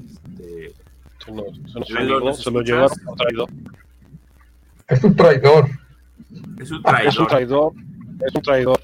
Este, 0.04 0.74
Se 1.24 1.32
nos, 1.32 1.44
se 1.72 1.78
nos 1.78 1.90
Lalo, 1.90 2.08
fumigó, 2.08 2.20
¿nos 2.26 2.42
se 2.42 2.50
lo 2.50 2.60
llevaron 2.62 2.98
por 3.04 3.16
traidor. 3.16 3.48
Es 4.88 5.04
un 5.04 5.16
traidor. 5.16 5.68
es 6.60 6.70
un 6.70 6.82
Es 7.06 7.18
un 7.18 7.26
traidor. 7.26 7.72
Es 8.26 8.34
un 8.34 8.42
traidor. 8.42 8.80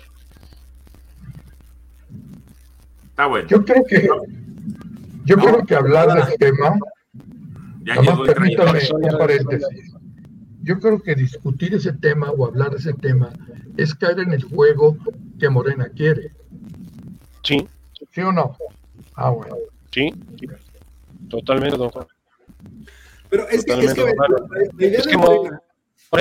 Está 3.10 3.26
bueno. 3.26 3.48
Yo 3.48 3.64
creo 3.64 3.84
que 3.84 4.08
yo 5.24 5.36
No. 5.36 5.42
creo 5.44 5.66
que 5.66 5.74
hablar 5.74 6.08
del 6.26 6.38
tema, 6.38 6.78
Ya 7.82 7.94
nomás 7.96 8.06
llegó 8.10 8.24
el 8.24 8.34
traidor. 8.34 8.34
permítame 8.34 8.80
un 9.12 9.18
paréntesis. 9.18 9.94
Yo 10.62 10.78
creo 10.78 11.00
que 11.02 11.14
discutir 11.14 11.74
ese 11.74 11.92
tema 11.92 12.30
o 12.30 12.46
hablar 12.46 12.70
de 12.70 12.76
ese 12.78 12.92
tema 12.94 13.30
es 13.76 13.94
caer 13.94 14.20
en 14.20 14.32
el 14.32 14.42
juego 14.44 14.96
que 15.38 15.48
Morena 15.48 15.88
quiere. 15.88 16.32
Sí, 17.42 17.66
¿Sí 18.12 18.20
o 18.22 18.32
no? 18.32 18.56
Ah, 19.14 19.30
bueno. 19.30 19.56
sí. 19.90 20.10
sí. 20.38 20.46
Totalmente, 21.28 21.76
don 21.76 21.90
Juan. 21.90 22.06
Pero 23.28 23.48
es 23.48 23.64
que, 23.64 23.72
es 23.72 23.94
que 23.94 24.02
Totalmente, 24.02 24.14
la, 24.16 24.68
la 24.76 24.86
idea 24.86 24.98
Es 24.98 25.04
de 25.04 25.10
que 25.12 25.16
Morena, 25.18 25.60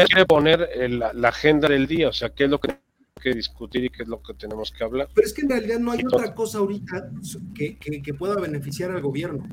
quiere 0.07 0.25
poner 0.25 0.69
el- 0.75 0.99
la, 0.99 1.13
la 1.13 1.29
agenda 1.29 1.67
del 1.67 1.87
día, 1.87 2.09
o 2.09 2.13
sea, 2.13 2.29
qué 2.29 2.43
es 2.45 2.49
lo 2.49 2.59
que 2.59 2.67
tenemos 2.69 2.85
que 3.21 3.33
discutir 3.33 3.83
y 3.85 3.89
qué 3.89 4.03
es 4.03 4.07
lo 4.09 4.21
que 4.21 4.33
tenemos 4.35 4.71
que 4.71 4.83
hablar. 4.83 5.09
pero 5.13 5.25
es 5.27 5.33
que 5.33 5.41
en 5.41 5.49
realidad 5.49 5.79
no 5.79 5.91
hay 5.91 5.99
Entonces- 6.01 6.29
otra 6.29 6.35
cosa 6.35 6.57
ahorita 6.59 7.09
que, 7.55 7.77
que, 7.77 8.01
que 8.01 8.13
pueda 8.13 8.35
beneficiar 8.35 8.91
al 8.91 9.01
gobierno. 9.01 9.47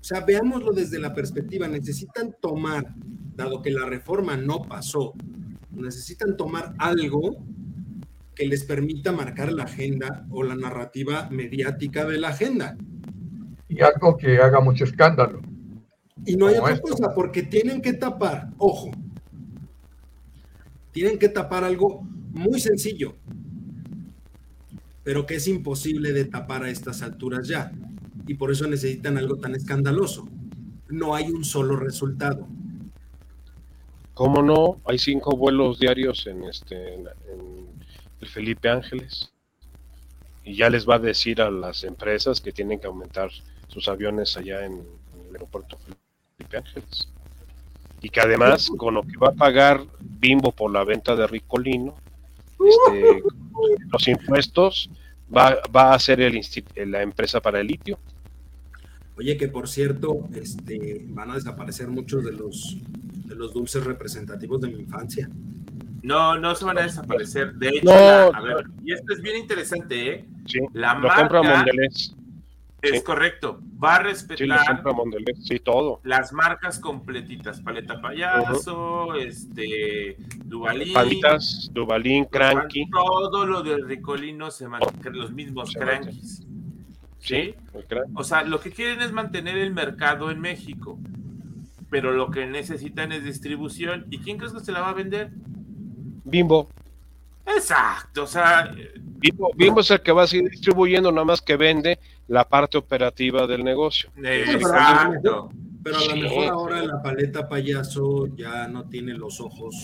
O 0.00 0.04
sea, 0.04 0.20
veámoslo 0.20 0.72
desde 0.72 0.98
la 0.98 1.12
perspectiva, 1.12 1.66
necesitan 1.68 2.34
tomar, 2.40 2.86
dado 3.34 3.60
que 3.60 3.70
la 3.70 3.84
reforma 3.86 4.36
no 4.36 4.62
pasó, 4.62 5.12
necesitan 5.72 6.36
tomar 6.36 6.74
algo 6.78 7.36
que 8.34 8.46
les 8.46 8.64
permita 8.64 9.12
marcar 9.12 9.52
la 9.52 9.64
agenda 9.64 10.24
o 10.30 10.42
la 10.42 10.54
narrativa 10.56 11.28
mediática 11.30 12.04
de 12.04 12.18
la 12.18 12.28
agenda. 12.28 12.76
Y 13.68 13.82
algo 13.82 14.16
que 14.16 14.38
haga 14.38 14.60
mucho 14.60 14.84
escándalo. 14.84 15.40
Y 16.24 16.36
no 16.36 16.46
hay 16.46 16.56
otra 16.56 16.74
esto. 16.74 16.88
cosa, 16.88 17.14
porque 17.14 17.42
tienen 17.42 17.82
que 17.82 17.92
tapar, 17.92 18.48
ojo, 18.58 18.90
tienen 20.92 21.18
que 21.18 21.28
tapar 21.28 21.62
algo 21.64 22.02
muy 22.32 22.58
sencillo, 22.58 23.14
pero 25.04 25.26
que 25.26 25.36
es 25.36 25.46
imposible 25.46 26.12
de 26.12 26.24
tapar 26.24 26.64
a 26.64 26.70
estas 26.70 27.02
alturas 27.02 27.46
ya. 27.46 27.70
Y 28.26 28.34
por 28.34 28.50
eso 28.50 28.66
necesitan 28.66 29.18
algo 29.18 29.36
tan 29.36 29.54
escandaloso. 29.54 30.26
No 30.88 31.14
hay 31.14 31.30
un 31.30 31.44
solo 31.44 31.76
resultado. 31.76 32.48
¿Cómo 34.14 34.42
no? 34.42 34.80
Hay 34.84 34.98
cinco 34.98 35.36
vuelos 35.36 35.78
diarios 35.78 36.26
en 36.26 36.44
este 36.44 36.94
en, 36.94 37.00
en 37.00 37.68
el 38.20 38.28
Felipe 38.28 38.68
Ángeles. 38.68 39.32
Y 40.42 40.56
ya 40.56 40.70
les 40.70 40.88
va 40.88 40.96
a 40.96 40.98
decir 40.98 41.40
a 41.40 41.50
las 41.50 41.84
empresas 41.84 42.40
que 42.40 42.52
tienen 42.52 42.80
que 42.80 42.86
aumentar 42.86 43.30
sus 43.68 43.88
aviones 43.88 44.36
allá 44.36 44.64
en, 44.64 44.72
en 44.72 45.26
el 45.28 45.32
aeropuerto 45.34 45.76
Felipe 45.78 46.05
Felipe 46.46 46.56
Ángeles. 46.56 47.08
Y 48.00 48.08
que 48.08 48.20
además, 48.20 48.70
con 48.76 48.94
lo 48.94 49.02
que 49.02 49.16
va 49.16 49.28
a 49.28 49.32
pagar 49.32 49.82
Bimbo 50.00 50.52
por 50.52 50.70
la 50.70 50.84
venta 50.84 51.16
de 51.16 51.26
Ricolino, 51.26 51.94
este, 52.52 53.22
los 53.90 54.08
impuestos, 54.08 54.90
va, 55.34 55.58
va 55.74 55.94
a 55.94 55.98
ser 55.98 56.20
el, 56.20 56.40
la 56.90 57.02
empresa 57.02 57.40
para 57.40 57.60
el 57.60 57.66
litio. 57.66 57.98
Oye, 59.16 59.36
que 59.36 59.48
por 59.48 59.66
cierto, 59.66 60.28
este, 60.34 61.04
van 61.08 61.30
a 61.30 61.34
desaparecer 61.34 61.88
muchos 61.88 62.22
de 62.22 62.32
los, 62.32 62.76
de 63.24 63.34
los 63.34 63.54
dulces 63.54 63.82
representativos 63.84 64.60
de 64.60 64.68
mi 64.68 64.80
infancia. 64.80 65.28
No, 66.02 66.38
no 66.38 66.54
se 66.54 66.64
van 66.66 66.78
a 66.78 66.82
desaparecer. 66.82 67.54
De 67.54 67.68
hecho, 67.70 67.90
a 67.90 68.40
ver, 68.40 68.66
y 68.84 68.92
esto 68.92 69.12
es 69.14 69.22
bien 69.22 69.38
interesante, 69.38 70.10
¿eh? 70.10 70.24
Sí, 70.46 70.60
la 70.74 70.94
lo 70.94 71.08
marca 71.08 71.28
compra 71.28 71.42
Mondelez. 71.42 72.14
Es 72.82 73.02
correcto. 73.02 73.60
Va 73.82 73.96
a 73.96 73.98
respetar 74.00 74.82
sí, 75.42 75.58
todo. 75.58 76.00
las 76.04 76.32
marcas 76.32 76.78
completitas. 76.78 77.60
Paleta 77.60 78.00
Payaso, 78.00 79.14
este, 79.14 80.16
Dubalín. 80.44 80.92
Palitas, 80.92 81.70
Dubalín, 81.72 82.26
Cranky. 82.26 82.88
Todo 82.90 83.46
lo 83.46 83.62
de 83.62 83.78
Ricolino 83.82 84.50
se 84.50 84.68
mantiene, 84.68 85.16
los 85.16 85.32
mismos 85.32 85.72
Crankies. 85.72 86.46
¿Sí? 87.18 87.54
O 88.14 88.22
sea, 88.22 88.44
lo 88.44 88.60
que 88.60 88.70
quieren 88.70 89.00
es 89.00 89.12
mantener 89.12 89.56
el 89.56 89.72
mercado 89.72 90.30
en 90.30 90.40
México. 90.40 90.98
Pero 91.90 92.12
lo 92.12 92.30
que 92.30 92.46
necesitan 92.46 93.12
es 93.12 93.24
distribución. 93.24 94.06
¿Y 94.10 94.18
quién 94.18 94.38
crees 94.38 94.52
que 94.52 94.60
se 94.60 94.72
la 94.72 94.80
va 94.80 94.90
a 94.90 94.94
vender? 94.94 95.30
Bimbo. 96.24 96.68
Exacto, 97.46 98.24
o 98.24 98.26
sea. 98.26 98.74
Bimbo, 99.56 99.80
es 99.80 99.90
el 99.90 100.02
que 100.02 100.12
va 100.12 100.24
a 100.24 100.26
seguir 100.26 100.50
distribuyendo, 100.50 101.10
nada 101.10 101.24
más 101.24 101.40
que 101.40 101.56
vende 101.56 101.98
la 102.28 102.48
parte 102.48 102.78
operativa 102.78 103.46
del 103.46 103.64
negocio. 103.64 104.10
Exacto. 104.16 105.50
Pero 105.82 105.98
a 105.98 106.04
lo 106.06 106.16
mejor 106.16 106.46
ahora 106.48 106.82
la 106.82 107.00
paleta 107.00 107.48
payaso 107.48 108.26
ya 108.34 108.66
no 108.66 108.88
tiene 108.88 109.14
los 109.14 109.40
ojos 109.40 109.74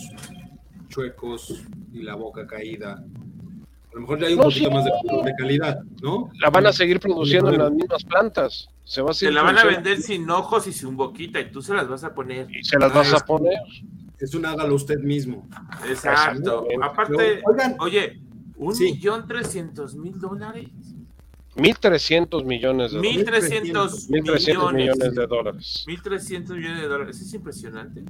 chuecos 0.89 1.63
y 1.93 2.03
la 2.03 2.17
boca 2.17 2.47
caída. 2.47 2.95
A 2.95 3.95
lo 3.95 4.01
mejor 4.01 4.21
ya 4.21 4.27
hay 4.27 4.35
un 4.35 4.41
poquito 4.41 4.71
más 4.71 4.85
de, 4.85 5.35
calidad, 5.39 5.81
¿no? 6.03 6.31
La 6.41 6.51
van 6.51 6.67
a 6.67 6.73
seguir 6.73 6.99
produciendo 6.99 7.51
en 7.51 7.59
las 7.59 7.71
mismas 7.71 8.03
plantas. 8.05 8.69
Se, 8.85 9.01
va 9.01 9.11
a 9.11 9.15
se 9.15 9.31
la 9.31 9.43
van 9.43 9.59
a 9.59 9.65
vender 9.65 10.01
sin 10.01 10.29
ojos 10.29 10.67
y 10.67 10.73
sin 10.73 10.97
boquita 10.97 11.39
y 11.39 11.53
tú 11.53 11.63
se 11.63 11.75
las 11.75 11.89
vas 11.89 12.03
a 12.03 12.13
poner. 12.13 12.51
Y 12.51 12.65
se 12.65 12.79
las 12.79 12.93
vas 12.93 13.13
a 13.13 13.25
poner 13.25 13.59
es 14.23 14.35
un 14.35 14.47
hágalo 14.47 14.77
usted 14.77 15.01
mismo. 15.01 15.49
Exacto. 15.89 16.67
Aparte, 16.81 17.43
oye, 17.81 18.21
un 18.57 18.79
millón 18.79 19.27
trescientos 19.27 19.97
mil 19.97 20.19
dólares. 20.21 20.69
Mil 21.55 21.79
trescientos 21.79 22.45
millones 22.45 22.93
de 22.93 22.99
dólares. 22.99 23.15
Mil 24.09 24.25
trescientos 24.25 24.73
millones 24.73 25.15
de 25.15 25.27
dólares. 25.27 25.85
Mil 25.87 26.03
trescientos 26.03 26.57
millones 26.57 26.81
de 26.81 26.89
dólares. 26.89 27.21
Es 27.21 27.35
impresionante. 27.35 28.03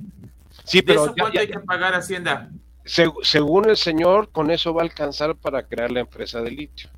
Sí, 0.64 0.82
pero. 0.82 1.04
eso 1.04 1.14
cuánto 1.18 1.40
hay 1.40 1.48
que 1.48 1.58
pagar 1.60 1.94
Hacienda? 1.94 2.50
según 2.84 3.70
el 3.70 3.76
señor, 3.76 4.30
con 4.30 4.50
eso 4.50 4.74
va 4.74 4.82
a 4.82 4.84
alcanzar 4.84 5.36
para 5.36 5.62
crear 5.62 5.90
la 5.90 6.00
empresa 6.00 6.40
de 6.40 6.50
litio. 6.50 6.90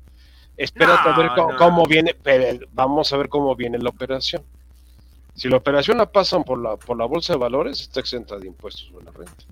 Espérate 0.57 1.09
a 1.09 1.17
ver 1.17 1.29
cómo, 1.57 1.85
viene, 1.85 2.15
pero 2.15 2.65
vamos 2.73 3.11
a 3.11 3.17
ver 3.17 3.29
cómo 3.29 3.55
viene 3.55 3.77
la 3.77 3.89
operación. 3.89 4.43
Si 5.35 5.49
la 5.49 5.57
operación 5.57 5.97
la 5.97 6.11
pasan 6.11 6.43
por 6.43 6.61
la, 6.61 6.77
por 6.77 6.97
la 6.97 7.05
bolsa 7.05 7.33
de 7.33 7.39
valores, 7.39 7.81
está 7.81 7.99
exenta 7.99 8.37
de 8.37 8.47
impuestos 8.47 8.87
sobre 8.87 9.05
la 9.05 9.11
renta. 9.11 9.43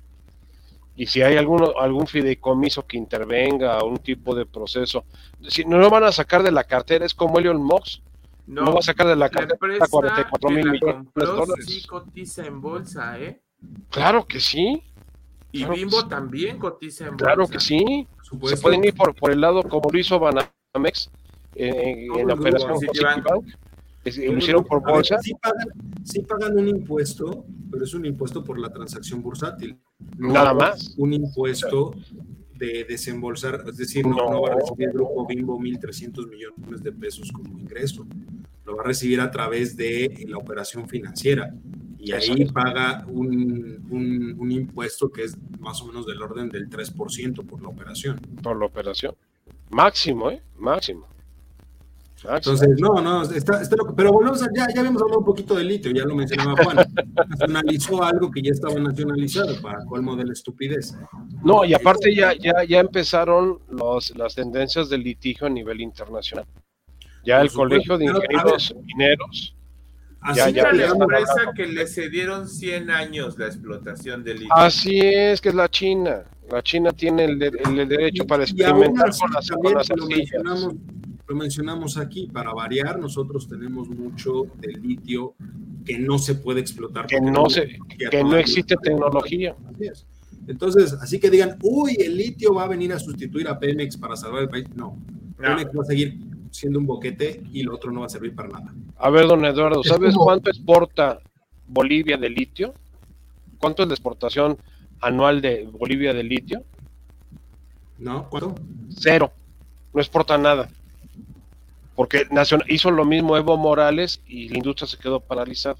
Y 0.96 1.08
si 1.08 1.22
hay 1.22 1.38
alguno, 1.38 1.74
algún 1.80 2.06
fideicomiso 2.06 2.86
que 2.86 2.98
intervenga, 2.98 3.84
un 3.84 3.98
tipo 3.98 4.36
de 4.36 4.46
proceso, 4.46 5.06
si 5.48 5.66
no 5.66 5.78
lo 5.80 5.89
van 5.89 6.04
a 6.04 6.12
sacar 6.12 6.44
de 6.44 6.52
la 6.52 6.64
cartera, 6.64 7.06
es 7.06 7.14
como 7.14 7.39
Elon 7.39 7.64
Musk. 7.64 8.02
No, 8.46 8.74
va 8.74 8.80
a 8.80 8.84
sacar 8.84 9.08
de 9.08 9.16
la, 9.16 9.30
cartera 9.30 9.58
44 9.89 10.50
mil 10.50 10.70
millones 10.70 11.08
de 11.16 11.26
dólares. 11.26 11.66
Sí 11.66 11.88
cotiza 11.88 12.46
en 12.46 12.60
bolsa, 12.60 13.18
¿eh? 13.18 13.41
Claro 13.89 14.26
que 14.28 14.41
sí. 14.41 14.84
Y 15.54 15.64
Bimbo 15.64 16.08
también 16.08 16.60
cotiza 16.60 17.06
en 17.06 17.12
bolsa. 17.12 17.26
Claro 17.26 17.48
que 17.48 17.60
sí. 17.60 18.08
Se 18.44 18.58
pueden 18.58 18.84
ir 18.84 18.94
por, 18.94 19.16
por 19.16 19.32
el 19.32 19.39
lado 19.39 19.64
como 19.64 19.89
lo 19.89 19.98
hizo 19.98 20.20
Banamex 20.20 21.10
eh, 21.56 22.08
en, 22.14 22.28
la 22.28 22.34
operación 22.34 22.80
Citibank 22.80 23.26
lo 24.04 24.38
hicieron 24.38 24.64
por 24.64 24.82
bolsa. 24.82 25.18
Sí 25.20 26.22
pagan, 26.22 26.58
un 26.58 26.68
impuesto, 26.68 27.45
pero 27.72 27.84
es 27.84 27.93
un 27.93 28.06
impuesto 28.06 28.43
por 28.43 28.60
la 28.60 28.72
transacción 28.72 29.22
bursátil. 29.22 29.78
Nada 30.18 30.54
más. 30.54 30.95
Un 30.97 31.14
impuesto 31.14 31.93
de 32.54 32.86
desembolsar, 32.88 33.64
es 33.68 33.78
decir, 33.78 34.06
no, 34.06 34.41
va 34.41 34.54
a 34.54 34.56
recibir 34.56 34.89
el 34.89 34.93
grupo 34.93 35.26
Bimbo 35.26 35.60
1.300 35.60 36.30
millones 36.30 36.84
de 36.84 36.91
pesos 36.91 37.32
como 37.32 37.58
ingreso. 37.58 38.06
Lo 38.66 38.76
va 38.76 38.84
a 38.84 38.88
recibir 38.88 39.20
a 39.22 39.32
través 39.32 39.76
de 39.76 40.26
la 40.28 40.38
operación 40.38 40.88
financiera. 40.88 41.54
Y 41.97 42.12
ahí 42.12 42.45
paga 42.45 43.06
un, 43.08 43.88
un, 43.89 44.36
un 44.38 44.51
impuesto 44.51 45.10
que 45.10 45.24
es 45.24 45.38
más 45.60 45.82
o 45.82 45.88
menos 45.88 46.06
del 46.06 46.22
orden 46.22 46.49
del 46.49 46.70
3% 46.70 47.45
por 47.45 47.62
la 47.62 47.70
operación. 47.70 48.20
Por 48.41 48.60
la 48.60 48.66
operación. 48.66 49.16
Máximo, 49.70 50.30
¿eh? 50.30 50.41
Máximo. 50.58 51.08
Entonces, 52.30 52.70
no, 52.80 53.02
no, 53.02 53.24
está, 53.24 53.62
está 53.62 53.76
loco. 53.76 53.94
Pero 53.96 54.12
volvemos 54.12 54.42
a, 54.42 54.48
ya, 54.56 54.68
ya 54.74 54.80
habíamos 54.80 55.02
hablado 55.02 55.20
un 55.20 55.26
poquito 55.26 55.56
de 55.56 55.64
litio, 55.64 55.92
ya 55.92 56.06
lo 56.06 56.16
mencionaba 56.16 56.56
Juan. 56.64 56.78
Nacionalizó 57.28 58.04
algo 58.04 58.32
que 58.32 58.42
ya 58.42 58.52
estaba 58.52 58.80
nacionalizado 58.80 59.62
para 59.62 59.84
colmo 59.86 60.16
de 60.16 60.26
la 60.26 60.34
estupidez. 60.34 60.96
No, 61.44 61.66
y 61.66 61.74
aparte 61.74 62.16
ya, 62.16 62.34
ya, 62.34 62.64
ya 62.64 62.80
empezaron 62.80 63.60
los, 63.70 64.16
las 64.16 64.36
tendencias 64.36 64.90
del 64.90 65.04
litigio 65.04 65.48
a 65.48 65.50
nivel 65.50 65.82
internacional. 65.82 66.46
Ya 67.26 67.42
el 67.42 67.52
Colegio 67.52 67.98
de 67.98 68.06
Ingenieros 68.06 68.76
Mineros. 68.86 69.56
ya, 70.34 70.50
ya 70.50 70.72
la 70.72 70.86
empresa 70.88 71.52
que 71.56 71.68
le 71.68 71.88
cedieron 71.88 72.48
100 72.48 72.90
años 72.90 73.38
la 73.38 73.48
explotación 73.48 74.24
del 74.24 74.40
litio. 74.40 74.54
Así 74.56 75.00
es, 75.00 75.42
que 75.42 75.50
es 75.50 75.56
la 75.56 75.70
China. 75.70 76.24
La 76.50 76.62
China 76.62 76.92
tiene 76.92 77.26
el, 77.26 77.42
el, 77.42 77.88
derecho 77.88 78.26
para 78.26 78.44
experimentar 78.44 79.12
con 79.18 79.32
las, 79.32 79.50
con 79.50 79.74
las 79.74 79.90
lo 79.90 80.06
mencionamos 80.08 80.76
aquí, 82.02 82.28
para 82.28 82.54
variar, 82.54 83.00
nosotros 83.00 83.48
tenemos 83.48 83.90
mucho 83.90 84.48
del 84.58 84.82
litio 84.82 85.36
que 85.86 85.98
no 86.00 86.18
se 86.18 86.36
puede 86.36 86.60
explotar. 86.62 87.08
Que 87.08 87.20
no, 87.20 87.50
se, 87.50 87.80
que 88.10 88.24
no 88.24 88.38
existe 88.38 88.76
tecnología. 88.78 89.56
Entonces, 90.48 90.94
así 90.94 91.20
que 91.20 91.30
digan, 91.30 91.58
uy, 91.62 91.96
el 92.00 92.18
litio 92.18 92.54
va 92.54 92.64
a 92.64 92.68
venir 92.68 92.92
a 92.94 93.00
sustituir 93.00 93.48
a 93.48 93.58
Pemex 93.58 93.98
para 93.98 94.16
salvar 94.16 94.44
el 94.44 94.50
país. 94.50 94.66
No, 94.76 94.98
Pemex 95.38 95.72
va 95.78 95.82
a 95.82 95.86
seguir 95.86 96.20
siendo 96.52 96.80
un 96.80 96.86
boquete 96.86 97.44
y 97.52 97.64
lo 97.64 97.76
otro 97.76 97.92
no 97.92 98.02
va 98.02 98.06
a 98.08 98.10
servir 98.10 98.36
para 98.36 98.50
nada. 98.50 98.74
A 98.98 99.10
ver, 99.10 99.28
don 99.28 99.44
Eduardo, 99.46 99.84
¿sabes 99.84 100.16
cuánto 100.16 100.50
exporta 100.50 101.20
Bolivia 101.68 102.18
de 102.18 102.30
litio? 102.30 102.74
¿Cuánto 103.58 103.84
es 103.84 103.88
la 103.88 103.96
exportación 103.96 104.58
anual 105.00 105.42
de 105.42 105.70
Bolivia 105.72 106.14
de 106.14 106.24
litio? 106.24 106.64
No, 107.98 108.30
¿cuánto? 108.30 108.56
Cero. 108.90 109.32
No 109.94 110.02
exporta 110.02 110.38
nada 110.38 110.70
porque 111.96 112.28
hizo 112.68 112.91
lo 112.91 113.06
mismo 113.06 113.38
Evo 113.38 113.58
Morales 113.58 114.22
y 114.26 114.50
la 114.50 114.58
industria 114.58 114.88
se 114.88 114.98
quedó 114.98 115.20
paralizada. 115.20 115.76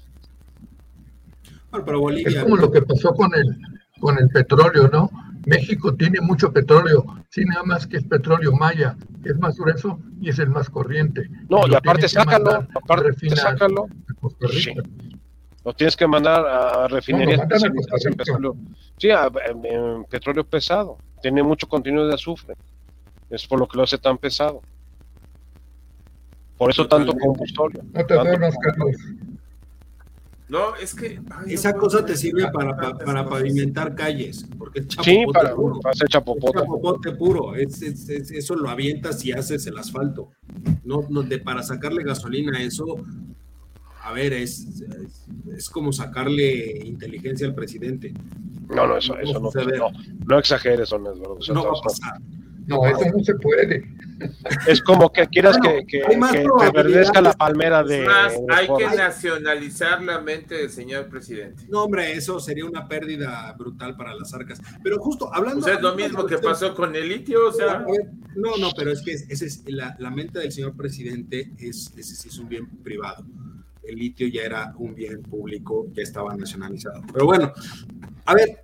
pero 1.70 2.10
Es 2.10 2.36
como 2.36 2.56
lo 2.56 2.70
que 2.70 2.82
pasó 2.82 3.12
con 3.14 3.34
el, 3.34 3.58
con 4.00 4.18
el 4.18 4.28
petróleo, 4.28 4.88
¿no? 4.88 5.10
México 5.46 5.94
tiene 5.94 6.20
mucho 6.20 6.52
petróleo, 6.52 7.04
sí, 7.28 7.44
nada 7.44 7.64
más 7.64 7.86
que 7.86 7.98
es 7.98 8.04
petróleo 8.04 8.52
maya, 8.52 8.96
es 9.24 9.38
más 9.38 9.56
grueso 9.56 9.98
y 10.20 10.30
es 10.30 10.38
el 10.38 10.48
más 10.48 10.70
corriente. 10.70 11.28
No, 11.50 11.66
y, 11.66 11.74
aparte 11.74 12.08
sácalo, 12.08 12.66
aparte 12.74 13.36
sácalo. 13.36 13.86
Lo 15.64 15.72
tienes 15.72 15.96
que 15.96 16.06
mandar 16.06 16.46
a 16.46 16.88
refinerías 16.88 17.40
en 18.04 18.14
petróleo. 18.14 18.56
Sí, 18.98 19.08
en 19.10 20.04
petróleo 20.04 20.44
pesado. 20.44 20.98
Tiene 21.22 21.42
mucho 21.42 21.66
contenido 21.66 22.06
de 22.06 22.14
azufre. 22.14 22.54
Es 23.30 23.46
por 23.46 23.58
lo 23.58 23.66
que 23.66 23.78
lo 23.78 23.84
hace 23.84 23.96
tan 23.96 24.18
pesado. 24.18 24.62
Por 26.56 26.70
eso 26.70 26.86
tanto 26.86 27.12
combustorio. 27.14 27.82
No 30.48 30.76
es 30.76 30.94
que. 30.94 31.20
Esa 31.46 31.72
cosa 31.72 32.04
te 32.04 32.16
sirve 32.16 32.50
para, 32.52 32.76
para, 32.76 33.26
pavimentar 33.26 33.94
calles, 33.94 34.46
porque 34.58 34.80
es 34.80 34.88
chapopote 34.88 35.10
sí, 35.10 35.32
para, 35.32 35.54
puro. 35.54 35.80
hacer 35.84 36.08
chapopote. 36.08 36.58
chapopote 36.60 37.12
puro. 37.12 37.54
Es, 37.56 37.82
eso 37.82 38.54
lo 38.54 38.68
avientas 38.68 39.24
y 39.24 39.32
haces 39.32 39.66
el 39.66 39.78
asfalto. 39.78 40.30
No, 40.84 41.06
no 41.08 41.22
de, 41.22 41.38
para 41.38 41.62
sacarle 41.62 42.04
gasolina 42.04 42.58
a 42.58 42.62
eso, 42.62 42.84
a 44.02 44.12
ver, 44.12 44.34
es, 44.34 44.84
es, 45.56 45.70
como 45.70 45.92
sacarle 45.92 46.78
inteligencia 46.84 47.46
al 47.46 47.54
presidente. 47.54 48.12
No, 48.68 48.86
no, 48.86 48.98
eso, 48.98 49.18
eso 49.18 49.40
no, 49.40 49.50
no, 49.50 49.90
no, 50.26 50.38
exageres, 50.38 50.92
no, 50.92 50.98
no 50.98 51.64
va 51.64 51.78
a 51.78 51.82
pasar. 51.82 52.20
No, 52.66 52.86
eso 52.86 53.10
no 53.16 53.24
se 53.24 53.34
puede. 53.36 53.82
Es 54.66 54.82
como 54.82 55.10
que 55.12 55.26
quieras 55.26 55.56
que, 55.62 55.84
que, 55.86 56.02
que 56.02 57.20
la 57.22 57.32
palmera 57.32 57.82
de. 57.82 58.06
hay 58.50 58.68
que 58.76 58.96
nacionalizar 58.96 60.02
la 60.02 60.20
mente 60.20 60.56
del 60.56 60.70
señor 60.70 61.08
presidente. 61.08 61.64
No, 61.68 61.84
hombre, 61.84 62.12
eso 62.12 62.38
sería 62.40 62.64
una 62.64 62.86
pérdida 62.86 63.52
brutal 63.58 63.96
para 63.96 64.14
las 64.14 64.32
arcas. 64.34 64.60
Pero 64.82 64.98
justo 64.98 65.32
hablando. 65.32 65.60
O 65.60 65.64
sea, 65.64 65.74
es 65.74 65.82
lo 65.82 65.94
mismo 65.94 66.26
que 66.26 66.38
pasó 66.38 66.74
con 66.74 66.94
el 66.94 67.08
litio, 67.08 67.48
o 67.48 67.52
sea. 67.52 67.84
No, 68.36 68.56
no, 68.56 68.70
pero 68.76 68.90
es 68.90 69.02
que 69.02 69.12
ese 69.12 69.46
es 69.46 69.62
la, 69.66 70.10
mente 70.10 70.38
del 70.38 70.52
señor 70.52 70.76
presidente 70.76 71.52
es, 71.58 71.92
ese 71.96 72.28
es 72.28 72.38
un 72.38 72.48
bien 72.48 72.68
privado. 72.82 73.24
el 73.82 73.96
litio 73.96 74.26
ya 74.28 74.42
era 74.42 74.74
un 74.78 74.94
bien 74.94 75.22
público, 75.22 75.86
ya 75.92 76.02
estaba 76.02 76.34
nacionalizado. 76.36 77.02
Pero 77.12 77.26
bueno, 77.26 77.52
a 78.26 78.34
ver, 78.34 78.63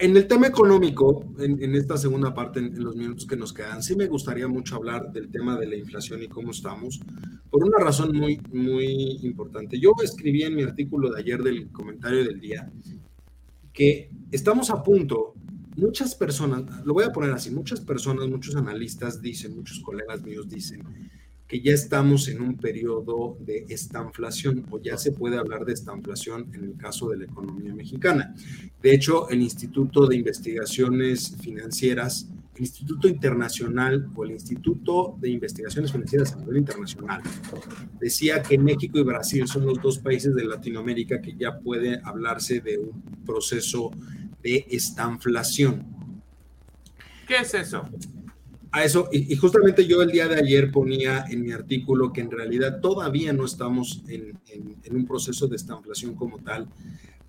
en 0.00 0.16
el 0.16 0.26
tema 0.26 0.46
económico, 0.46 1.34
en, 1.38 1.74
esta 1.74 1.98
segunda 1.98 2.32
parte, 2.32 2.58
en, 2.58 2.82
los 2.82 2.96
minutos 2.96 3.26
que 3.26 3.36
nos 3.36 3.52
quedan, 3.52 3.82
sí 3.82 3.94
me 3.94 4.06
gustaría 4.06 4.48
mucho 4.48 4.76
hablar 4.76 5.12
del 5.12 5.30
tema 5.30 5.58
de 5.58 5.66
la 5.66 5.76
inflación 5.76 6.22
y 6.22 6.28
cómo 6.28 6.52
estamos, 6.52 7.00
por 7.50 7.64
una 7.64 7.78
razón 7.78 8.16
muy, 8.16 8.40
muy 8.52 9.18
importante. 9.22 9.78
Yo 9.78 9.92
escribí 10.02 10.42
en 10.42 10.56
mi 10.56 10.62
artículo 10.62 11.12
de 11.12 11.20
ayer 11.20 11.42
del 11.42 11.70
comentario 11.70 12.24
del 12.24 12.40
día 12.40 12.70
que 13.74 14.10
estamos 14.32 14.70
a 14.70 14.82
punto, 14.82 15.34
muchas 15.76 16.14
personas, 16.14 16.64
lo 16.84 16.94
voy 16.94 17.04
a 17.04 17.12
poner 17.12 17.32
así, 17.32 17.50
muchas 17.50 17.80
personas, 17.80 18.26
muchos 18.26 18.56
analistas 18.56 19.20
dicen, 19.20 19.54
muchos 19.54 19.80
colegas 19.80 20.22
míos 20.22 20.48
dicen, 20.48 20.82
que 21.50 21.60
ya 21.60 21.72
estamos 21.72 22.28
en 22.28 22.40
un 22.42 22.56
periodo 22.56 23.36
de 23.40 23.66
estanflación 23.68 24.64
o 24.70 24.80
ya 24.80 24.96
se 24.96 25.10
puede 25.10 25.36
hablar 25.36 25.64
de 25.64 25.72
estanflación 25.72 26.48
en 26.54 26.62
el 26.62 26.76
caso 26.76 27.08
de 27.08 27.16
la 27.16 27.24
economía 27.24 27.74
mexicana. 27.74 28.32
De 28.80 28.94
hecho, 28.94 29.28
el 29.30 29.42
Instituto 29.42 30.06
de 30.06 30.14
Investigaciones 30.14 31.36
Financieras, 31.42 32.28
el 32.54 32.60
Instituto 32.60 33.08
Internacional 33.08 34.08
o 34.14 34.24
el 34.24 34.30
Instituto 34.30 35.16
de 35.18 35.30
Investigaciones 35.30 35.90
Financieras 35.90 36.34
a 36.34 36.36
nivel 36.36 36.58
internacional, 36.58 37.20
decía 37.98 38.42
que 38.42 38.56
México 38.56 39.00
y 39.00 39.02
Brasil 39.02 39.48
son 39.48 39.66
los 39.66 39.82
dos 39.82 39.98
países 39.98 40.32
de 40.36 40.44
Latinoamérica 40.44 41.20
que 41.20 41.34
ya 41.34 41.58
puede 41.58 42.00
hablarse 42.04 42.60
de 42.60 42.78
un 42.78 43.02
proceso 43.26 43.90
de 44.40 44.66
estanflación. 44.70 45.84
¿Qué 47.26 47.38
es 47.38 47.54
eso? 47.54 47.88
A 48.72 48.84
eso, 48.84 49.08
y, 49.10 49.34
justamente 49.34 49.86
yo 49.86 50.00
el 50.00 50.12
día 50.12 50.28
de 50.28 50.36
ayer 50.36 50.70
ponía 50.70 51.24
en 51.28 51.42
mi 51.42 51.50
artículo 51.50 52.12
que 52.12 52.20
en 52.20 52.30
realidad 52.30 52.80
todavía 52.80 53.32
no 53.32 53.44
estamos 53.44 54.02
en, 54.06 54.38
un 54.92 55.06
proceso 55.06 55.48
de 55.48 55.56
estanflación 55.56 56.14
como 56.14 56.38
tal. 56.38 56.68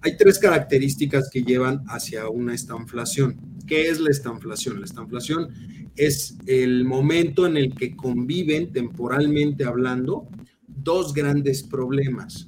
Hay 0.01 0.17
tres 0.17 0.37
características 0.37 1.29
que 1.31 1.43
llevan 1.43 1.83
hacia 1.87 2.29
una 2.29 2.53
estanflación. 2.53 3.39
¿Qué 3.67 3.89
es 3.89 3.99
la 3.99 4.11
estanflación? 4.11 4.79
La 4.79 4.85
estanflación 4.85 5.49
es 5.95 6.37
el 6.45 6.85
momento 6.85 7.45
en 7.47 7.57
el 7.57 7.73
que 7.73 7.95
conviven 7.95 8.71
temporalmente 8.71 9.63
hablando 9.63 10.27
dos 10.67 11.13
grandes 11.13 11.63
problemas. 11.63 12.47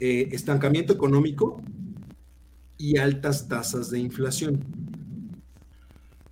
Eh, 0.00 0.28
estancamiento 0.32 0.92
económico 0.92 1.62
y 2.78 2.98
altas 2.98 3.46
tasas 3.46 3.90
de 3.90 4.00
inflación. 4.00 4.81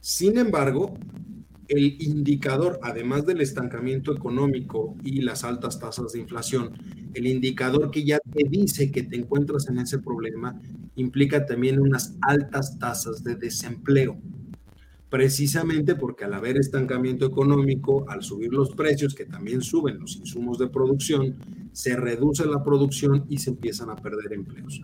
Sin 0.01 0.39
embargo, 0.39 0.95
el 1.69 2.03
indicador, 2.03 2.81
además 2.83 3.27
del 3.27 3.43
estancamiento 3.43 4.13
económico 4.13 4.97
y 5.05 5.21
las 5.21 5.45
altas 5.45 5.79
tasas 5.79 6.13
de 6.13 6.21
inflación, 6.21 6.73
el 7.15 7.27
indicador 7.27 7.91
que 7.91 8.05
ya 8.05 8.19
te 8.19 8.49
dice 8.49 8.91
que 8.91 9.03
te 9.03 9.17
encuentras 9.17 9.69
en 9.69 9.79
ese 9.79 9.99
problema, 9.99 10.59
implica 10.97 11.45
también 11.45 11.81
unas 11.81 12.17
altas 12.23 12.79
tasas 12.79 13.23
de 13.23 13.37
desempleo. 13.37 14.19
Precisamente 15.11 15.97
porque 15.97 16.25
al 16.25 16.35
haber 16.35 16.57
estancamiento 16.57 17.27
económico, 17.27 18.09
al 18.09 18.23
subir 18.23 18.53
los 18.53 18.71
precios, 18.71 19.15
que 19.15 19.27
también 19.27 19.61
suben 19.61 19.99
los 19.99 20.17
insumos 20.17 20.59
de 20.59 20.69
producción, 20.69 21.37
se 21.73 21.95
reduce 21.97 22.47
la 22.47 22.65
producción 22.65 23.27
y 23.29 23.39
se 23.39 23.51
empiezan 23.51 23.91
a 23.91 23.97
perder 23.97 24.33
empleos. 24.33 24.81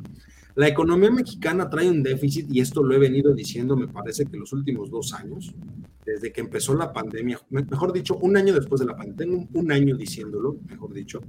La 0.57 0.69
economía 0.69 1.11
mexicana 1.11 1.69
trae 1.69 1.91
un 1.91 2.03
déficit 2.03 2.47
y 2.51 2.61
esto 2.61 2.83
lo 2.83 2.95
he 2.95 2.99
venido 2.99 3.35
diciendo, 3.35 3.77
me 3.77 3.89
parece 3.89 4.25
que 4.25 4.39
los 4.39 4.55
últimos 4.55 4.91
dos 4.91 5.13
años, 5.13 5.55
desde 6.03 6.33
que 6.33 6.41
empezó 6.41 6.75
la 6.75 6.95
pandemia, 6.95 7.39
mejor 7.51 7.93
dicho, 7.93 8.17
un 8.17 8.39
año 8.39 8.55
después 8.55 8.81
de 8.81 8.87
la 8.87 8.97
pandemia, 8.97 9.17
tengo 9.17 9.49
un 9.53 9.71
año 9.71 9.95
diciéndolo, 9.99 10.57
mejor 10.67 10.95
dicho, 10.95 11.21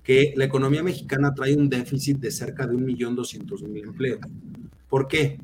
que 0.00 0.32
la 0.36 0.44
economía 0.44 0.84
mexicana 0.84 1.34
trae 1.34 1.56
un 1.56 1.68
déficit 1.68 2.18
de 2.18 2.30
cerca 2.30 2.68
de 2.68 2.76
un 2.76 2.84
millón 2.84 3.16
doscientos 3.16 3.62
mil 3.64 3.82
empleos. 3.82 4.20
¿Por 4.88 5.08
qué? 5.08 5.40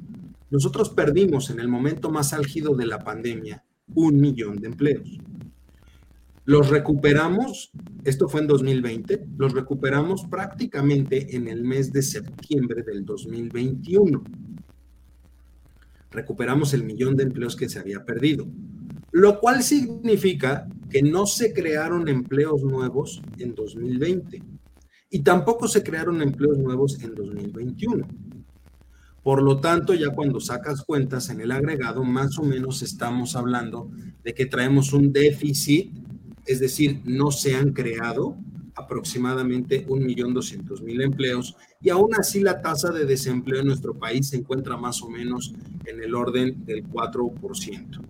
Nosotros 0.51 0.91
perdimos 0.91 1.51
en 1.51 1.59
el 1.59 1.66
momento 1.66 2.11
más 2.11 2.32
álgido 2.35 2.76
de 2.76 2.87
la 2.87 3.01
pandemia 3.01 3.64
un 3.97 4.20
millón 4.20 4.61
de 4.61 4.68
empleos. 4.68 5.18
Los 6.47 6.69
recuperamos, 6.69 7.71
esto 8.05 8.29
fue 8.29 8.43
en 8.43 8.47
2020, 8.47 9.29
los 9.39 9.55
recuperamos 9.55 10.27
prácticamente 10.27 11.35
en 11.37 11.49
el 11.49 11.65
mes 11.65 11.91
de 11.91 12.03
septiembre 12.03 12.83
del 12.83 13.07
2021. 13.07 14.23
Recuperamos 16.11 16.75
el 16.75 16.85
millón 16.85 17.17
de 17.17 17.23
empleos 17.23 17.57
que 17.57 17.71
se 17.71 17.79
había 17.79 18.05
perdido, 18.05 18.47
lo 19.11 19.41
cual 19.41 19.63
significa 19.63 20.69
que 20.91 21.01
no 21.03 21.27
se 21.27 21.55
crearon 21.55 22.09
empleos 22.09 22.63
nuevos 22.63 23.23
en 23.39 23.55
2020 23.55 24.43
y 25.09 25.21
tampoco 25.21 25.67
se 25.67 25.83
crearon 25.83 26.21
empleos 26.21 26.59
nuevos 26.59 27.03
en 27.03 27.15
2021. 27.15 28.07
Por 29.23 29.43
lo 29.43 29.61
tanto, 29.61 29.95
ya 29.95 30.11
cuando 30.11 30.41
sacas 30.41 30.83
cuentas 30.83 31.31
en 31.31 31.41
el 31.41 31.53
agregado, 31.53 32.05
más 32.05 32.39
o 32.39 32.43
menos 32.43 32.83
estamos 32.83 33.35
hablando 33.35 33.91
de 34.23 34.35
que 34.35 34.45
traemos 34.45 34.93
un 34.93 35.11
déficit 35.11 36.04
es 36.47 36.61
decir, 36.61 37.01
no 37.05 37.31
se 37.31 37.55
han 37.55 37.73
creado 37.73 38.37
aproximadamente 38.75 39.87
1.200.000 39.87 41.03
empleos 41.03 41.57
y 41.81 41.91
aún 41.91 42.15
así 42.15 42.41
la 42.41 42.61
tasa 42.61 42.91
de 42.91 43.07
desempleo 43.07 43.61
en 43.61 43.69
nuestro 43.69 43.95
país 43.95 44.29
se 44.29 44.37
encuentra 44.37 44.77
más 44.77 45.03
o 45.03 45.09
menos 45.09 45.55
en 45.85 46.03
el 46.03 46.15
orden 46.15 46.65
del 46.65 46.85
4%. 46.89 48.01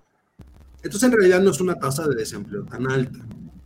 Entonces 0.82 1.02
en 1.02 1.12
realidad 1.12 1.42
no 1.42 1.50
es 1.50 1.60
una 1.60 1.76
tasa 1.76 2.06
de 2.08 2.14
desempleo 2.14 2.64
tan 2.64 2.90
alta. 2.90 3.18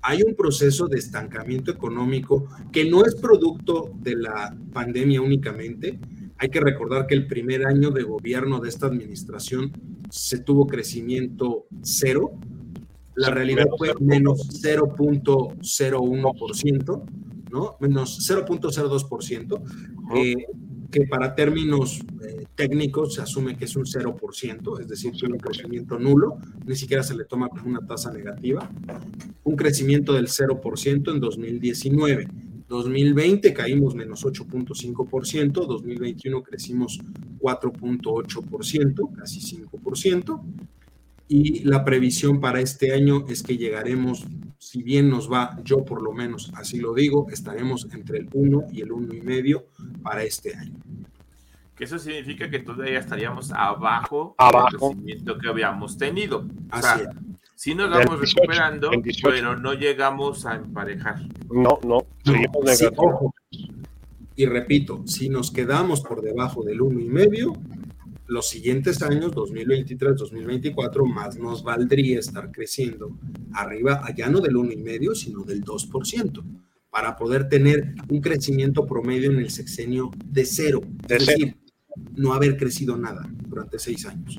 Hay 0.03 0.23
un 0.23 0.35
proceso 0.35 0.87
de 0.87 0.99
estancamiento 0.99 1.71
económico 1.71 2.49
que 2.73 2.89
no 2.89 3.05
es 3.05 3.15
producto 3.17 3.91
de 4.01 4.17
la 4.17 4.57
pandemia 4.73 5.21
únicamente. 5.21 5.99
Hay 6.39 6.49
que 6.49 6.61
recordar 6.61 7.07
que 7.07 7.15
el 7.15 7.27
primer 7.27 7.67
año 7.67 7.91
de 7.91 8.05
gobierno 8.05 8.61
de 8.61 8.69
esta 8.69 8.87
administración 8.87 9.73
se 10.09 10.39
tuvo 10.39 10.67
crecimiento 10.67 11.67
cero, 11.83 12.39
la 13.19 13.31
realidad 13.31 13.67
fue 13.77 13.93
menos 14.01 14.49
0.01%, 14.63 17.03
¿no? 17.51 17.77
Menos 17.81 18.31
0.02%, 18.31 19.61
eh, 20.15 20.47
que 20.89 21.05
para 21.07 21.35
términos 21.35 21.99
eh, 22.23 22.47
técnicos 22.55 23.15
se 23.15 23.23
asume 23.23 23.57
que 23.57 23.65
es 23.65 23.75
un 23.75 23.87
0%, 23.87 24.81
es 24.81 24.89
decir, 24.89 25.11
que 25.13 25.27
un 25.27 25.39
crecimiento 25.39 25.99
nulo, 25.99 26.39
ni 26.65 26.77
siquiera 26.77 27.03
se 27.03 27.17
le 27.17 27.25
toma 27.25 27.49
como 27.49 27.67
una 27.67 27.85
tasa 27.85 28.13
negativa. 28.13 28.71
Un 29.43 29.57
crecimiento 29.57 30.13
del 30.13 30.29
0% 30.29 31.13
en 31.13 31.21
2019. 31.21 32.29
2020 32.69 33.53
caímos 33.53 33.97
menos 33.97 34.25
8.5%, 34.25 35.67
2021 35.67 36.43
crecimos 36.45 37.01
4.8%, 37.41 39.13
casi 39.17 39.41
5%, 39.41 40.41
y 41.29 41.65
la 41.65 41.85
previsión 41.85 42.41
para 42.41 42.61
este 42.61 42.95
año 42.95 43.27
es 43.29 43.43
que 43.43 43.59
llegaremos, 43.59 44.27
si 44.59 44.83
bien 44.83 45.11
nos 45.11 45.31
va, 45.31 45.59
yo 45.63 45.85
por 45.85 46.03
lo 46.03 46.13
menos 46.13 46.51
así 46.55 46.79
lo 46.79 46.95
digo, 46.95 47.27
estaremos 47.31 47.87
entre 47.93 48.19
el 48.19 48.29
1 48.33 48.69
y 48.73 48.81
el 48.81 48.91
1,5 48.91 49.65
para 50.03 50.25
este 50.25 50.57
año. 50.57 50.75
Que 51.77 51.85
eso 51.85 51.99
significa 51.99 52.51
que 52.51 52.61
todavía 52.61 52.99
estaríamos 52.99 53.53
abajo, 53.53 54.35
del 54.39 54.79
crecimiento 54.79 55.39
que 55.39 55.49
habíamos 55.49 55.99
tenido. 55.99 56.47
Así 56.71 57.03
es. 57.03 57.09
Sí 57.55 57.75
nos 57.75 57.91
vamos 57.91 58.21
recuperando, 58.21 58.91
pero 59.23 59.57
no 59.57 59.75
llegamos 59.75 60.47
a 60.47 60.55
emparejar. 60.55 61.21
No, 61.51 61.79
no, 61.85 62.07
seguimos 62.25 63.33
Y 64.35 64.47
repito, 64.47 65.03
si 65.07 65.29
nos 65.29 65.51
quedamos 65.51 66.01
por 66.01 66.23
debajo 66.23 66.63
del 66.63 66.81
1,5, 66.81 67.78
los 68.29 68.49
siguientes 68.49 69.03
años, 69.03 69.33
2023, 69.33 70.17
2024, 70.17 71.07
más 71.07 71.37
nos 71.39 71.63
valdría 71.63 72.19
estar 72.19 72.53
creciendo 72.53 73.19
arriba, 73.55 74.05
ya 74.15 74.29
no 74.29 74.41
del 74.41 74.55
1,5, 74.55 75.15
sino 75.15 75.43
del 75.45 75.65
2%, 75.65 76.45
para 76.91 77.17
poder 77.17 77.49
tener 77.49 77.95
un 78.09 78.21
crecimiento 78.21 78.85
promedio 78.85 79.31
en 79.31 79.39
el 79.39 79.51
sexenio 79.51 80.11
de 80.27 80.45
cero. 80.45 80.83
es 81.09 81.27
decir, 81.27 81.57
no 82.17 82.35
haber 82.35 82.59
crecido 82.59 82.97
nada 82.99 83.27
durante 83.49 83.79
seis 83.79 84.05
años. 84.05 84.39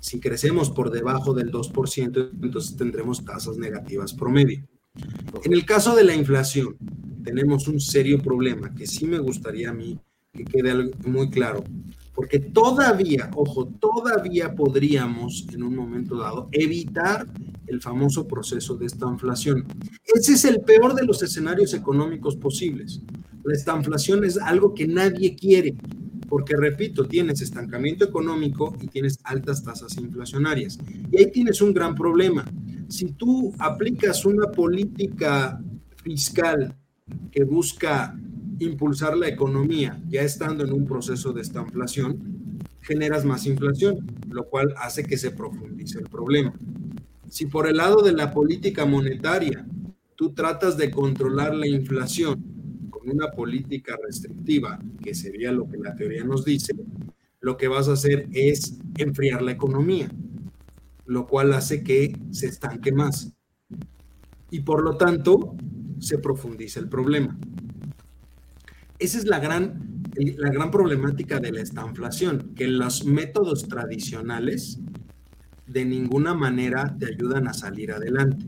Si 0.00 0.20
crecemos 0.20 0.70
por 0.70 0.90
debajo 0.90 1.34
del 1.34 1.52
2%, 1.52 2.30
entonces 2.42 2.76
tendremos 2.76 3.24
tasas 3.24 3.58
negativas 3.58 4.14
promedio. 4.14 4.66
En 5.44 5.52
el 5.52 5.66
caso 5.66 5.94
de 5.94 6.04
la 6.04 6.14
inflación, 6.14 6.76
tenemos 7.22 7.68
un 7.68 7.78
serio 7.78 8.20
problema 8.22 8.74
que 8.74 8.86
sí 8.86 9.06
me 9.06 9.18
gustaría 9.18 9.68
a 9.68 9.74
mí 9.74 9.98
que 10.32 10.44
quede 10.44 10.92
muy 11.04 11.30
claro 11.30 11.64
porque 12.18 12.40
todavía, 12.40 13.30
ojo, 13.36 13.68
todavía 13.78 14.52
podríamos 14.52 15.46
en 15.52 15.62
un 15.62 15.76
momento 15.76 16.16
dado 16.16 16.48
evitar 16.50 17.28
el 17.68 17.80
famoso 17.80 18.26
proceso 18.26 18.74
de 18.74 18.86
esta 18.86 19.06
inflación. 19.06 19.64
Ese 20.04 20.32
es 20.32 20.44
el 20.44 20.60
peor 20.62 20.96
de 20.96 21.06
los 21.06 21.22
escenarios 21.22 21.74
económicos 21.74 22.34
posibles. 22.34 23.02
La 23.44 23.54
estanflación 23.54 24.24
es 24.24 24.36
algo 24.36 24.74
que 24.74 24.88
nadie 24.88 25.36
quiere, 25.36 25.76
porque 26.28 26.56
repito, 26.56 27.06
tienes 27.06 27.40
estancamiento 27.40 28.04
económico 28.04 28.76
y 28.80 28.88
tienes 28.88 29.20
altas 29.22 29.62
tasas 29.62 29.96
inflacionarias. 29.96 30.76
Y 31.12 31.18
ahí 31.18 31.30
tienes 31.30 31.62
un 31.62 31.72
gran 31.72 31.94
problema. 31.94 32.44
Si 32.88 33.12
tú 33.12 33.54
aplicas 33.60 34.26
una 34.26 34.50
política 34.50 35.62
fiscal 36.02 36.74
que 37.30 37.44
busca 37.44 38.18
impulsar 38.58 39.16
la 39.16 39.28
economía 39.28 40.00
ya 40.08 40.22
estando 40.22 40.64
en 40.64 40.72
un 40.72 40.86
proceso 40.86 41.32
de 41.32 41.42
estanflación, 41.42 42.18
generas 42.80 43.24
más 43.24 43.46
inflación, 43.46 43.98
lo 44.30 44.44
cual 44.48 44.74
hace 44.78 45.04
que 45.04 45.16
se 45.16 45.30
profundice 45.30 45.98
el 45.98 46.08
problema. 46.08 46.52
Si 47.28 47.46
por 47.46 47.68
el 47.68 47.76
lado 47.76 48.02
de 48.02 48.12
la 48.12 48.32
política 48.32 48.86
monetaria 48.86 49.66
tú 50.16 50.32
tratas 50.32 50.76
de 50.76 50.90
controlar 50.90 51.54
la 51.54 51.66
inflación 51.66 52.42
con 52.90 53.08
una 53.10 53.30
política 53.30 53.96
restrictiva, 54.04 54.78
que 55.02 55.14
sería 55.14 55.52
lo 55.52 55.68
que 55.68 55.78
la 55.78 55.94
teoría 55.94 56.24
nos 56.24 56.44
dice, 56.44 56.74
lo 57.40 57.56
que 57.56 57.68
vas 57.68 57.88
a 57.88 57.92
hacer 57.92 58.26
es 58.32 58.78
enfriar 58.96 59.42
la 59.42 59.52
economía, 59.52 60.10
lo 61.06 61.26
cual 61.26 61.52
hace 61.52 61.84
que 61.84 62.18
se 62.32 62.46
estanque 62.46 62.90
más. 62.90 63.32
Y 64.50 64.60
por 64.60 64.82
lo 64.82 64.96
tanto, 64.96 65.54
se 66.00 66.18
profundiza 66.18 66.80
el 66.80 66.88
problema. 66.88 67.38
Esa 68.98 69.18
es 69.18 69.26
la 69.26 69.38
gran, 69.38 70.02
la 70.14 70.50
gran 70.50 70.70
problemática 70.70 71.38
de 71.38 71.52
la 71.52 71.60
estanflación, 71.60 72.54
que 72.56 72.66
los 72.66 73.04
métodos 73.04 73.68
tradicionales 73.68 74.80
de 75.66 75.84
ninguna 75.84 76.34
manera 76.34 76.96
te 76.98 77.06
ayudan 77.06 77.46
a 77.46 77.54
salir 77.54 77.92
adelante. 77.92 78.46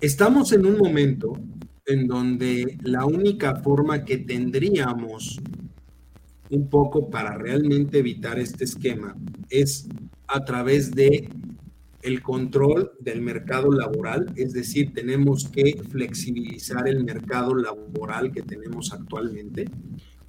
Estamos 0.00 0.52
en 0.52 0.66
un 0.66 0.78
momento 0.78 1.34
en 1.86 2.08
donde 2.08 2.78
la 2.82 3.04
única 3.06 3.56
forma 3.56 4.04
que 4.04 4.18
tendríamos 4.18 5.40
un 6.50 6.68
poco 6.68 7.08
para 7.08 7.38
realmente 7.38 7.98
evitar 7.98 8.38
este 8.38 8.64
esquema 8.64 9.16
es 9.48 9.88
a 10.26 10.44
través 10.44 10.90
de 10.90 11.28
el 12.02 12.20
control 12.20 12.92
del 12.98 13.22
mercado 13.22 13.70
laboral, 13.70 14.32
es 14.36 14.52
decir, 14.52 14.92
tenemos 14.92 15.48
que 15.48 15.80
flexibilizar 15.88 16.88
el 16.88 17.04
mercado 17.04 17.54
laboral 17.54 18.32
que 18.32 18.42
tenemos 18.42 18.92
actualmente. 18.92 19.66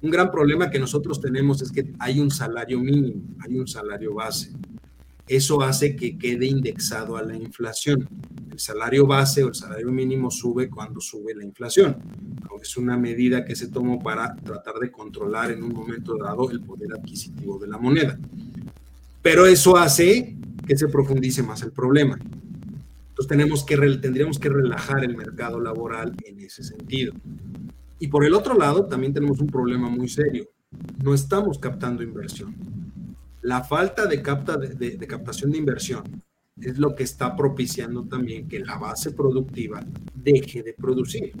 Un 0.00 0.10
gran 0.10 0.30
problema 0.30 0.70
que 0.70 0.78
nosotros 0.78 1.20
tenemos 1.20 1.62
es 1.62 1.72
que 1.72 1.92
hay 1.98 2.20
un 2.20 2.30
salario 2.30 2.78
mínimo, 2.78 3.22
hay 3.40 3.58
un 3.58 3.66
salario 3.66 4.14
base. 4.14 4.52
Eso 5.26 5.62
hace 5.62 5.96
que 5.96 6.16
quede 6.18 6.46
indexado 6.46 7.16
a 7.16 7.22
la 7.22 7.36
inflación. 7.36 8.08
El 8.52 8.58
salario 8.58 9.06
base 9.06 9.42
o 9.42 9.48
el 9.48 9.54
salario 9.54 9.90
mínimo 9.90 10.30
sube 10.30 10.68
cuando 10.68 11.00
sube 11.00 11.34
la 11.34 11.44
inflación. 11.44 11.96
Es 12.62 12.76
una 12.76 12.96
medida 12.96 13.44
que 13.44 13.56
se 13.56 13.68
tomó 13.68 14.02
para 14.02 14.36
tratar 14.36 14.76
de 14.76 14.90
controlar 14.90 15.50
en 15.50 15.62
un 15.62 15.72
momento 15.72 16.16
dado 16.16 16.50
el 16.50 16.60
poder 16.60 16.92
adquisitivo 16.94 17.58
de 17.58 17.68
la 17.68 17.78
moneda. 17.78 18.18
Pero 19.20 19.46
eso 19.46 19.76
hace 19.76 20.36
que 20.66 20.76
se 20.76 20.88
profundice 20.88 21.42
más 21.42 21.62
el 21.62 21.72
problema. 21.72 22.18
Entonces 23.14 23.28
tenemos 23.28 23.64
que, 23.64 23.76
tendríamos 23.76 24.38
que 24.38 24.48
relajar 24.48 25.04
el 25.04 25.16
mercado 25.16 25.60
laboral 25.60 26.14
en 26.24 26.40
ese 26.40 26.64
sentido. 26.64 27.12
Y 27.98 28.08
por 28.08 28.24
el 28.24 28.34
otro 28.34 28.54
lado, 28.54 28.86
también 28.86 29.14
tenemos 29.14 29.40
un 29.40 29.46
problema 29.46 29.88
muy 29.88 30.08
serio. 30.08 30.48
No 31.02 31.14
estamos 31.14 31.58
captando 31.58 32.02
inversión. 32.02 32.54
La 33.42 33.62
falta 33.62 34.06
de, 34.06 34.16
de, 34.16 35.06
captación 35.06 35.52
de 35.52 35.58
inversión 35.58 36.02
es 36.60 36.78
lo 36.78 36.94
que 36.94 37.04
está 37.04 37.36
propiciando 37.36 38.04
también 38.04 38.48
que 38.48 38.58
la 38.58 38.78
base 38.78 39.12
productiva 39.12 39.84
deje 40.14 40.62
de 40.62 40.72
producir. 40.72 41.32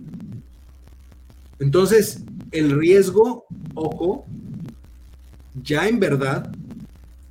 Entonces, 1.58 2.24
el 2.50 2.78
riesgo, 2.78 3.46
ojo, 3.74 4.26
ya 5.62 5.88
en 5.88 5.98
verdad 5.98 6.52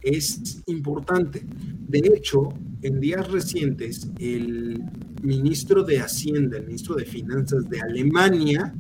es 0.04 0.62
importante. 0.68 1.46
De 1.88 2.00
hecho, 2.00 2.50
en 2.82 3.00
días 3.00 3.32
recientes, 3.32 4.10
el 4.20 4.84
ministro 5.22 5.84
de 5.84 6.00
Hacienda, 6.00 6.58
el 6.58 6.68
ministro 6.68 6.96
de 6.96 7.06
Finanzas 7.06 7.70
de 7.70 7.82
Alemania, 7.82 8.74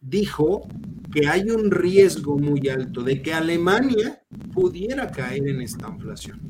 dijo 0.00 0.68
que 1.12 1.26
hay 1.28 1.50
un 1.50 1.70
riesgo 1.70 2.38
muy 2.38 2.68
alto 2.68 3.02
de 3.02 3.22
que 3.22 3.32
Alemania 3.32 4.22
pudiera 4.52 5.10
caer 5.10 5.48
en 5.48 5.60
esta 5.60 5.88
inflación. 5.88 6.40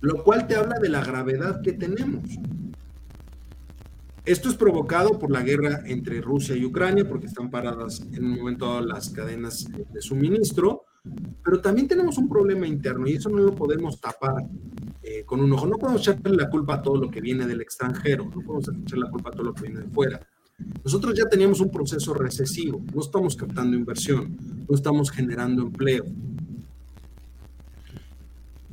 Lo 0.00 0.22
cual 0.24 0.46
te 0.46 0.56
habla 0.56 0.78
de 0.78 0.88
la 0.88 1.04
gravedad 1.04 1.60
que 1.62 1.72
tenemos. 1.72 2.24
Esto 4.24 4.48
es 4.48 4.54
provocado 4.54 5.18
por 5.18 5.30
la 5.30 5.42
guerra 5.42 5.82
entre 5.86 6.20
Rusia 6.20 6.54
y 6.54 6.64
Ucrania, 6.64 7.08
porque 7.08 7.26
están 7.26 7.50
paradas 7.50 8.00
en 8.12 8.24
un 8.24 8.38
momento 8.38 8.80
las 8.80 9.10
cadenas 9.10 9.66
de 9.92 10.00
suministro, 10.00 10.84
pero 11.42 11.60
también 11.60 11.88
tenemos 11.88 12.18
un 12.18 12.28
problema 12.28 12.66
interno 12.66 13.06
y 13.06 13.14
eso 13.14 13.30
no 13.30 13.38
lo 13.38 13.54
podemos 13.54 14.00
tapar 14.00 14.44
eh, 15.02 15.24
con 15.24 15.40
un 15.40 15.52
ojo. 15.52 15.66
No 15.66 15.78
podemos 15.78 16.02
echarle 16.02 16.36
la 16.36 16.50
culpa 16.50 16.74
a 16.74 16.82
todo 16.82 16.96
lo 16.96 17.10
que 17.10 17.20
viene 17.20 17.46
del 17.46 17.60
extranjero, 17.60 18.24
no 18.24 18.42
podemos 18.42 18.68
echarle 18.68 19.04
la 19.06 19.10
culpa 19.10 19.30
a 19.30 19.32
todo 19.32 19.44
lo 19.44 19.54
que 19.54 19.62
viene 19.62 19.80
de 19.80 19.88
fuera. 19.88 20.20
Nosotros 20.84 21.14
ya 21.16 21.26
teníamos 21.26 21.60
un 21.60 21.70
proceso 21.70 22.12
recesivo, 22.12 22.82
no 22.94 23.00
estamos 23.00 23.34
captando 23.34 23.76
inversión, 23.76 24.36
no 24.68 24.74
estamos 24.74 25.10
generando 25.10 25.62
empleo. 25.62 26.04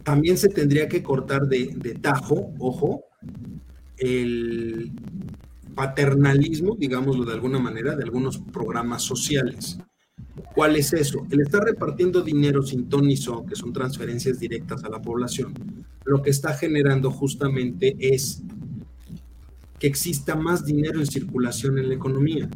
También 0.03 0.37
se 0.37 0.49
tendría 0.49 0.87
que 0.87 1.01
cortar 1.01 1.47
de, 1.47 1.73
de 1.75 1.95
tajo, 1.95 2.53
ojo, 2.59 3.05
el 3.97 4.91
paternalismo, 5.75 6.75
digámoslo 6.77 7.23
de 7.23 7.33
alguna 7.33 7.59
manera, 7.59 7.95
de 7.95 8.03
algunos 8.03 8.39
programas 8.39 9.03
sociales. 9.03 9.79
¿Cuál 10.55 10.75
es 10.75 10.93
eso? 10.93 11.25
El 11.29 11.41
estar 11.41 11.63
repartiendo 11.63 12.21
dinero 12.21 12.63
sin 12.63 12.89
ton 12.89 13.07
ni 13.07 13.17
son, 13.17 13.45
que 13.45 13.55
son 13.55 13.73
transferencias 13.73 14.39
directas 14.39 14.83
a 14.83 14.89
la 14.89 15.01
población, 15.01 15.53
lo 16.05 16.21
que 16.21 16.29
está 16.29 16.53
generando 16.53 17.11
justamente 17.11 17.95
es 17.99 18.41
que 19.79 19.87
exista 19.87 20.35
más 20.35 20.65
dinero 20.65 20.99
en 20.99 21.05
circulación 21.05 21.77
en 21.77 21.89
la 21.89 21.95
economía. 21.95 22.49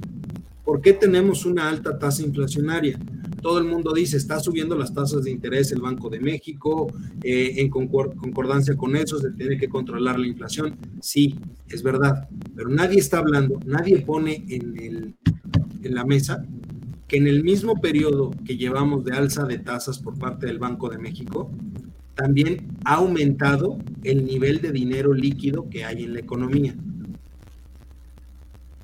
¿Por 0.64 0.82
qué 0.82 0.94
tenemos 0.94 1.46
una 1.46 1.70
alta 1.70 2.00
tasa 2.00 2.24
inflacionaria? 2.24 3.00
Todo 3.42 3.58
el 3.58 3.66
mundo 3.66 3.92
dice, 3.92 4.18
está 4.18 4.40
subiendo 4.40 4.76
las 4.78 4.94
tasas 4.94 5.24
de 5.24 5.32
interés 5.32 5.72
el 5.72 5.82
Banco 5.82 6.10
de 6.10 6.20
México, 6.20 6.94
eh, 7.24 7.56
en 7.58 7.70
concordancia 7.70 8.76
con 8.76 8.96
eso 8.96 9.20
se 9.20 9.32
tiene 9.32 9.58
que 9.58 9.68
controlar 9.68 10.20
la 10.20 10.28
inflación. 10.28 10.78
Sí, 11.02 11.36
es 11.68 11.82
verdad, 11.82 12.30
pero 12.56 12.70
nadie 12.70 13.00
está 13.00 13.18
hablando, 13.18 13.60
nadie 13.66 14.02
pone 14.02 14.46
en, 14.48 15.16
la 15.84 16.06
mesa 16.06 16.46
que 17.12 17.18
en 17.18 17.28
el 17.28 17.44
mismo 17.44 17.82
periodo 17.82 18.32
que 18.46 18.56
llevamos 18.56 19.04
de 19.04 19.12
alza 19.12 19.44
de 19.44 19.58
tasas 19.58 20.00
por 20.00 20.18
parte 20.18 20.48
del 20.48 20.60
Banco 20.60 20.88
de 20.88 20.98
México, 20.98 21.52
también 22.16 22.70
ha 22.86 22.94
aumentado 22.94 23.80
el 24.06 24.26
nivel 24.26 24.62
de 24.62 24.72
dinero 24.72 25.14
líquido 25.14 25.70
que 25.70 25.84
hay 25.84 26.06
en 26.06 26.14
la 26.14 26.22
economía. 26.22 26.74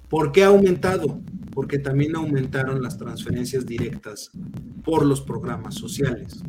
¿Por 0.10 0.34
qué 0.34 0.44
ha 0.44 0.48
aumentado? 0.48 1.22
Porque 1.54 1.80
también 1.80 2.18
aumentaron 2.18 2.84
las 2.84 2.98
transferencias 2.98 3.66
directas 3.66 4.30
por 4.84 5.06
los 5.06 5.22
programas 5.22 5.76
sociales. 5.76 6.44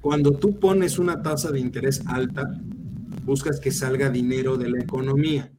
Cuando 0.00 0.32
tú 0.32 0.58
pones 0.58 0.98
una 0.98 1.22
tasa 1.22 1.52
de 1.52 1.60
interés 1.60 2.02
alta, 2.08 2.50
buscas 3.24 3.60
que 3.60 3.70
salga 3.70 4.10
dinero 4.10 4.56
de 4.56 4.70
la 4.70 4.80
economía, 4.80 5.52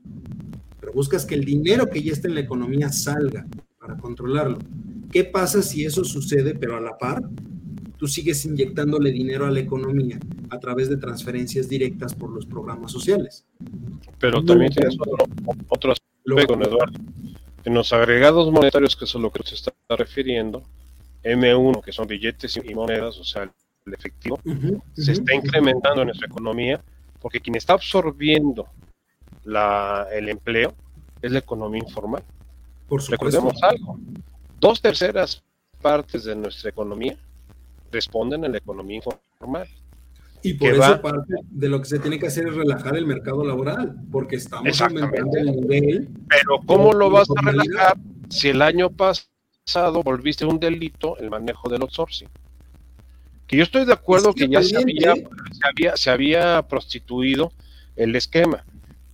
pero 0.77 0.91
buscas 0.91 1.25
que 1.25 1.35
el 1.35 1.45
dinero 1.45 1.89
que 1.89 2.03
ya 2.03 2.11
está 2.11 2.27
en 2.27 2.35
la 2.35 2.41
economía 2.41 2.89
salga 2.91 3.47
para 3.87 3.99
controlarlo. 3.99 4.57
¿Qué 5.11 5.23
pasa 5.23 5.61
si 5.61 5.85
eso 5.85 6.03
sucede, 6.03 6.53
pero 6.53 6.75
a 6.75 6.81
la 6.81 6.97
par? 6.97 7.23
Tú 7.97 8.07
sigues 8.07 8.43
inyectándole 8.45 9.11
dinero 9.11 9.45
a 9.45 9.51
la 9.51 9.59
economía 9.59 10.19
a 10.49 10.59
través 10.59 10.89
de 10.89 10.97
transferencias 10.97 11.69
directas 11.69 12.13
por 12.13 12.29
los 12.29 12.45
programas 12.45 12.91
sociales. 12.91 13.45
Pero 14.19 14.43
también 14.43 14.71
tienes 14.71 14.97
otro, 15.69 15.93
aspecto, 15.93 16.61
Eduardo. 16.61 16.99
En 17.63 17.73
los 17.73 17.91
agregados 17.93 18.51
monetarios, 18.51 18.95
que 18.95 19.05
es 19.05 19.15
lo 19.15 19.31
que 19.31 19.41
se 19.43 19.55
está 19.55 19.71
refiriendo, 19.89 20.63
M1, 21.23 21.81
que 21.81 21.91
son 21.91 22.07
billetes 22.07 22.59
y 22.63 22.75
monedas, 22.75 23.17
o 23.19 23.23
sea, 23.23 23.43
el 23.43 23.93
efectivo, 23.93 24.39
se 24.93 25.13
está 25.13 25.33
incrementando 25.33 26.01
en 26.01 26.07
nuestra 26.07 26.27
economía 26.27 26.81
porque 27.21 27.39
quien 27.39 27.55
está 27.55 27.73
absorbiendo 27.73 28.67
la, 29.45 30.07
el 30.11 30.29
empleo 30.29 30.75
es 31.21 31.31
la 31.31 31.39
economía 31.39 31.81
informal. 31.81 32.23
Recordemos 32.89 33.61
algo, 33.63 33.99
dos 34.59 34.81
terceras 34.81 35.43
partes 35.81 36.23
de 36.23 36.35
nuestra 36.35 36.69
economía 36.69 37.17
responden 37.91 38.45
a 38.45 38.47
la 38.47 38.57
economía 38.57 38.97
informal. 38.97 39.67
Y 40.43 40.53
por 40.53 40.69
eso 40.69 41.01
parte 41.01 41.33
de 41.49 41.67
lo 41.67 41.81
que 41.81 41.85
se 41.85 41.99
tiene 41.99 42.19
que 42.19 42.27
hacer 42.27 42.47
es 42.47 42.55
relajar 42.55 42.95
el 42.95 43.05
mercado 43.05 43.43
laboral, 43.43 43.95
porque 44.11 44.35
estamos 44.37 44.81
aumentando 44.81 45.37
el 45.37 45.45
nivel. 45.51 46.09
Pero 46.29 46.59
¿cómo 46.65 46.93
lo 46.93 47.09
vas 47.09 47.27
a 47.35 47.41
relajar 47.41 47.97
si 48.29 48.49
el 48.49 48.61
año 48.61 48.89
pasado 48.89 50.03
volviste 50.03 50.45
un 50.45 50.59
delito 50.59 51.17
el 51.17 51.29
manejo 51.29 51.69
del 51.69 51.81
outsourcing? 51.81 52.29
Que 53.47 53.57
yo 53.57 53.63
estoy 53.63 53.85
de 53.85 53.93
acuerdo 53.93 54.33
que 54.33 54.47
ya 54.47 54.61
se 54.61 54.77
había, 54.77 55.15
se 55.15 55.67
había, 55.67 55.97
se 55.97 56.09
había 56.11 56.61
prostituido 56.67 57.51
el 57.95 58.15
esquema, 58.15 58.63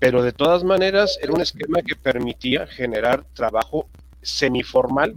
pero 0.04 0.22
de 0.22 0.34
todas 0.34 0.66
maneras 0.66 1.18
era 1.22 1.32
un 1.32 1.40
esquema 1.40 1.82
que 1.82 1.96
permitía 1.96 2.68
generar 2.68 3.24
trabajo 3.34 3.88
semiformal 4.22 5.16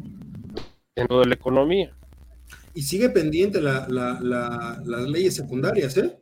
dentro 0.95 1.18
de 1.18 1.26
la 1.26 1.34
economía. 1.34 1.91
Y 2.72 2.82
sigue 2.82 3.11
pendiente 3.11 3.61
la, 3.61 3.89
las 3.89 5.09
leyes 5.09 5.34
secundarias, 5.34 5.97
¿eh? 5.97 6.16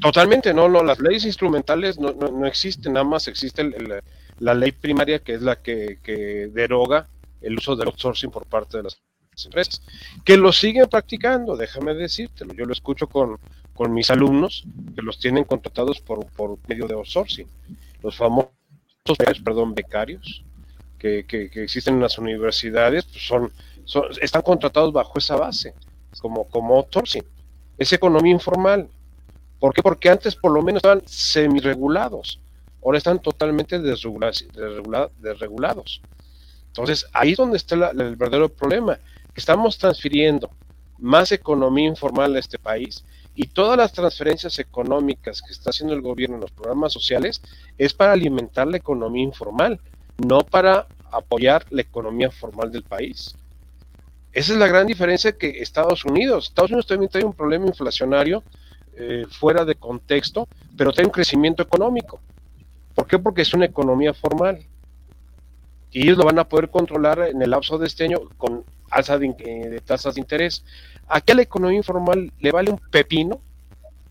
Totalmente, 0.00 0.54
no, 0.54 0.66
no, 0.66 0.82
las 0.82 0.98
leyes 0.98 1.26
instrumentales 1.26 1.98
no, 1.98 2.14
no, 2.14 2.46
existen, 2.46 2.94
nada 2.94 3.04
más 3.04 3.28
existe 3.28 3.70
la 4.38 4.54
ley 4.54 4.72
primaria 4.72 5.18
que 5.18 5.34
es 5.34 5.42
la 5.42 5.56
que, 5.56 5.98
que, 6.02 6.48
deroga 6.54 7.06
el 7.42 7.58
uso 7.58 7.76
del 7.76 7.88
outsourcing 7.88 8.30
por 8.30 8.46
parte 8.46 8.78
de 8.78 8.84
las 8.84 8.98
empresas, 9.44 9.82
que 10.24 10.38
lo 10.38 10.52
siguen 10.52 10.88
practicando, 10.88 11.54
déjame 11.54 11.92
decírtelo, 11.92 12.54
yo 12.54 12.64
lo 12.64 12.72
escucho 12.72 13.08
con, 13.08 13.36
con 13.74 13.92
mis 13.92 14.10
alumnos 14.10 14.64
que 14.94 15.02
los 15.02 15.18
tienen 15.18 15.44
contratados 15.44 16.00
por, 16.00 16.24
por 16.28 16.56
medio 16.66 16.86
de 16.86 16.94
outsourcing, 16.94 17.46
los 18.02 18.16
famosos, 18.16 18.50
perdón, 19.44 19.74
becarios 19.74 20.44
que, 20.98 21.24
que, 21.26 21.50
que 21.50 21.64
existen 21.64 21.94
en 21.94 22.02
las 22.02 22.18
universidades 22.18 23.04
pues 23.04 23.26
son, 23.26 23.52
son, 23.84 24.04
están 24.20 24.42
contratados 24.42 24.92
bajo 24.92 25.18
esa 25.18 25.36
base, 25.36 25.74
como, 26.20 26.48
como 26.48 26.76
outsourcing, 26.76 27.24
es 27.78 27.92
economía 27.92 28.32
informal, 28.32 28.88
¿Por 29.60 29.74
qué? 29.74 29.82
Porque 29.82 30.08
antes 30.08 30.34
por 30.34 30.52
lo 30.52 30.62
menos 30.62 30.78
estaban 30.78 31.02
semi-regulados, 31.06 32.40
ahora 32.82 32.96
están 32.96 33.20
totalmente 33.20 33.78
desregulados. 33.78 34.42
Entonces, 36.68 37.06
ahí 37.12 37.32
es 37.32 37.36
donde 37.36 37.58
está 37.58 37.90
el 37.90 38.16
verdadero 38.16 38.48
problema, 38.48 38.98
que 39.34 39.40
estamos 39.40 39.76
transfiriendo 39.76 40.50
más 40.98 41.30
economía 41.30 41.88
informal 41.88 42.34
a 42.34 42.38
este 42.38 42.58
país 42.58 43.04
y 43.42 43.46
todas 43.46 43.78
las 43.78 43.94
transferencias 43.94 44.58
económicas 44.58 45.40
que 45.40 45.54
está 45.54 45.70
haciendo 45.70 45.94
el 45.94 46.02
gobierno 46.02 46.34
en 46.34 46.42
los 46.42 46.50
programas 46.50 46.92
sociales 46.92 47.40
es 47.78 47.94
para 47.94 48.12
alimentar 48.12 48.66
la 48.66 48.76
economía 48.76 49.24
informal, 49.24 49.80
no 50.18 50.40
para 50.40 50.86
apoyar 51.10 51.64
la 51.70 51.80
economía 51.80 52.30
formal 52.30 52.70
del 52.70 52.82
país. 52.82 53.34
Esa 54.30 54.52
es 54.52 54.58
la 54.58 54.66
gran 54.66 54.86
diferencia 54.86 55.32
que 55.32 55.62
Estados 55.62 56.04
Unidos. 56.04 56.48
Estados 56.48 56.70
Unidos 56.70 56.86
también 56.86 57.10
tiene 57.10 57.28
un 57.28 57.32
problema 57.32 57.64
inflacionario 57.64 58.42
eh, 58.94 59.24
fuera 59.30 59.64
de 59.64 59.74
contexto, 59.74 60.46
pero 60.76 60.92
tiene 60.92 61.06
un 61.06 61.12
crecimiento 61.12 61.62
económico. 61.62 62.20
¿Por 62.94 63.06
qué? 63.06 63.18
Porque 63.18 63.40
es 63.40 63.54
una 63.54 63.64
economía 63.64 64.12
formal. 64.12 64.58
Y 65.92 66.02
ellos 66.02 66.18
lo 66.18 66.24
van 66.24 66.38
a 66.38 66.44
poder 66.44 66.68
controlar 66.68 67.20
en 67.20 67.40
el 67.40 67.48
lapso 67.48 67.78
de 67.78 67.86
este 67.86 68.04
año 68.04 68.20
con 68.36 68.64
alza 68.90 69.16
de, 69.16 69.34
eh, 69.38 69.68
de 69.70 69.80
tasas 69.80 70.16
de 70.16 70.20
interés. 70.20 70.62
Aquí 71.12 71.32
a 71.32 71.34
la 71.34 71.42
economía 71.42 71.78
informal 71.78 72.32
le 72.38 72.52
vale 72.52 72.70
un 72.70 72.78
pepino 72.78 73.40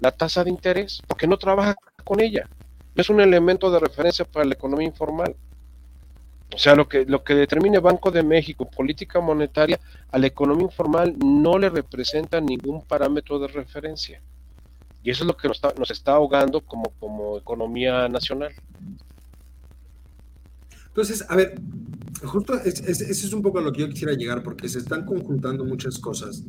la 0.01 0.11
tasa 0.11 0.43
de 0.43 0.49
interés 0.49 1.01
porque 1.07 1.27
no 1.27 1.37
trabaja 1.37 1.75
con 2.03 2.19
ella. 2.19 2.49
Es 2.93 3.09
un 3.09 3.21
elemento 3.21 3.71
de 3.71 3.79
referencia 3.79 4.25
para 4.25 4.43
la 4.43 4.55
economía 4.55 4.87
informal. 4.87 5.33
O 6.53 6.57
sea, 6.57 6.75
lo 6.75 6.89
que, 6.89 7.05
lo 7.05 7.23
que 7.23 7.35
determine 7.35 7.79
Banco 7.79 8.11
de 8.11 8.21
México, 8.21 8.69
política 8.69 9.21
monetaria, 9.21 9.79
a 10.11 10.17
la 10.17 10.27
economía 10.27 10.65
informal 10.65 11.15
no 11.17 11.57
le 11.57 11.69
representa 11.69 12.41
ningún 12.41 12.81
parámetro 12.81 13.39
de 13.39 13.47
referencia. 13.47 14.21
Y 15.01 15.09
eso 15.09 15.23
es 15.23 15.27
lo 15.27 15.37
que 15.37 15.47
nos 15.47 15.55
está, 15.55 15.73
nos 15.77 15.91
está 15.91 16.11
ahogando 16.13 16.59
como, 16.59 16.89
como 16.99 17.37
economía 17.37 18.09
nacional. 18.09 18.51
Entonces, 20.87 21.23
a 21.29 21.35
ver, 21.37 21.55
justo 22.23 22.55
ese 22.55 22.91
es, 22.91 23.33
un 23.33 23.41
poco 23.41 23.59
a 23.59 23.61
lo 23.61 23.71
que 23.71 23.79
yo 23.81 23.87
quisiera 23.89 24.13
llegar, 24.13 24.43
porque 24.43 24.67
se 24.67 24.79
están 24.79 25.05
conjuntando 25.05 25.63
muchas 25.63 25.97
cosas 25.97 26.43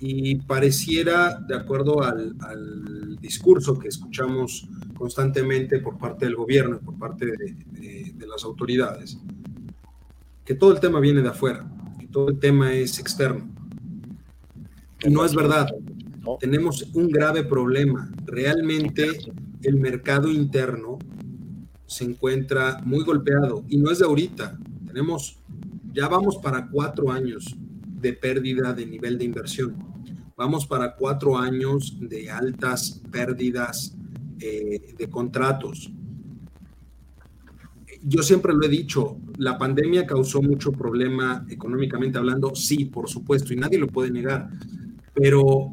y 0.00 0.36
pareciera, 0.36 1.34
de 1.40 1.56
acuerdo 1.56 2.02
al, 2.02 2.34
al 2.40 3.16
discurso 3.20 3.78
que 3.78 3.88
escuchamos 3.88 4.68
constantemente 4.96 5.80
por 5.80 5.98
parte 5.98 6.26
del 6.26 6.36
gobierno 6.36 6.78
y 6.80 6.84
por 6.84 6.98
parte 6.98 7.26
de, 7.26 8.12
de, 8.14 8.26
las 8.26 8.44
autoridades, 8.44 9.18
que 10.44 10.54
todo 10.54 10.72
el 10.72 10.80
tema 10.80 11.00
viene 11.00 11.22
de 11.22 11.28
afuera, 11.28 11.68
que 11.98 12.06
todo 12.06 12.28
el 12.28 12.38
tema 12.38 12.72
es 12.74 12.98
externo. 12.98 13.48
Y 15.02 15.10
no 15.10 15.24
es 15.24 15.34
verdad. 15.34 15.68
Tenemos 16.40 16.82
un 16.94 17.08
grave 17.08 17.44
problema. 17.44 18.10
Realmente 18.24 19.06
el 19.62 19.76
mercado 19.76 20.30
interno 20.30 20.98
se 21.86 22.04
encuentra 22.04 22.80
muy 22.84 23.02
golpeado 23.04 23.64
y 23.68 23.78
no 23.78 23.90
es 23.90 23.98
de 23.98 24.04
ahorita. 24.04 24.58
Tenemos, 24.86 25.38
ya 25.92 26.08
vamos 26.08 26.36
para 26.36 26.68
cuatro 26.68 27.10
años 27.10 27.56
de 28.00 28.12
pérdida 28.12 28.72
de 28.72 28.86
nivel 28.86 29.18
de 29.18 29.24
inversión. 29.24 29.87
Vamos 30.38 30.68
para 30.68 30.94
cuatro 30.94 31.36
años 31.36 31.96
de 31.98 32.30
altas 32.30 33.02
pérdidas 33.10 33.96
eh, 34.38 34.94
de 34.96 35.10
contratos. 35.10 35.90
Yo 38.04 38.22
siempre 38.22 38.54
lo 38.54 38.64
he 38.64 38.68
dicho, 38.68 39.16
la 39.36 39.58
pandemia 39.58 40.06
causó 40.06 40.40
mucho 40.40 40.70
problema 40.70 41.44
económicamente 41.50 42.18
hablando, 42.18 42.54
sí, 42.54 42.84
por 42.84 43.08
supuesto, 43.08 43.52
y 43.52 43.56
nadie 43.56 43.78
lo 43.78 43.88
puede 43.88 44.12
negar, 44.12 44.48
pero 45.12 45.72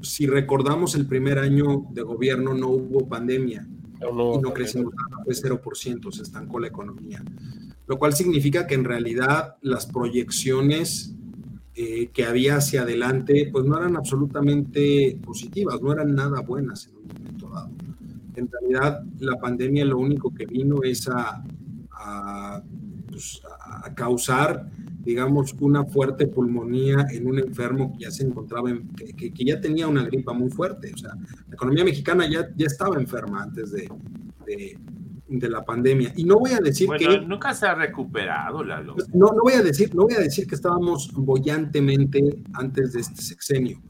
si 0.00 0.26
recordamos 0.26 0.94
el 0.94 1.06
primer 1.06 1.38
año 1.38 1.84
de 1.90 2.00
gobierno 2.00 2.54
no 2.54 2.68
hubo 2.68 3.06
pandemia 3.06 3.68
y 4.00 4.38
no 4.38 4.54
crecimos 4.54 4.94
nada, 4.94 5.22
fue 5.22 5.34
0%, 5.34 6.10
se 6.12 6.22
estancó 6.22 6.58
la 6.58 6.68
economía. 6.68 7.22
Lo 7.86 7.98
cual 7.98 8.14
significa 8.14 8.66
que 8.66 8.74
en 8.74 8.84
realidad 8.84 9.56
las 9.60 9.84
proyecciones 9.84 11.14
eh, 11.80 12.10
que 12.12 12.24
había 12.24 12.56
hacia 12.56 12.82
adelante 12.82 13.48
pues 13.52 13.64
no 13.64 13.78
eran 13.78 13.96
absolutamente 13.96 15.16
positivas, 15.24 15.80
no 15.80 15.92
eran 15.92 16.12
nada 16.12 16.40
buenas 16.40 16.88
en 16.88 16.96
un 16.96 17.06
momento 17.06 17.48
dado. 17.50 17.70
En 18.34 18.48
realidad 18.50 19.04
la 19.20 19.36
pandemia 19.36 19.84
lo 19.84 19.98
único 19.98 20.34
que 20.34 20.44
vino 20.46 20.82
es 20.82 21.08
a, 21.08 21.44
a 21.92 22.62
pues, 23.08 23.40
causar 23.94 24.68
digamos, 25.04 25.54
una 25.60 25.84
fuerte 25.84 26.26
pulmonía 26.26 27.06
en 27.10 27.26
un 27.26 27.38
enfermo 27.38 27.92
que 27.92 28.04
ya 28.04 28.10
se 28.10 28.24
encontraba, 28.24 28.70
en, 28.70 28.88
que, 28.88 29.32
que, 29.32 29.44
ya 29.44 29.60
tenía 29.60 29.86
una 29.88 30.02
gripa 30.02 30.32
muy 30.32 30.50
fuerte. 30.50 30.92
O 30.92 30.98
sea, 30.98 31.14
la 31.14 31.54
economía 31.54 31.84
mexicana 31.84 32.28
ya, 32.28 32.48
ya 32.56 32.66
estaba 32.66 32.96
enferma 32.96 33.44
antes 33.44 33.70
de, 33.70 33.88
de, 34.44 34.76
de 35.28 35.48
la 35.48 35.64
pandemia. 35.64 36.12
Y 36.16 36.24
no 36.24 36.38
voy 36.38 36.52
a 36.52 36.58
decir 36.58 36.88
que... 36.98 37.20
Nunca 37.20 37.52
se 37.54 37.66
ha 37.66 37.74
recuperado, 37.74 38.64
la 38.64 38.82
No, 38.82 38.96
no 39.12 39.42
voy 39.42 39.52
a 39.54 39.62
decir, 39.62 39.94
no 39.94 40.04
voy 40.04 40.14
a 40.14 40.20
decir 40.20 40.46
que 40.46 40.54
estábamos 40.54 41.12
bollantemente 41.12 42.42
antes 42.54 42.94
de 42.94 43.00
este 43.00 43.20
sexenio, 43.20 43.80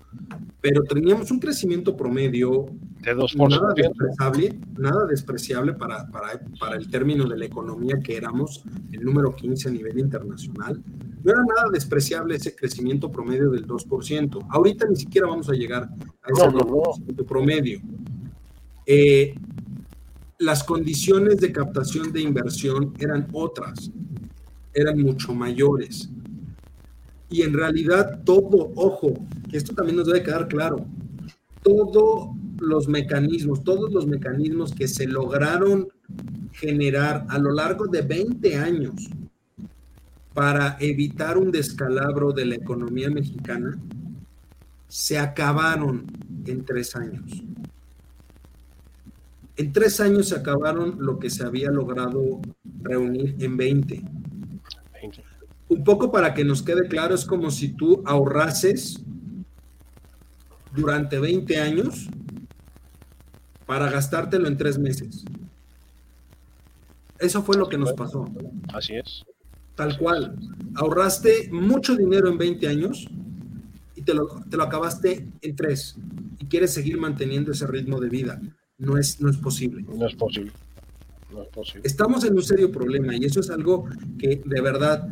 pero 0.61 0.83
teníamos 0.83 1.31
un 1.31 1.39
crecimiento 1.39 1.97
promedio 1.97 2.67
de 3.03 3.15
2%. 3.15 3.49
Nada 3.49 3.73
despreciable, 3.75 4.59
nada 4.77 5.07
despreciable 5.07 5.73
para, 5.75 6.09
para, 6.11 6.41
para, 6.59 6.77
el 6.77 6.91
término 6.91 7.29
de 7.29 7.37
la 7.37 7.45
economía 7.45 8.01
que 8.03 8.17
éramos 8.17 8.65
el 8.93 9.05
número 9.05 9.35
15 9.37 9.69
a 9.69 9.73
nivel 9.73 9.99
internacional. 9.99 10.83
No 11.23 11.33
era 11.33 11.43
nada 11.43 11.69
despreciable 11.73 12.37
ese 12.37 12.55
crecimiento 12.55 13.11
promedio 13.11 13.51
del 13.51 13.67
2%. 13.67 14.47
Ahorita 14.51 14.87
ni 14.89 14.97
siquiera 14.97 15.29
vamos 15.29 15.49
a 15.49 15.53
llegar 15.53 15.85
a 15.85 16.33
ese 16.33 16.47
no, 16.47 17.27
promedio. 17.27 17.81
Eh, 18.87 19.35
las 20.39 20.63
condiciones 20.63 21.39
de 21.39 21.53
captación 21.53 22.13
de 22.13 22.21
inversión 22.21 22.95
eran 22.99 23.29
otras, 23.33 23.91
eran 24.73 25.01
mucho 25.01 25.35
mayores. 25.35 26.09
Y 27.29 27.43
en 27.43 27.53
realidad 27.53 28.23
todo, 28.25 28.73
ojo, 28.77 29.15
que 29.51 29.57
esto 29.57 29.75
también 29.75 29.97
nos 29.97 30.07
debe 30.07 30.23
quedar 30.23 30.49
claro, 30.49 30.87
todos 31.63 32.31
los 32.61 32.89
mecanismos, 32.89 33.65
todos 33.65 33.93
los 33.93 34.07
mecanismos 34.07 34.73
que 34.73 34.89
se 34.89 35.07
lograron 35.07 35.89
generar 36.53 37.27
a 37.29 37.39
lo 37.39 37.53
largo 37.53 37.87
de 37.87 38.03
20 38.03 38.57
años 38.57 39.11
para 40.33 40.77
evitar 40.81 41.37
un 41.37 41.51
descalabro 41.51 42.33
de 42.33 42.47
la 42.47 42.55
economía 42.55 43.11
mexicana, 43.11 43.77
se 44.87 45.19
acabaron 45.19 46.07
en 46.47 46.65
tres 46.65 46.95
años. 46.95 47.43
En 49.59 49.73
tres 49.73 49.99
años 49.99 50.29
se 50.29 50.37
acabaron 50.37 50.99
lo 51.01 51.19
que 51.19 51.31
se 51.31 51.45
había 51.45 51.69
logrado 51.73 52.41
reunir 52.81 53.35
en 53.41 53.57
20. 53.57 54.05
Un 55.69 55.85
poco 55.85 56.13
para 56.13 56.33
que 56.33 56.45
nos 56.45 56.63
quede 56.63 56.87
claro, 56.87 57.17
es 57.17 57.25
como 57.25 57.51
si 57.51 57.71
tú 57.71 58.01
ahorrases 58.07 59.03
durante 60.77 61.19
20 61.19 61.59
años 61.59 62.09
para 63.67 63.91
gastártelo 63.91 64.47
en 64.47 64.57
tres 64.57 64.79
meses. 64.79 65.25
Eso 67.19 67.43
fue 67.43 67.57
lo 67.57 67.69
que 67.69 67.79
nos 67.79 67.93
pasó. 67.95 68.27
Así 68.73 68.95
es. 68.95 69.25
Tal 69.75 69.99
cual. 69.99 70.37
Ahorraste 70.77 71.51
mucho 71.51 71.97
dinero 71.97 72.29
en 72.29 72.39
20 72.39 72.69
años 72.69 73.09
y 73.97 74.03
te 74.03 74.15
lo, 74.15 74.29
te 74.49 74.57
lo 74.57 74.63
acabaste 74.63 75.27
en 75.43 75.57
tres. 75.57 75.97
Y 76.39 76.45
quieres 76.45 76.73
seguir 76.73 76.97
manteniendo 76.97 77.51
ese 77.51 77.67
ritmo 77.67 77.99
de 77.99 78.09
vida 78.09 78.41
no 78.79 78.97
es, 78.97 79.21
no 79.21 79.29
es 79.29 79.37
posible. 79.37 79.85
No 79.93 80.07
es 80.07 80.15
posible. 80.15 80.53
No 81.33 81.43
es 81.43 81.49
posible. 81.49 81.83
Estamos 81.85 82.25
en 82.25 82.35
un 82.35 82.43
serio 82.43 82.73
problema 82.73 83.15
y 83.15 83.25
eso 83.25 83.41
es 83.41 83.51
algo 83.51 83.87
que 84.19 84.41
de 84.45 84.61
verdad 84.61 85.09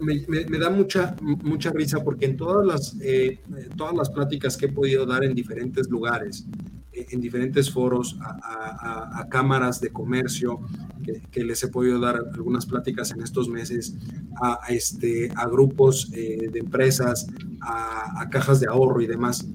me, 0.00 0.24
me, 0.28 0.58
da 0.58 0.70
mucha, 0.70 1.16
mucha 1.20 1.70
risa 1.70 2.02
porque 2.02 2.26
en 2.26 2.36
todas 2.36 2.66
las, 2.66 2.96
eh, 3.00 3.40
todas 3.76 3.94
las 3.94 4.10
pláticas 4.10 4.56
que 4.56 4.66
he 4.66 4.68
podido 4.68 5.06
dar 5.06 5.24
en 5.24 5.34
diferentes 5.34 5.88
lugares, 5.88 6.44
eh, 6.92 7.06
en 7.10 7.20
diferentes 7.20 7.70
foros, 7.70 8.16
a, 8.20 9.20
a, 9.20 9.28
cámaras 9.28 9.80
de 9.80 9.90
comercio, 9.90 10.60
que, 11.04 11.20
que, 11.30 11.44
les 11.44 11.62
he 11.62 11.68
podido 11.68 12.00
dar 12.00 12.16
algunas 12.34 12.66
pláticas 12.66 13.12
en 13.12 13.22
estos 13.22 13.48
meses, 13.48 13.94
a, 14.40 14.58
este, 14.68 15.30
a 15.36 15.46
grupos 15.46 16.10
eh, 16.14 16.48
de 16.52 16.58
empresas, 16.58 17.28
a 17.60 18.28
cajas 18.30 18.58
de 18.58 18.66
ahorro 18.66 19.00
y 19.00 19.06
demás 19.06 19.46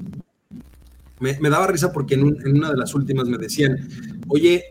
Me, 1.19 1.39
me 1.39 1.49
daba 1.49 1.67
risa 1.67 1.91
porque 1.91 2.15
en, 2.15 2.23
un- 2.23 2.37
en 2.45 2.57
una 2.57 2.69
de 2.71 2.77
las 2.77 2.93
últimas 2.93 3.27
me 3.27 3.37
decían, 3.37 3.77
oye, 4.27 4.63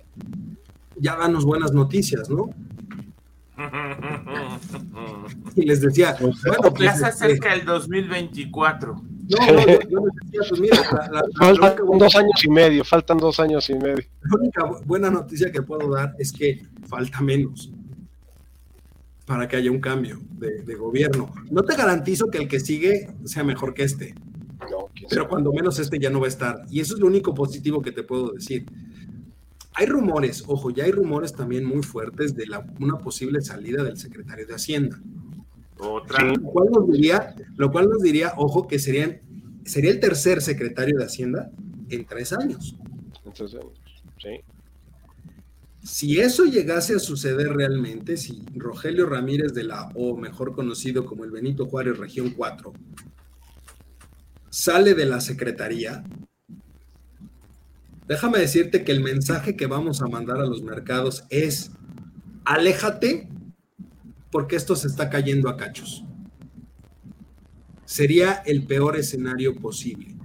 ya 0.99 1.17
danos 1.17 1.45
buenas 1.45 1.73
noticias, 1.73 2.31
¿no? 2.31 2.51
Y 5.55 5.63
les 5.65 5.81
decía, 5.81 6.17
bueno, 6.21 6.71
pues, 6.75 6.81
Ya 6.85 6.95
se 6.95 7.07
acerca 7.07 7.55
el 7.55 7.65
2024. 7.65 8.95
no, 8.95 9.03
no, 9.53 9.67
yo, 9.67 9.79
yo 9.89 9.99
les 10.07 10.15
decía, 10.25 10.41
pues 10.49 10.61
mira, 10.61 10.77
la, 10.93 11.07
la- 11.07 11.23
la 11.23 11.23
Faltan 11.39 11.83
única, 11.89 12.05
dos 12.05 12.17
años 12.17 12.45
y 12.45 12.49
medio, 12.51 12.85
faltan 12.85 13.19
dos 13.19 13.41
años 13.41 13.69
y 13.71 13.75
medio. 13.75 14.05
la 14.23 14.37
única 14.39 14.65
buena 14.85 15.11
noticia 15.11 15.51
que 15.51 15.63
puedo 15.63 15.91
dar 15.91 16.15
es 16.19 16.33
que 16.33 16.65
falta 16.87 17.21
menos 17.23 17.71
para 19.25 19.49
que 19.49 19.57
haya 19.57 19.71
un 19.73 19.81
cambio 19.81 20.21
de, 20.39 20.63
de 20.63 20.75
gobierno. 20.77 21.33
No 21.51 21.63
te 21.65 21.75
garantizo 21.75 22.27
que 22.31 22.39
el 22.39 22.47
que 22.49 22.61
sigue 22.61 23.11
sea 23.25 23.43
mejor 23.43 23.75
que 23.75 23.83
este, 23.85 24.15
pero 25.09 25.29
cuando 25.29 25.53
menos 25.53 25.79
este 25.79 25.99
ya 25.99 26.11
no 26.11 26.21
va 26.21 26.27
a 26.27 26.29
estar. 26.29 26.65
Y 26.71 26.81
eso 26.81 26.95
es 26.95 27.01
lo 27.01 27.07
único 27.07 27.35
positivo 27.35 27.83
que 27.83 27.93
te 27.93 28.03
puedo 28.03 28.33
decir. 28.33 28.67
Hay 29.75 29.87
rumores, 29.87 30.45
ojo, 30.47 30.71
ya 30.71 30.85
hay 30.85 30.91
rumores 30.91 31.35
también 31.35 31.65
muy 31.65 31.83
fuertes 31.83 32.35
de 32.35 32.47
la, 32.47 32.67
una 32.81 32.99
posible 32.99 33.43
salida 33.43 33.83
del 33.83 33.99
secretario 33.99 34.47
de 34.47 34.55
Hacienda. 34.55 34.99
Otra. 35.79 36.21
Sí. 36.21 36.41
Lo 36.41 36.49
cual 36.49 36.69
nos 36.73 36.91
diría, 36.91 37.35
lo 37.57 37.71
cual 37.71 37.89
nos 37.91 38.03
diría, 38.03 38.33
ojo, 38.37 38.67
que 38.67 38.79
serían, 38.79 39.21
sería 39.65 39.91
el 39.91 40.01
tercer 40.01 40.41
secretario 40.41 40.97
de 40.99 41.05
Hacienda 41.05 41.51
en 41.91 42.07
tres 42.07 42.33
años. 42.33 42.77
Entonces, 43.25 43.61
sí. 44.19 44.41
Si 45.87 46.21
eso 46.21 46.47
llegase 46.47 46.97
a 46.97 46.99
suceder 46.99 47.49
realmente, 47.53 48.17
si 48.17 48.43
Rogelio 48.57 49.07
Ramírez 49.07 49.55
de 49.55 49.63
la 49.63 49.89
O, 49.95 50.17
mejor 50.17 50.53
conocido 50.53 51.07
como 51.07 51.25
el 51.25 51.31
Benito 51.31 51.67
Juárez 51.67 51.97
Región 51.97 52.31
4, 52.31 52.73
sale 54.57 54.95
de 54.95 55.05
la 55.05 55.21
secretaría, 55.21 56.03
déjame 58.09 58.39
decirte 58.39 58.85
que 58.85 58.93
el 58.93 59.03
mensaje 59.03 59.55
que 59.55 59.67
vamos 59.67 60.01
a 60.01 60.07
mandar 60.07 60.39
a 60.39 60.47
los 60.47 60.63
mercados 60.63 61.25
es, 61.29 61.73
aléjate 62.47 63.29
porque 64.33 64.57
esto 64.57 64.75
se 64.75 64.89
está 64.89 65.11
cayendo 65.11 65.51
a 65.51 65.59
cachos. 65.59 66.05
Sería 67.85 68.33
el 68.47 68.65
peor 68.65 68.97
escenario 68.97 69.57
posible, 69.57 70.17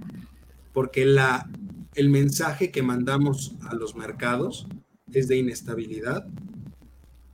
porque 0.72 1.04
la, 1.04 1.50
el 1.94 2.08
mensaje 2.08 2.70
que 2.70 2.82
mandamos 2.82 3.54
a 3.68 3.74
los 3.74 3.94
mercados 3.96 4.66
es 5.12 5.28
de 5.28 5.36
inestabilidad, 5.36 6.26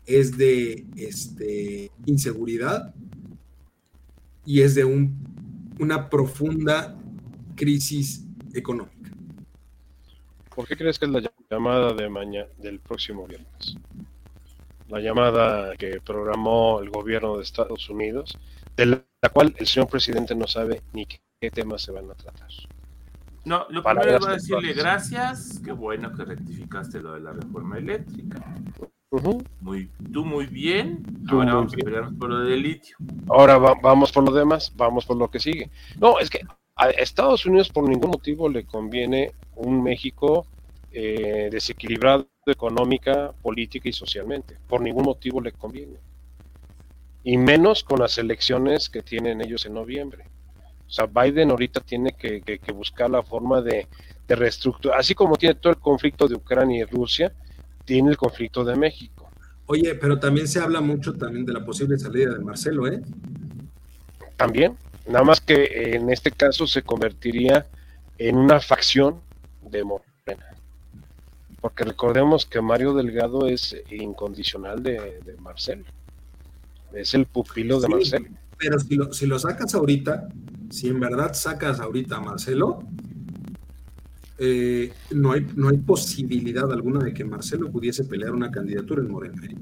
es 0.04 0.36
de 0.36 0.84
este, 0.96 1.92
inseguridad 2.06 2.92
y 4.44 4.62
es 4.62 4.74
de 4.74 4.84
un, 4.84 5.27
una 5.78 6.08
profunda 6.08 6.96
crisis 7.56 8.24
económica. 8.54 9.10
¿Por 10.54 10.66
qué 10.66 10.76
crees 10.76 10.98
que 10.98 11.06
es 11.06 11.10
la 11.12 11.22
llamada 11.50 11.92
de 11.92 12.08
mañana 12.08 12.48
del 12.58 12.80
próximo 12.80 13.26
viernes? 13.26 13.76
La 14.88 15.00
llamada 15.00 15.76
que 15.76 16.00
programó 16.00 16.80
el 16.80 16.90
gobierno 16.90 17.36
de 17.36 17.44
Estados 17.44 17.88
Unidos, 17.90 18.36
de 18.76 18.86
la 18.86 19.28
cual 19.32 19.54
el 19.58 19.66
señor 19.66 19.88
presidente 19.88 20.34
no 20.34 20.46
sabe 20.46 20.82
ni 20.92 21.06
qué, 21.06 21.20
qué 21.40 21.50
temas 21.50 21.82
se 21.82 21.92
van 21.92 22.10
a 22.10 22.14
tratar. 22.14 22.48
No, 23.44 23.66
lo 23.70 23.82
Para 23.82 24.00
primero 24.00 24.20
voy 24.20 24.30
a 24.30 24.32
decirle 24.32 24.72
gracias. 24.72 25.60
Qué 25.64 25.72
bueno 25.72 26.12
que 26.12 26.24
rectificaste 26.24 27.00
lo 27.00 27.14
de 27.14 27.20
la 27.20 27.32
reforma 27.32 27.78
eléctrica. 27.78 28.54
Muy, 29.10 29.90
tú 30.12 30.24
muy 30.24 30.46
bien. 30.46 31.02
Tú 31.26 31.36
Ahora 31.36 31.54
muy 31.54 31.60
vamos 31.60 31.72
bien. 31.74 31.82
a 31.82 31.84
pelearnos 31.90 32.14
por 32.18 32.28
lo 32.30 32.40
del 32.40 32.62
litio. 32.62 32.96
Ahora 33.28 33.58
va- 33.58 33.74
vamos 33.82 34.12
por 34.12 34.24
lo 34.24 34.32
demás, 34.32 34.72
vamos 34.74 35.06
por 35.06 35.16
lo 35.16 35.30
que 35.30 35.38
sigue. 35.40 35.70
No, 35.98 36.18
es 36.18 36.28
que 36.30 36.40
a 36.76 36.90
Estados 36.90 37.46
Unidos 37.46 37.70
por 37.70 37.88
ningún 37.88 38.10
motivo 38.10 38.48
le 38.48 38.64
conviene 38.66 39.32
un 39.56 39.82
México 39.82 40.46
eh, 40.90 41.48
desequilibrado 41.50 42.28
económica, 42.46 43.32
política 43.42 43.88
y 43.88 43.92
socialmente. 43.92 44.58
Por 44.66 44.80
ningún 44.80 45.04
motivo 45.04 45.40
le 45.40 45.52
conviene. 45.52 45.98
Y 47.22 47.36
menos 47.36 47.84
con 47.84 48.00
las 48.00 48.18
elecciones 48.18 48.88
que 48.88 49.02
tienen 49.02 49.40
ellos 49.40 49.66
en 49.66 49.74
noviembre. 49.74 50.30
O 50.86 50.90
sea, 50.90 51.06
Biden 51.06 51.50
ahorita 51.50 51.80
tiene 51.80 52.12
que, 52.14 52.42
que- 52.42 52.60
que 52.60 52.72
buscar 52.72 53.10
la 53.10 53.22
forma 53.22 53.62
de, 53.62 53.88
de 54.28 54.36
reestructurar, 54.36 54.98
así 55.00 55.14
como 55.14 55.36
tiene 55.36 55.56
todo 55.56 55.72
el 55.72 55.80
conflicto 55.80 56.28
de 56.28 56.36
Ucrania 56.36 56.80
y 56.82 56.84
Rusia, 56.84 57.34
tiene 57.88 58.10
el 58.10 58.18
conflicto 58.18 58.64
de 58.64 58.76
México. 58.76 59.30
Oye, 59.64 59.94
pero 59.94 60.18
también 60.20 60.46
se 60.46 60.60
habla 60.60 60.82
mucho 60.82 61.14
también 61.14 61.46
de 61.46 61.54
la 61.54 61.64
posible 61.64 61.98
salida 61.98 62.34
de 62.34 62.38
Marcelo, 62.40 62.86
¿eh? 62.86 63.00
también, 64.36 64.76
nada 65.06 65.24
más 65.24 65.40
que 65.40 65.94
en 65.96 66.10
este 66.10 66.30
caso 66.30 66.66
se 66.66 66.82
convertiría 66.82 67.66
en 68.18 68.36
una 68.36 68.60
facción 68.60 69.20
de 69.62 69.82
Morena. 69.84 70.06
Porque 71.62 71.84
recordemos 71.84 72.44
que 72.46 72.60
Mario 72.60 72.92
Delgado 72.92 73.48
es 73.48 73.74
incondicional 73.90 74.82
de, 74.82 75.20
de 75.24 75.36
Marcelo. 75.38 75.84
Es 76.92 77.14
el 77.14 77.24
pupilo 77.26 77.80
de 77.80 77.86
Sí. 77.86 77.92
Marcelo. 77.94 78.26
Pero 78.58 78.78
si 78.78 78.94
lo, 78.96 79.12
si 79.12 79.26
lo 79.26 79.38
sacas 79.38 79.74
ahorita, 79.74 80.28
si 80.70 80.88
en 80.88 81.00
verdad 81.00 81.32
sacas 81.32 81.80
ahorita 81.80 82.16
a 82.16 82.20
Marcelo, 82.20 82.84
eh, 84.38 84.92
no, 85.10 85.32
hay, 85.32 85.46
no 85.56 85.68
hay 85.68 85.78
posibilidad 85.78 86.70
alguna 86.72 87.00
de 87.04 87.12
que 87.12 87.24
Marcelo 87.24 87.70
pudiese 87.70 88.04
pelear 88.04 88.32
una 88.32 88.50
candidatura 88.50 89.02
en 89.02 89.10
Morena. 89.10 89.42
¿eh? 89.44 89.54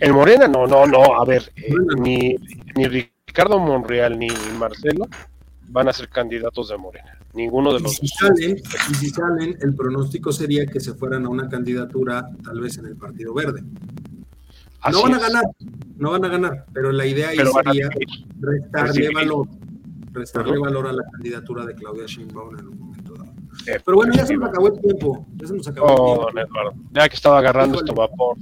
En 0.00 0.12
Morena, 0.12 0.48
no, 0.48 0.66
no, 0.66 0.86
no, 0.86 1.20
a 1.20 1.24
ver, 1.24 1.52
eh, 1.56 1.72
ni, 2.00 2.36
ni 2.76 2.86
Ricardo 2.88 3.58
Monreal 3.58 4.18
ni 4.18 4.28
Marcelo 4.58 5.06
van 5.68 5.88
a 5.88 5.92
ser 5.92 6.08
candidatos 6.08 6.68
de 6.68 6.76
Morena. 6.78 7.18
Ninguno 7.34 7.72
de 7.72 7.78
Y 7.78 7.82
los 7.82 7.92
si 7.94 8.00
dos. 8.02 8.10
salen, 8.18 8.56
y 8.90 8.94
si 8.94 9.08
salen, 9.10 9.56
el 9.60 9.74
pronóstico 9.74 10.32
sería 10.32 10.66
que 10.66 10.80
se 10.80 10.94
fueran 10.94 11.24
a 11.24 11.28
una 11.30 11.48
candidatura 11.48 12.28
tal 12.44 12.60
vez 12.60 12.76
en 12.78 12.86
el 12.86 12.96
Partido 12.96 13.32
Verde. 13.32 13.62
Así 14.80 14.96
no 14.96 15.02
van 15.04 15.14
a 15.14 15.16
es. 15.18 15.22
ganar, 15.22 15.44
no 15.96 16.10
van 16.10 16.24
a 16.24 16.28
ganar, 16.28 16.66
pero 16.74 16.90
la 16.92 17.06
idea 17.06 17.30
Pero 17.36 17.52
sería 17.52 17.88
restarle 18.40 19.10
valor, 19.14 19.48
restarle 20.12 20.58
valor 20.58 20.88
a 20.88 20.92
la 20.92 21.04
candidatura 21.12 21.64
de 21.64 21.74
Claudia 21.74 22.04
Sheinbaum 22.06 22.58
en 22.58 22.66
un. 22.66 22.91
Eh, 23.66 23.78
Pero 23.84 23.96
bueno, 23.96 24.12
ya 24.14 24.26
se 24.26 24.36
nos 24.36 24.48
acabó 24.48 24.68
el 24.68 24.80
tiempo, 24.80 25.26
ya 25.36 25.46
se 25.46 25.54
nos 25.54 25.68
acabó 25.68 25.86
Oh, 25.86 26.12
el 26.14 26.20
don 26.20 26.34
tiempo. 26.34 26.50
Eduardo, 26.60 26.80
ya 26.92 27.08
que 27.08 27.14
estaba 27.16 27.38
agarrando 27.38 27.76
Híjole. 27.76 27.90
esto 27.90 28.00
vapor. 28.00 28.36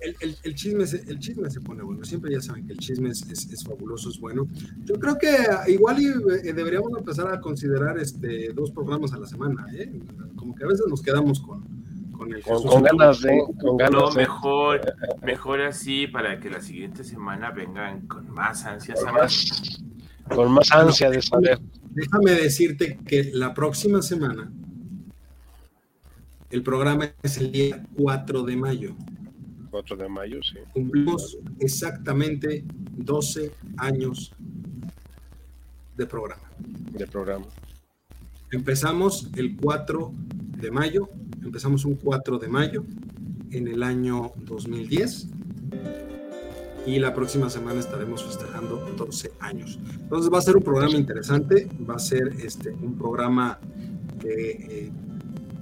El, 0.00 0.14
el- 0.20 0.36
el 0.42 0.54
chisme 0.54 0.86
se, 0.86 0.98
el 1.10 1.18
chisme 1.18 1.48
se 1.50 1.60
pone 1.60 1.82
bueno, 1.82 2.04
siempre 2.04 2.30
ya 2.32 2.40
saben 2.40 2.66
que 2.66 2.72
el 2.74 2.78
chisme 2.78 3.08
es, 3.08 3.22
es- 3.30 3.50
es 3.50 3.64
fabuloso, 3.64 4.10
es 4.10 4.20
bueno. 4.20 4.46
Yo 4.84 4.94
creo 4.96 5.16
que 5.16 5.28
igual 5.72 5.98
y, 6.00 6.06
eh, 6.08 6.52
deberíamos 6.52 6.92
empezar 6.98 7.32
a 7.32 7.40
considerar 7.40 7.98
este 7.98 8.52
dos 8.52 8.70
programas 8.70 9.12
a 9.14 9.18
la 9.18 9.26
semana, 9.26 9.66
¿eh? 9.74 9.90
Como 10.36 10.54
que 10.54 10.64
a 10.64 10.66
veces 10.66 10.84
nos 10.88 11.00
quedamos 11.00 11.40
con, 11.40 11.62
con 12.12 12.32
el 12.32 12.42
Con, 12.42 12.56
Jesús. 12.58 12.70
con 12.70 12.82
ganas 12.82 13.20
de, 13.22 13.42
con 13.60 13.76
ganas 13.78 14.00
No, 14.02 14.10
de. 14.10 14.16
mejor, 14.16 14.80
mejor 15.22 15.60
así 15.62 16.06
para 16.08 16.38
que 16.40 16.50
la 16.50 16.60
siguiente 16.60 17.02
semana 17.02 17.50
vengan 17.50 18.06
con 18.06 18.30
más 18.30 18.64
ansias 18.66 19.00
a 19.02 19.04
con 19.06 19.14
más. 19.14 19.22
más, 19.22 19.82
con 20.36 20.52
más 20.52 20.72
ansia 20.72 21.08
de 21.10 21.22
saber. 21.22 21.58
Déjame 21.96 22.32
decirte 22.32 22.98
que 23.06 23.30
la 23.32 23.54
próxima 23.54 24.02
semana 24.02 24.52
el 26.50 26.62
programa 26.62 27.10
es 27.22 27.38
el 27.38 27.50
día 27.50 27.82
4 27.96 28.42
de 28.42 28.54
mayo. 28.54 28.94
4 29.70 29.96
de 29.96 30.06
mayo, 30.06 30.42
sí. 30.42 30.58
Cumplimos 30.74 31.38
exactamente 31.58 32.66
12 32.98 33.50
años 33.78 34.30
de 35.96 36.04
programa. 36.04 36.42
del 36.92 37.08
programa. 37.08 37.46
Empezamos 38.50 39.30
el 39.34 39.56
4 39.56 40.12
de 40.60 40.70
mayo, 40.70 41.08
empezamos 41.42 41.86
un 41.86 41.94
4 41.94 42.38
de 42.38 42.48
mayo 42.48 42.84
en 43.52 43.68
el 43.68 43.82
año 43.82 44.32
2010 44.36 45.28
y 46.86 46.98
la 46.98 47.12
próxima 47.14 47.50
semana 47.50 47.80
estaremos 47.80 48.22
festejando 48.24 48.76
12 48.96 49.32
años. 49.40 49.78
Entonces 50.00 50.32
va 50.32 50.38
a 50.38 50.42
ser 50.42 50.56
un 50.56 50.62
programa 50.62 50.94
interesante, 50.96 51.68
va 51.88 51.94
a 51.96 51.98
ser 51.98 52.32
este, 52.42 52.70
un 52.70 52.96
programa 52.96 53.58
que 54.20 54.50
eh, 54.86 54.92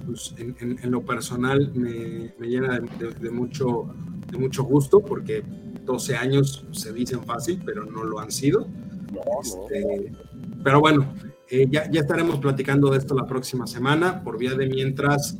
pues, 0.05 0.33
en, 0.37 0.55
en- 0.59 0.79
en 0.81 0.91
lo 0.91 1.01
personal 1.03 1.71
me, 1.73 2.33
me 2.39 2.47
llena 2.47 2.79
de, 2.79 2.87
de- 3.07 3.13
de 3.15 3.29
mucho, 3.31 3.87
de 4.31 4.37
mucho 4.37 4.63
gusto 4.63 4.99
porque 5.01 5.43
12 5.83 6.15
años 6.15 6.65
se 6.71 6.93
dicen 6.93 7.23
fácil, 7.23 7.61
pero 7.65 7.85
no 7.85 8.03
lo 8.03 8.19
han 8.19 8.31
sido. 8.31 8.67
No, 9.13 9.21
no. 9.23 9.41
Este, 9.41 10.11
pero 10.63 10.79
bueno, 10.79 11.13
eh, 11.49 11.67
ya, 11.69 11.89
ya 11.91 12.01
estaremos 12.01 12.39
platicando 12.39 12.89
de 12.91 12.97
esto 12.97 13.15
la 13.15 13.25
próxima 13.27 13.67
semana. 13.67 14.23
Por 14.23 14.37
vía 14.37 14.53
de 14.55 14.67
mientras, 14.67 15.37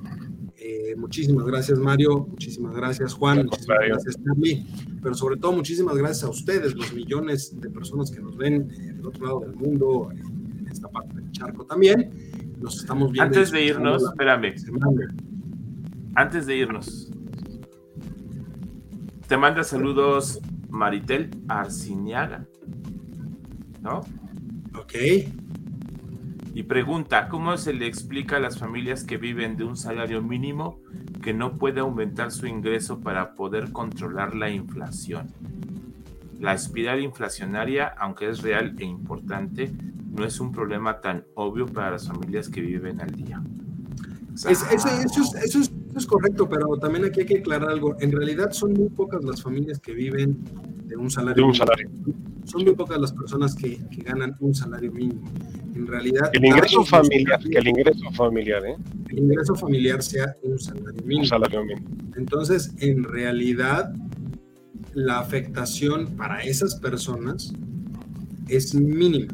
eh, 0.96 0.98
muchísimas 0.98 1.46
gracias 1.46 1.80
Mario, 1.80 2.26
muchísimas 2.28 2.76
gracias 2.76 3.14
Juan, 3.14 3.46
muchísimas 3.46 3.80
gracias 3.88 4.16
Charlie, 4.24 4.66
pero 5.02 5.16
sobre 5.16 5.38
todo 5.38 5.52
muchísimas 5.52 5.96
gracias 5.98 6.24
a 6.24 6.30
ustedes, 6.30 6.74
los 6.74 6.94
millones 6.94 7.60
de 7.60 7.70
personas 7.70 8.12
que 8.12 8.22
nos 8.22 8.38
ven 8.38 8.72
eh, 8.72 8.94
del 8.94 9.06
otro 9.06 9.26
lado 9.26 9.40
del 9.42 9.56
mundo, 9.56 10.10
en 10.12 10.68
esta 10.68 10.88
parte 10.90 11.16
del 11.16 11.32
charco 11.32 11.66
también. 11.66 12.12
Nos 12.60 12.78
estamos 12.78 13.12
viendo. 13.12 13.26
Antes 13.26 13.52
de 13.52 13.66
irnos, 13.66 14.04
espérame, 14.04 14.58
semana. 14.58 15.16
antes 16.16 16.46
de 16.46 16.58
irnos, 16.58 17.12
te 19.28 19.38
manda 19.38 19.64
saludos 19.64 20.40
Maritel 20.70 21.30
Arciniaga, 21.48 22.48
¿no? 23.82 24.02
Ok. 24.80 24.94
Y 26.56 26.64
pregunta, 26.64 27.28
¿cómo 27.28 27.58
se 27.58 27.74
le 27.74 27.86
explica 27.86 28.38
a 28.38 28.40
las 28.40 28.58
familias 28.58 29.04
que 29.04 29.18
viven 29.18 29.58
de 29.58 29.66
un 29.66 29.76
salario 29.76 30.22
mínimo 30.22 30.80
que 31.22 31.34
no 31.34 31.58
puede 31.58 31.82
aumentar 31.82 32.32
su 32.32 32.48
ingreso 32.48 33.02
para 33.02 33.36
poder 33.36 33.74
controlar 33.74 34.36
la 34.36 34.50
inflación? 34.50 35.28
La 36.40 36.54
espiral 36.54 37.02
inflacionaria, 37.02 37.94
aunque 38.00 38.30
es 38.30 38.42
real 38.42 38.74
e 38.80 38.86
importante, 38.86 39.70
no 40.14 40.24
es 40.24 40.40
un 40.40 40.54
problema 40.54 41.02
tan 41.02 41.26
obvio 41.34 41.66
para 41.66 41.92
las 41.92 42.08
familias 42.08 42.48
que 42.48 42.62
viven 42.62 43.02
al 43.02 43.12
día. 43.12 43.44
eso, 44.48 44.66
es, 45.94 46.06
correcto, 46.08 46.48
pero 46.48 46.78
también 46.78 47.04
aquí 47.04 47.20
hay 47.20 47.26
que 47.26 47.40
aclarar 47.40 47.68
algo. 47.68 47.98
En 48.00 48.14
realidad 48.14 48.54
son 48.54 48.72
muy 48.72 48.88
pocas 48.88 49.22
las 49.26 49.44
familias 49.44 49.78
que 49.78 49.92
viven 49.92 50.38
de 50.86 50.96
un 50.96 51.12
salario. 51.12 51.52
Son 52.46 52.64
muy 52.64 52.76
pocas 52.76 52.98
las 52.98 53.12
personas 53.12 53.54
que, 53.56 53.78
que 53.90 54.04
ganan 54.04 54.38
un 54.40 54.56
salario 54.56 54.94
mínimo 54.94 55.30
en 55.76 55.88
realidad... 55.88 56.30
El 56.34 56.46
ingreso 56.46 56.84
familiar, 56.86 57.40
que 57.40 57.58
el 57.58 57.68
ingreso 57.68 58.12
familiar, 58.14 58.66
¿eh? 58.66 58.76
El 59.10 59.20
ingreso 59.20 59.56
familiar 59.56 60.02
sea 60.02 60.36
un 60.42 60.58
salario 60.58 61.02
mínimo. 61.04 61.22
Un 61.22 61.28
salario 61.28 61.66
mínimo. 61.66 61.88
Entonces, 62.16 62.74
en 62.80 63.04
realidad, 63.04 63.94
la 64.94 65.20
afectación 65.20 66.16
para 66.16 66.42
esas 66.44 66.76
personas 66.76 67.54
es 68.48 68.74
mínima. 68.74 69.34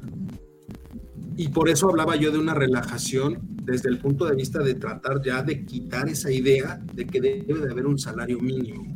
Y 1.37 1.49
por 1.49 1.69
eso 1.69 1.89
hablaba 1.89 2.15
yo 2.15 2.31
de 2.31 2.39
una 2.39 2.53
relajación 2.53 3.39
desde 3.63 3.89
el 3.89 3.99
punto 3.99 4.25
de 4.25 4.35
vista 4.35 4.59
de 4.63 4.73
tratar 4.73 5.21
ya 5.23 5.43
de 5.43 5.63
quitar 5.65 6.09
esa 6.09 6.31
idea 6.31 6.81
de 6.93 7.05
que 7.05 7.21
debe 7.21 7.65
de 7.65 7.71
haber 7.71 7.85
un 7.85 7.99
salario 7.99 8.39
mínimo. 8.39 8.95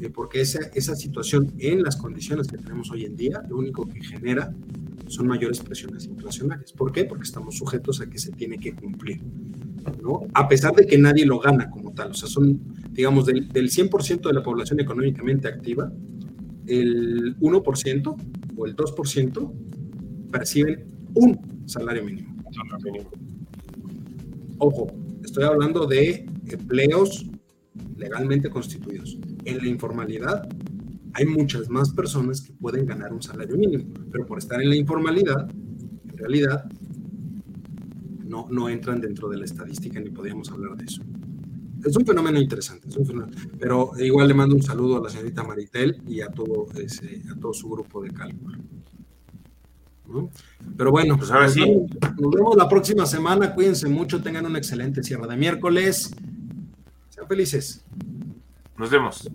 Eh, 0.00 0.10
porque 0.10 0.40
esa, 0.40 0.60
esa 0.74 0.94
situación 0.96 1.52
en 1.58 1.82
las 1.82 1.96
condiciones 1.96 2.48
que 2.48 2.58
tenemos 2.58 2.90
hoy 2.90 3.04
en 3.04 3.16
día, 3.16 3.42
lo 3.48 3.56
único 3.56 3.88
que 3.88 4.02
genera 4.02 4.52
son 5.06 5.26
mayores 5.26 5.60
presiones 5.60 6.06
inflacionarias. 6.06 6.72
¿Por 6.72 6.92
qué? 6.92 7.04
Porque 7.04 7.24
estamos 7.24 7.56
sujetos 7.56 8.00
a 8.00 8.06
que 8.08 8.18
se 8.18 8.32
tiene 8.32 8.58
que 8.58 8.74
cumplir, 8.74 9.20
¿no? 10.02 10.26
A 10.34 10.48
pesar 10.48 10.74
de 10.74 10.86
que 10.86 10.98
nadie 10.98 11.24
lo 11.24 11.38
gana 11.38 11.70
como 11.70 11.92
tal, 11.92 12.10
o 12.10 12.14
sea, 12.14 12.28
son, 12.28 12.60
digamos, 12.92 13.26
del, 13.26 13.48
del 13.48 13.70
100% 13.70 14.26
de 14.26 14.32
la 14.32 14.42
población 14.42 14.80
económicamente 14.80 15.48
activa, 15.48 15.92
el 16.66 17.38
1% 17.38 18.16
o 18.56 18.66
el 18.66 18.76
2% 18.76 19.52
perciben 20.30 20.86
un 21.14 21.38
salario 21.66 22.04
mínimo. 22.04 22.34
Salario 22.52 22.92
mínimo. 22.92 23.10
Ojo, 24.58 24.92
estoy 25.22 25.44
hablando 25.44 25.86
de 25.86 26.26
empleos 26.48 27.26
legalmente 27.96 28.50
constituidos. 28.50 29.18
En 29.44 29.58
la 29.58 29.68
informalidad 29.68 30.48
hay 31.16 31.24
muchas 31.24 31.70
más 31.70 31.90
personas 31.92 32.42
que 32.42 32.52
pueden 32.52 32.84
ganar 32.84 33.10
un 33.10 33.22
salario 33.22 33.56
mínimo, 33.56 33.84
pero 34.12 34.26
por 34.26 34.36
estar 34.36 34.60
en 34.60 34.68
la 34.68 34.76
informalidad, 34.76 35.48
en 35.50 36.18
realidad, 36.18 36.70
no, 38.26 38.46
no 38.50 38.68
entran 38.68 39.00
dentro 39.00 39.30
de 39.30 39.38
la 39.38 39.46
estadística 39.46 39.98
ni 39.98 40.10
podríamos 40.10 40.50
hablar 40.50 40.76
de 40.76 40.84
eso. 40.84 41.02
Es 41.82 41.96
un 41.96 42.04
fenómeno 42.04 42.38
interesante, 42.38 42.86
pero 43.58 43.92
igual 43.98 44.28
le 44.28 44.34
mando 44.34 44.56
un 44.56 44.62
saludo 44.62 44.98
a 44.98 45.04
la 45.04 45.08
señorita 45.08 45.42
Maritel 45.42 46.02
y 46.06 46.20
a 46.20 46.28
todo, 46.28 46.66
ese, 46.78 47.22
a 47.30 47.40
todo 47.40 47.54
su 47.54 47.70
grupo 47.70 48.02
de 48.02 48.10
cálculo. 48.10 48.58
Pero 50.76 50.90
bueno, 50.90 51.16
pues 51.16 51.30
ahora 51.30 51.48
sí. 51.48 51.60
nos 51.60 52.30
vemos 52.30 52.56
la 52.56 52.68
próxima 52.68 53.06
semana. 53.06 53.54
Cuídense 53.54 53.88
mucho, 53.88 54.22
tengan 54.22 54.44
un 54.44 54.56
excelente 54.56 55.02
cierre 55.02 55.26
de 55.26 55.36
miércoles. 55.36 56.10
Sean 57.08 57.26
felices. 57.26 57.84
Nos 58.76 58.90
vemos. 58.90 59.28